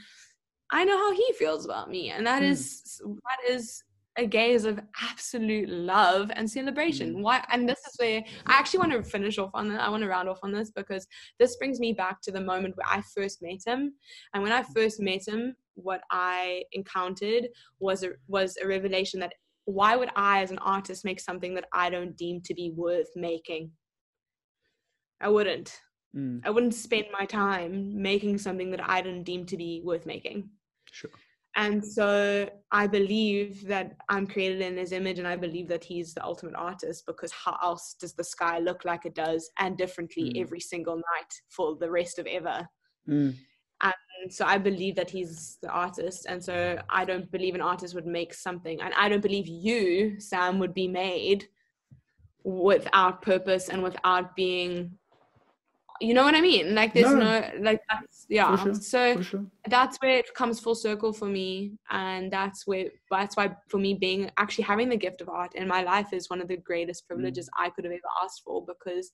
I 0.71 0.83
know 0.83 0.97
how 0.97 1.13
he 1.13 1.33
feels 1.37 1.65
about 1.65 1.89
me, 1.89 2.09
and 2.09 2.25
that 2.25 2.41
mm. 2.41 2.49
is 2.49 3.01
that 3.03 3.51
is 3.53 3.83
a 4.17 4.25
gaze 4.25 4.65
of 4.65 4.79
absolute 5.01 5.69
love 5.69 6.31
and 6.35 6.49
celebration. 6.49 7.15
Mm. 7.15 7.21
Why? 7.21 7.43
And 7.51 7.67
this 7.67 7.79
is 7.79 7.95
where 7.97 8.23
I 8.45 8.53
actually 8.53 8.79
want 8.79 8.91
to 8.91 9.03
finish 9.03 9.37
off 9.37 9.51
on 9.53 9.69
that. 9.69 9.81
I 9.81 9.89
want 9.89 10.03
to 10.03 10.09
round 10.09 10.29
off 10.29 10.39
on 10.43 10.51
this 10.51 10.71
because 10.71 11.07
this 11.39 11.55
brings 11.57 11.79
me 11.79 11.93
back 11.93 12.21
to 12.21 12.31
the 12.31 12.41
moment 12.41 12.75
where 12.77 12.87
I 12.89 13.01
first 13.15 13.41
met 13.41 13.59
him. 13.65 13.93
And 14.33 14.43
when 14.43 14.51
I 14.51 14.63
first 14.63 14.99
met 14.99 15.27
him, 15.27 15.55
what 15.75 16.01
I 16.11 16.63
encountered 16.71 17.47
was 17.79 18.03
a 18.03 18.11
was 18.27 18.57
a 18.61 18.67
revelation 18.67 19.19
that 19.21 19.33
why 19.65 19.95
would 19.95 20.09
I, 20.15 20.41
as 20.41 20.51
an 20.51 20.57
artist, 20.59 21.05
make 21.05 21.21
something 21.21 21.55
that 21.55 21.65
I 21.73 21.89
don't 21.89 22.17
deem 22.17 22.41
to 22.41 22.53
be 22.53 22.71
worth 22.75 23.07
making? 23.15 23.71
I 25.21 25.29
wouldn't. 25.29 25.79
Mm. 26.15 26.41
I 26.43 26.49
wouldn't 26.49 26.73
spend 26.73 27.05
my 27.17 27.25
time 27.25 28.01
making 28.01 28.39
something 28.39 28.71
that 28.71 28.87
I 28.87 29.01
didn't 29.01 29.23
deem 29.23 29.45
to 29.45 29.57
be 29.57 29.81
worth 29.83 30.05
making. 30.05 30.49
Sure 30.91 31.09
and 31.55 31.83
so 31.85 32.49
i 32.71 32.87
believe 32.87 33.65
that 33.67 33.95
i'm 34.09 34.25
created 34.25 34.61
in 34.61 34.77
his 34.77 34.91
image 34.91 35.19
and 35.19 35.27
i 35.27 35.35
believe 35.35 35.67
that 35.67 35.83
he's 35.83 36.13
the 36.13 36.23
ultimate 36.23 36.55
artist 36.55 37.03
because 37.05 37.31
how 37.31 37.57
else 37.61 37.95
does 37.99 38.13
the 38.13 38.23
sky 38.23 38.59
look 38.59 38.85
like 38.85 39.05
it 39.05 39.15
does 39.15 39.49
and 39.59 39.77
differently 39.77 40.33
mm. 40.33 40.41
every 40.41 40.59
single 40.59 40.95
night 40.95 41.33
for 41.49 41.75
the 41.75 41.89
rest 41.89 42.19
of 42.19 42.25
ever 42.25 42.67
mm. 43.07 43.35
And 44.23 44.33
so 44.33 44.45
i 44.45 44.57
believe 44.57 44.95
that 44.95 45.09
he's 45.09 45.57
the 45.61 45.69
artist 45.69 46.25
and 46.27 46.43
so 46.43 46.81
i 46.89 47.03
don't 47.05 47.29
believe 47.31 47.55
an 47.55 47.61
artist 47.61 47.93
would 47.93 48.07
make 48.07 48.33
something 48.33 48.81
and 48.81 48.93
i 48.95 49.07
don't 49.09 49.21
believe 49.21 49.47
you 49.47 50.19
sam 50.19 50.57
would 50.59 50.73
be 50.73 50.87
made 50.87 51.47
without 52.43 53.21
purpose 53.21 53.69
and 53.69 53.83
without 53.83 54.35
being 54.35 54.97
you 56.01 56.13
know 56.13 56.23
what 56.23 56.35
I 56.35 56.41
mean? 56.41 56.75
Like 56.75 56.93
there's 56.93 57.13
no, 57.13 57.19
no 57.19 57.51
like 57.61 57.79
that's 57.89 58.25
yeah. 58.27 58.55
Sure, 58.57 58.73
so 58.73 59.21
sure. 59.21 59.45
that's 59.69 59.97
where 59.97 60.17
it 60.17 60.33
comes 60.33 60.59
full 60.59 60.75
circle 60.75 61.13
for 61.13 61.27
me, 61.27 61.77
and 61.89 62.31
that's 62.31 62.67
where 62.67 62.87
that's 63.09 63.37
why 63.37 63.55
for 63.69 63.77
me 63.77 63.93
being 63.93 64.29
actually 64.37 64.65
having 64.65 64.89
the 64.89 64.97
gift 64.97 65.21
of 65.21 65.29
art 65.29 65.55
in 65.55 65.67
my 65.67 65.83
life 65.83 66.11
is 66.11 66.29
one 66.29 66.41
of 66.41 66.47
the 66.47 66.57
greatest 66.57 67.07
privileges 67.07 67.47
mm. 67.47 67.63
I 67.63 67.69
could 67.69 67.85
have 67.85 67.93
ever 67.93 68.01
asked 68.23 68.41
for 68.43 68.65
because 68.65 69.11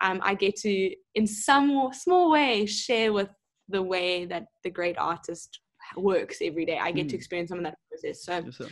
um, 0.00 0.20
I 0.22 0.34
get 0.34 0.56
to 0.56 0.94
in 1.14 1.26
some 1.26 1.90
small 1.92 2.30
way 2.30 2.64
share 2.64 3.12
with 3.12 3.28
the 3.70 3.82
way 3.82 4.24
that 4.26 4.46
the 4.62 4.70
great 4.70 4.98
artist 4.98 5.60
works 5.96 6.38
every 6.42 6.64
day. 6.64 6.78
I 6.78 6.92
get 6.92 7.06
mm. 7.06 7.10
to 7.10 7.16
experience 7.16 7.48
some 7.50 7.58
of 7.58 7.64
that 7.64 7.78
process. 7.88 8.24
So. 8.24 8.68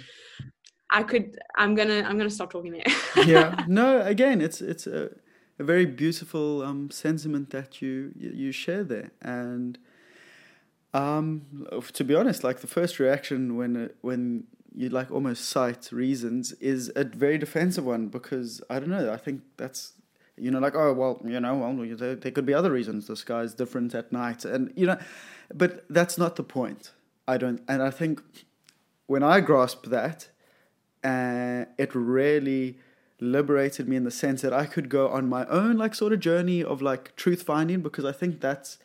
I 0.90 1.02
could. 1.02 1.38
I'm 1.56 1.74
gonna. 1.74 2.02
I'm 2.02 2.16
gonna 2.16 2.30
stop 2.30 2.50
talking 2.50 2.72
there. 2.72 3.26
yeah. 3.26 3.64
No. 3.68 4.00
Again, 4.00 4.40
it's 4.40 4.60
it's 4.60 4.86
a 4.86 5.10
a 5.58 5.64
very 5.64 5.86
beautiful 5.86 6.62
um, 6.62 6.90
sentiment 6.90 7.50
that 7.50 7.82
you 7.82 8.12
you 8.16 8.52
share 8.52 8.84
there. 8.84 9.10
And 9.20 9.78
um, 10.94 11.66
to 11.92 12.04
be 12.04 12.14
honest, 12.14 12.44
like 12.44 12.60
the 12.60 12.66
first 12.66 12.98
reaction 12.98 13.56
when 13.56 13.76
uh, 13.76 13.88
when 14.00 14.44
you 14.74 14.88
like 14.88 15.10
almost 15.10 15.46
cite 15.46 15.90
reasons 15.90 16.52
is 16.52 16.92
a 16.94 17.04
very 17.04 17.38
defensive 17.38 17.84
one 17.84 18.08
because 18.08 18.62
I 18.70 18.78
don't 18.78 18.90
know. 18.90 19.12
I 19.12 19.16
think 19.16 19.42
that's 19.56 19.94
you 20.40 20.50
know 20.50 20.58
like 20.58 20.74
oh 20.74 20.92
well 20.92 21.20
you 21.24 21.40
know 21.40 21.56
well 21.56 21.96
there, 21.96 22.14
there 22.14 22.32
could 22.32 22.46
be 22.46 22.54
other 22.54 22.70
reasons 22.70 23.06
the 23.06 23.16
sky 23.16 23.42
is 23.42 23.54
different 23.54 23.94
at 23.94 24.12
night. 24.12 24.44
And 24.44 24.72
you 24.76 24.86
know, 24.86 24.98
but 25.52 25.84
that's 25.88 26.18
not 26.18 26.36
the 26.36 26.42
point. 26.42 26.92
I 27.26 27.36
don't, 27.36 27.60
and 27.68 27.82
I 27.82 27.90
think 27.90 28.22
when 29.06 29.22
I 29.22 29.40
grasp 29.40 29.86
that, 29.86 30.28
uh, 31.04 31.66
it 31.76 31.94
really 31.94 32.78
liberated 33.20 33.88
me 33.88 33.96
in 33.96 34.04
the 34.04 34.10
sense 34.10 34.42
that 34.42 34.52
I 34.52 34.64
could 34.64 34.88
go 34.88 35.08
on 35.08 35.28
my 35.28 35.44
own 35.46 35.76
like 35.76 35.94
sort 35.94 36.12
of 36.12 36.20
journey 36.20 36.62
of 36.62 36.80
like 36.80 37.16
truth 37.16 37.42
finding 37.42 37.80
because 37.80 38.04
I 38.04 38.12
think 38.12 38.40
that's 38.40 38.78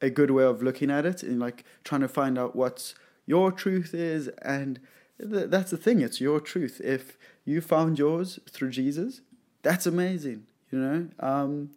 a 0.00 0.10
good 0.10 0.30
way 0.30 0.44
of 0.44 0.62
looking 0.62 0.90
at 0.90 1.06
it 1.06 1.22
and 1.22 1.38
like 1.38 1.64
trying 1.84 2.00
to 2.00 2.08
find 2.08 2.38
out 2.38 2.56
what 2.56 2.94
your 3.26 3.52
truth 3.52 3.94
is. 3.94 4.28
And 4.42 4.80
th- 5.20 5.50
that's 5.50 5.70
the 5.70 5.76
thing 5.76 6.00
it's 6.00 6.20
your 6.20 6.40
truth. 6.40 6.80
If 6.82 7.18
you 7.44 7.60
found 7.60 7.98
yours 7.98 8.40
through 8.50 8.70
Jesus 8.70 9.20
that's 9.64 9.86
amazing 9.86 10.44
you 10.74 10.80
know? 10.80 11.08
Um, 11.20 11.70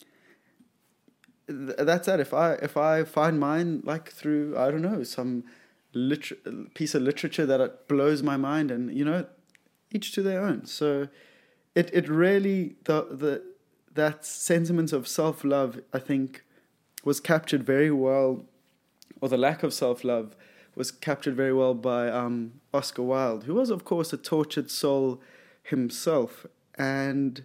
th- 1.48 1.78
that's 1.80 2.08
it 2.08 2.20
if 2.20 2.34
I 2.34 2.54
if 2.54 2.78
I 2.78 3.04
find 3.04 3.40
mine 3.40 3.82
like 3.86 4.12
through 4.12 4.58
I 4.58 4.72
don't 4.72 4.82
know 4.82 5.04
some 5.04 5.44
liter- 5.94 6.38
piece 6.74 6.94
of 6.96 7.02
literature 7.02 7.46
that 7.46 7.62
it 7.62 7.88
blows 7.88 8.22
my 8.22 8.38
mind 8.38 8.72
and 8.72 8.94
you 8.94 9.06
know 9.06 9.26
each 9.92 10.12
to 10.14 10.22
their 10.22 10.42
own. 10.42 10.66
So 10.66 11.08
it 11.76 11.90
it 11.94 12.08
really 12.10 12.76
the 12.86 13.08
the 13.12 13.44
that 13.94 14.26
sentiment 14.26 14.94
of 14.94 15.08
self 15.08 15.44
love 15.44 15.80
I 15.94 16.00
think 16.00 16.44
was 17.04 17.20
captured 17.20 17.64
very 17.64 17.92
well, 17.92 18.46
or 19.22 19.30
the 19.30 19.38
lack 19.38 19.64
of 19.64 19.74
self 19.74 20.04
love 20.04 20.36
was 20.76 20.92
captured 20.92 21.36
very 21.36 21.54
well 21.54 21.74
by 21.74 22.10
um, 22.10 22.62
Oscar 22.74 23.02
Wilde, 23.02 23.46
who 23.46 23.56
was 23.56 23.70
of 23.70 23.86
course 23.86 24.14
a 24.14 24.18
tortured 24.18 24.70
soul 24.70 25.22
himself, 25.64 26.46
and 26.76 27.44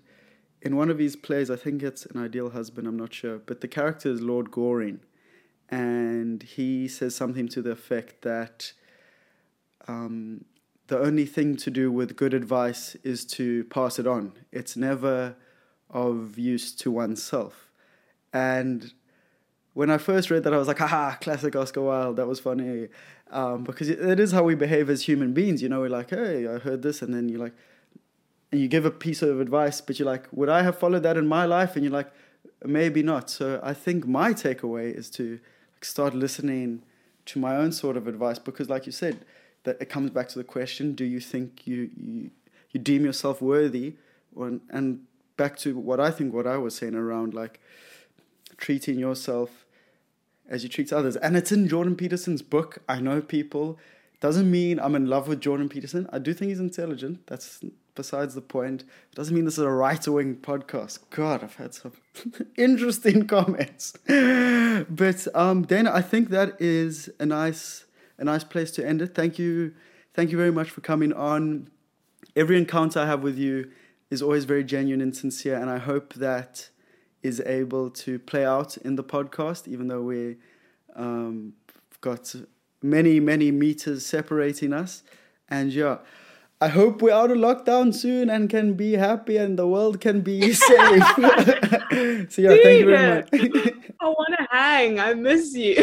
in 0.62 0.76
one 0.76 0.90
of 0.90 0.98
his 0.98 1.16
plays, 1.16 1.50
I 1.50 1.56
think 1.56 1.82
it's 1.82 2.06
an 2.06 2.22
ideal 2.22 2.50
husband, 2.50 2.86
I'm 2.86 2.96
not 2.96 3.12
sure, 3.12 3.38
but 3.38 3.60
the 3.60 3.68
character 3.68 4.08
is 4.08 4.20
Lord 4.20 4.50
Goring, 4.50 5.00
and 5.68 6.42
he 6.42 6.86
says 6.86 7.14
something 7.14 7.48
to 7.48 7.62
the 7.62 7.72
effect 7.72 8.22
that 8.22 8.72
um, 9.88 10.44
the 10.86 10.98
only 10.98 11.26
thing 11.26 11.56
to 11.56 11.70
do 11.70 11.90
with 11.90 12.16
good 12.16 12.32
advice 12.32 12.94
is 13.02 13.24
to 13.24 13.64
pass 13.64 13.98
it 13.98 14.06
on. 14.06 14.32
It's 14.52 14.76
never 14.76 15.34
of 15.90 16.38
use 16.38 16.72
to 16.76 16.90
oneself. 16.90 17.70
And 18.32 18.92
when 19.74 19.90
I 19.90 19.98
first 19.98 20.30
read 20.30 20.44
that, 20.44 20.54
I 20.54 20.58
was 20.58 20.68
like, 20.68 20.78
haha, 20.78 21.16
classic 21.16 21.56
Oscar 21.56 21.82
Wilde, 21.82 22.16
that 22.16 22.26
was 22.26 22.40
funny. 22.40 22.88
Um, 23.30 23.64
because 23.64 23.88
it 23.88 24.20
is 24.20 24.32
how 24.32 24.44
we 24.44 24.54
behave 24.54 24.90
as 24.90 25.02
human 25.02 25.32
beings. 25.32 25.62
You 25.62 25.70
know, 25.70 25.80
we're 25.80 25.88
like, 25.88 26.10
hey, 26.10 26.46
I 26.46 26.58
heard 26.58 26.82
this. 26.82 27.02
And 27.02 27.14
then 27.14 27.28
you're 27.28 27.40
like, 27.40 27.54
and 28.52 28.60
you 28.60 28.68
give 28.68 28.84
a 28.84 28.90
piece 28.90 29.22
of 29.22 29.40
advice, 29.40 29.80
but 29.80 29.98
you're 29.98 30.06
like, 30.06 30.28
would 30.30 30.50
I 30.50 30.62
have 30.62 30.78
followed 30.78 31.02
that 31.04 31.16
in 31.16 31.26
my 31.26 31.46
life? 31.46 31.74
And 31.74 31.84
you're 31.84 31.92
like, 31.92 32.12
maybe 32.62 33.02
not. 33.02 33.30
So 33.30 33.58
I 33.62 33.72
think 33.72 34.06
my 34.06 34.34
takeaway 34.34 34.94
is 34.94 35.08
to 35.10 35.40
start 35.80 36.14
listening 36.14 36.82
to 37.26 37.38
my 37.38 37.56
own 37.56 37.72
sort 37.72 37.96
of 37.96 38.06
advice 38.06 38.38
because, 38.38 38.68
like 38.68 38.84
you 38.84 38.92
said, 38.92 39.24
that 39.64 39.80
it 39.80 39.88
comes 39.88 40.10
back 40.10 40.28
to 40.28 40.38
the 40.38 40.44
question: 40.44 40.94
Do 40.94 41.04
you 41.04 41.18
think 41.18 41.66
you 41.66 41.90
you, 41.96 42.30
you 42.70 42.80
deem 42.80 43.04
yourself 43.04 43.40
worthy? 43.40 43.94
Or, 44.34 44.60
and 44.70 45.00
back 45.36 45.56
to 45.58 45.76
what 45.76 46.00
I 46.00 46.10
think, 46.10 46.34
what 46.34 46.46
I 46.46 46.56
was 46.58 46.74
saying 46.74 46.94
around 46.94 47.34
like 47.34 47.60
treating 48.56 48.98
yourself 48.98 49.66
as 50.48 50.62
you 50.62 50.68
treat 50.68 50.92
others, 50.92 51.16
and 51.16 51.36
it's 51.36 51.52
in 51.52 51.68
Jordan 51.68 51.96
Peterson's 51.96 52.42
book. 52.42 52.78
I 52.88 53.00
know 53.00 53.22
people. 53.22 53.78
Doesn't 54.20 54.48
mean 54.48 54.78
I'm 54.78 54.94
in 54.94 55.06
love 55.06 55.26
with 55.26 55.40
Jordan 55.40 55.68
Peterson. 55.68 56.08
I 56.12 56.20
do 56.20 56.32
think 56.32 56.50
he's 56.50 56.60
intelligent. 56.60 57.26
That's 57.26 57.60
besides 57.94 58.34
the 58.34 58.40
point. 58.40 58.82
It 58.82 59.14
doesn't 59.14 59.34
mean 59.34 59.44
this 59.44 59.58
is 59.58 59.64
a 59.64 59.70
right 59.70 60.06
wing 60.08 60.36
podcast. 60.36 61.00
God, 61.10 61.42
I've 61.42 61.56
had 61.56 61.74
some 61.74 61.92
interesting 62.56 63.26
comments. 63.26 63.92
but 64.06 65.26
um, 65.34 65.62
Dana, 65.62 65.92
I 65.92 66.02
think 66.02 66.30
that 66.30 66.60
is 66.60 67.10
a 67.18 67.26
nice 67.26 67.84
a 68.18 68.24
nice 68.24 68.44
place 68.44 68.70
to 68.72 68.86
end 68.86 69.02
it. 69.02 69.14
Thank 69.14 69.38
you, 69.38 69.74
thank 70.14 70.30
you 70.30 70.36
very 70.36 70.52
much 70.52 70.70
for 70.70 70.80
coming 70.80 71.12
on. 71.12 71.68
every 72.36 72.56
encounter 72.56 73.00
I 73.00 73.06
have 73.06 73.22
with 73.22 73.36
you 73.36 73.70
is 74.10 74.22
always 74.22 74.44
very 74.44 74.62
genuine 74.62 75.00
and 75.00 75.16
sincere, 75.16 75.56
and 75.56 75.68
I 75.70 75.78
hope 75.78 76.14
that 76.14 76.68
is 77.22 77.40
able 77.46 77.90
to 77.90 78.18
play 78.18 78.44
out 78.44 78.76
in 78.78 78.96
the 78.96 79.04
podcast, 79.04 79.66
even 79.66 79.88
though 79.88 80.02
we 80.02 80.36
um, 80.94 81.54
got 82.00 82.34
many 82.82 83.20
many 83.20 83.50
meters 83.50 84.04
separating 84.06 84.72
us, 84.72 85.02
and 85.48 85.72
yeah. 85.72 85.98
I 86.62 86.68
hope 86.68 87.02
we're 87.02 87.10
out 87.10 87.32
of 87.32 87.38
lockdown 87.38 87.92
soon 87.92 88.30
and 88.30 88.48
can 88.48 88.74
be 88.74 88.92
happy 88.92 89.36
and 89.36 89.58
the 89.58 89.66
world 89.66 90.00
can 90.00 90.20
be 90.20 90.52
safe. 90.52 91.02
so 91.18 92.40
yeah, 92.40 92.50
Dude, 92.50 92.62
thank 92.62 92.80
you 92.80 92.86
very 92.86 93.16
much. 93.16 93.28
I 94.00 94.04
want 94.06 94.34
to 94.38 94.46
hang. 94.48 95.00
I 95.00 95.12
miss 95.14 95.56
you. 95.56 95.74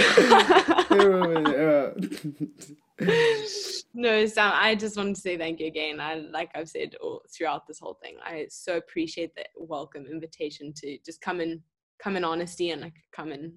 no, 3.93 4.25
Sam, 4.25 4.53
I 4.55 4.73
just 4.75 4.95
want 4.95 5.17
to 5.17 5.21
say 5.21 5.37
thank 5.37 5.59
you 5.59 5.67
again. 5.67 5.99
I 5.99 6.15
like 6.31 6.49
I've 6.55 6.69
said 6.69 6.95
all, 7.01 7.23
throughout 7.29 7.67
this 7.67 7.79
whole 7.79 7.95
thing, 8.01 8.15
I 8.23 8.47
so 8.49 8.77
appreciate 8.77 9.35
the 9.35 9.43
welcome 9.57 10.05
invitation 10.05 10.71
to 10.77 10.97
just 11.05 11.19
come 11.19 11.41
in, 11.41 11.61
come 12.01 12.15
in 12.15 12.23
honesty 12.23 12.71
and 12.71 12.81
like 12.81 12.95
come 13.11 13.33
in 13.33 13.51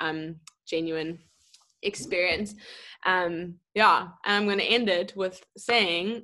um, 0.00 0.36
genuine 0.66 1.18
experience. 1.82 2.54
Um, 3.04 3.56
yeah, 3.74 4.08
and 4.24 4.34
I'm 4.34 4.46
going 4.46 4.60
to 4.60 4.64
end 4.64 4.88
it 4.88 5.12
with 5.14 5.44
saying 5.58 6.22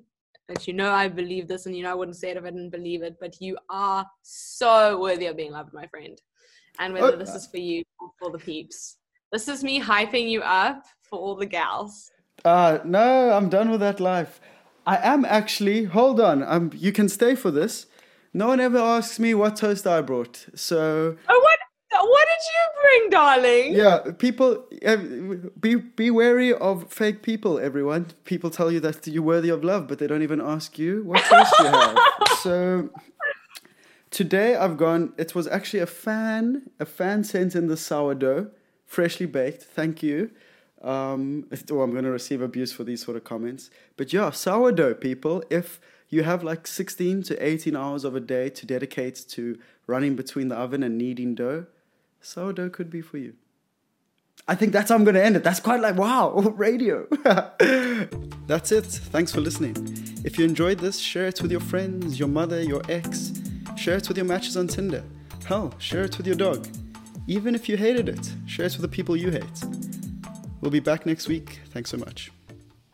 that 0.51 0.66
you 0.66 0.74
know 0.74 0.90
I 0.90 1.09
believe 1.09 1.47
this 1.47 1.66
and 1.66 1.77
you 1.77 1.85
know 1.85 1.93
I 1.93 1.94
wouldn't 1.94 2.16
say 2.16 2.31
it 2.31 2.36
if 2.36 2.44
I 2.44 2.51
didn't 2.51 2.70
believe 2.70 3.02
it, 3.02 3.16
but 3.20 3.40
you 3.40 3.56
are 3.68 4.05
so 4.22 5.01
worthy 5.01 5.27
of 5.27 5.36
being 5.36 5.52
loved, 5.52 5.72
my 5.72 5.86
friend. 5.86 6.20
And 6.78 6.93
whether 6.93 7.12
oh, 7.12 7.16
this 7.16 7.35
is 7.35 7.47
for 7.47 7.59
you 7.59 7.85
or 8.01 8.10
for 8.18 8.31
the 8.31 8.39
peeps. 8.39 8.97
This 9.32 9.47
is 9.48 9.62
me 9.62 9.81
hyping 9.81 10.28
you 10.28 10.43
up 10.43 10.85
for 11.02 11.18
all 11.18 11.36
the 11.36 11.47
gals. 11.47 12.10
Uh 12.44 12.78
no, 12.85 13.32
I'm 13.32 13.48
done 13.48 13.70
with 13.70 13.81
that 13.81 14.01
life. 14.01 14.40
I 14.86 14.97
am 14.97 15.24
actually 15.24 15.85
hold 15.85 16.20
on, 16.20 16.43
I'm 16.43 16.72
you 16.74 16.90
can 16.90 17.09
stay 17.09 17.35
for 17.35 17.51
this. 17.51 17.86
No 18.32 18.48
one 18.48 18.60
ever 18.60 18.78
asks 18.78 19.18
me 19.18 19.35
what 19.35 19.56
toast 19.56 19.86
I 19.86 20.01
brought. 20.01 20.47
So 20.55 21.16
Oh 21.28 21.40
what 21.40 21.59
what 22.05 22.28
did 22.28 22.43
you 22.52 22.82
bring, 22.82 23.10
darling? 23.10 23.74
Yeah, 23.74 24.12
people 24.18 24.64
be 25.60 25.74
be 25.77 26.10
wary 26.10 26.52
of 26.52 26.90
fake 26.93 27.22
people. 27.22 27.59
Everyone, 27.59 28.06
people 28.24 28.51
tell 28.51 28.70
you 28.70 28.81
that 28.81 29.06
you're 29.06 29.22
worthy 29.22 29.48
of 29.48 29.64
love, 29.64 29.89
but 29.89 29.98
they 29.98 30.06
don't 30.06 30.22
even 30.22 30.40
ask 30.40 30.78
you 30.78 31.02
what 31.05 31.24
taste 31.24 31.55
you 31.59 31.66
have. 31.66 31.98
So 32.43 32.89
today 34.10 34.56
I've 34.56 34.78
gone. 34.78 35.12
It 35.18 35.35
was 35.35 35.47
actually 35.47 35.81
a 35.81 35.86
fan. 35.86 36.70
A 36.78 36.86
fan 36.86 37.22
sent 37.22 37.55
in 37.55 37.66
the 37.66 37.77
sourdough, 37.77 38.51
freshly 38.86 39.27
baked. 39.27 39.62
Thank 39.62 40.02
you. 40.02 40.31
Um, 40.81 41.47
oh, 41.70 41.82
I'm 41.82 41.90
going 41.90 42.05
to 42.05 42.10
receive 42.10 42.40
abuse 42.40 42.72
for 42.72 42.85
these 42.85 43.05
sort 43.05 43.18
of 43.18 43.24
comments. 43.24 43.68
But 43.98 44.14
yeah, 44.14 44.31
sourdough 44.31 44.94
people. 44.94 45.44
If 45.51 45.81
you 46.09 46.22
have 46.22 46.43
like 46.43 46.66
16 46.66 47.24
to 47.24 47.47
18 47.47 47.77
hours 47.77 48.05
of 48.05 48.16
a 48.16 48.20
day 48.20 48.48
to 48.48 48.64
dedicate 48.64 49.24
to 49.28 49.59
running 49.86 50.16
between 50.16 50.48
the 50.48 50.56
oven 50.56 50.82
and 50.82 50.97
kneading 50.97 51.35
dough 51.35 51.66
sourdough 52.20 52.70
could 52.70 52.90
be 52.90 53.01
for 53.01 53.18
you. 53.18 53.34
I 54.48 54.55
think 54.55 54.72
that's 54.72 54.88
how 54.88 54.97
I'm 54.97 55.05
going 55.05 55.14
to 55.14 55.24
end 55.24 55.36
it. 55.36 55.44
That's 55.44 55.60
quite 55.60 55.80
like, 55.80 55.97
wow, 55.97 56.38
radio. 56.56 57.06
that's 58.47 58.72
it. 58.72 58.86
Thanks 58.86 59.32
for 59.32 59.40
listening. 59.40 59.76
If 60.24 60.38
you 60.38 60.44
enjoyed 60.44 60.78
this, 60.78 60.98
share 60.98 61.26
it 61.26 61.40
with 61.40 61.51
your 61.51 61.60
friends, 61.60 62.18
your 62.18 62.28
mother, 62.28 62.62
your 62.62 62.82
ex. 62.88 63.32
Share 63.76 63.97
it 63.97 64.09
with 64.09 64.16
your 64.16 64.26
matches 64.26 64.56
on 64.56 64.66
Tinder. 64.66 65.05
Hell, 65.47 65.74
share 65.78 66.05
it 66.05 66.16
with 66.16 66.26
your 66.26 66.36
dog. 66.36 66.66
Even 67.26 67.55
if 67.55 67.68
you 67.68 67.76
hated 67.76 68.09
it, 68.09 68.32
share 68.47 68.66
it 68.66 68.72
with 68.72 68.82
the 68.82 68.88
people 68.88 69.16
you 69.16 69.30
hate. 69.30 69.64
We'll 70.60 70.70
be 70.70 70.80
back 70.80 71.06
next 71.06 71.28
week. 71.28 71.60
Thanks 71.70 71.90
so 71.90 71.97
much. 71.97 72.30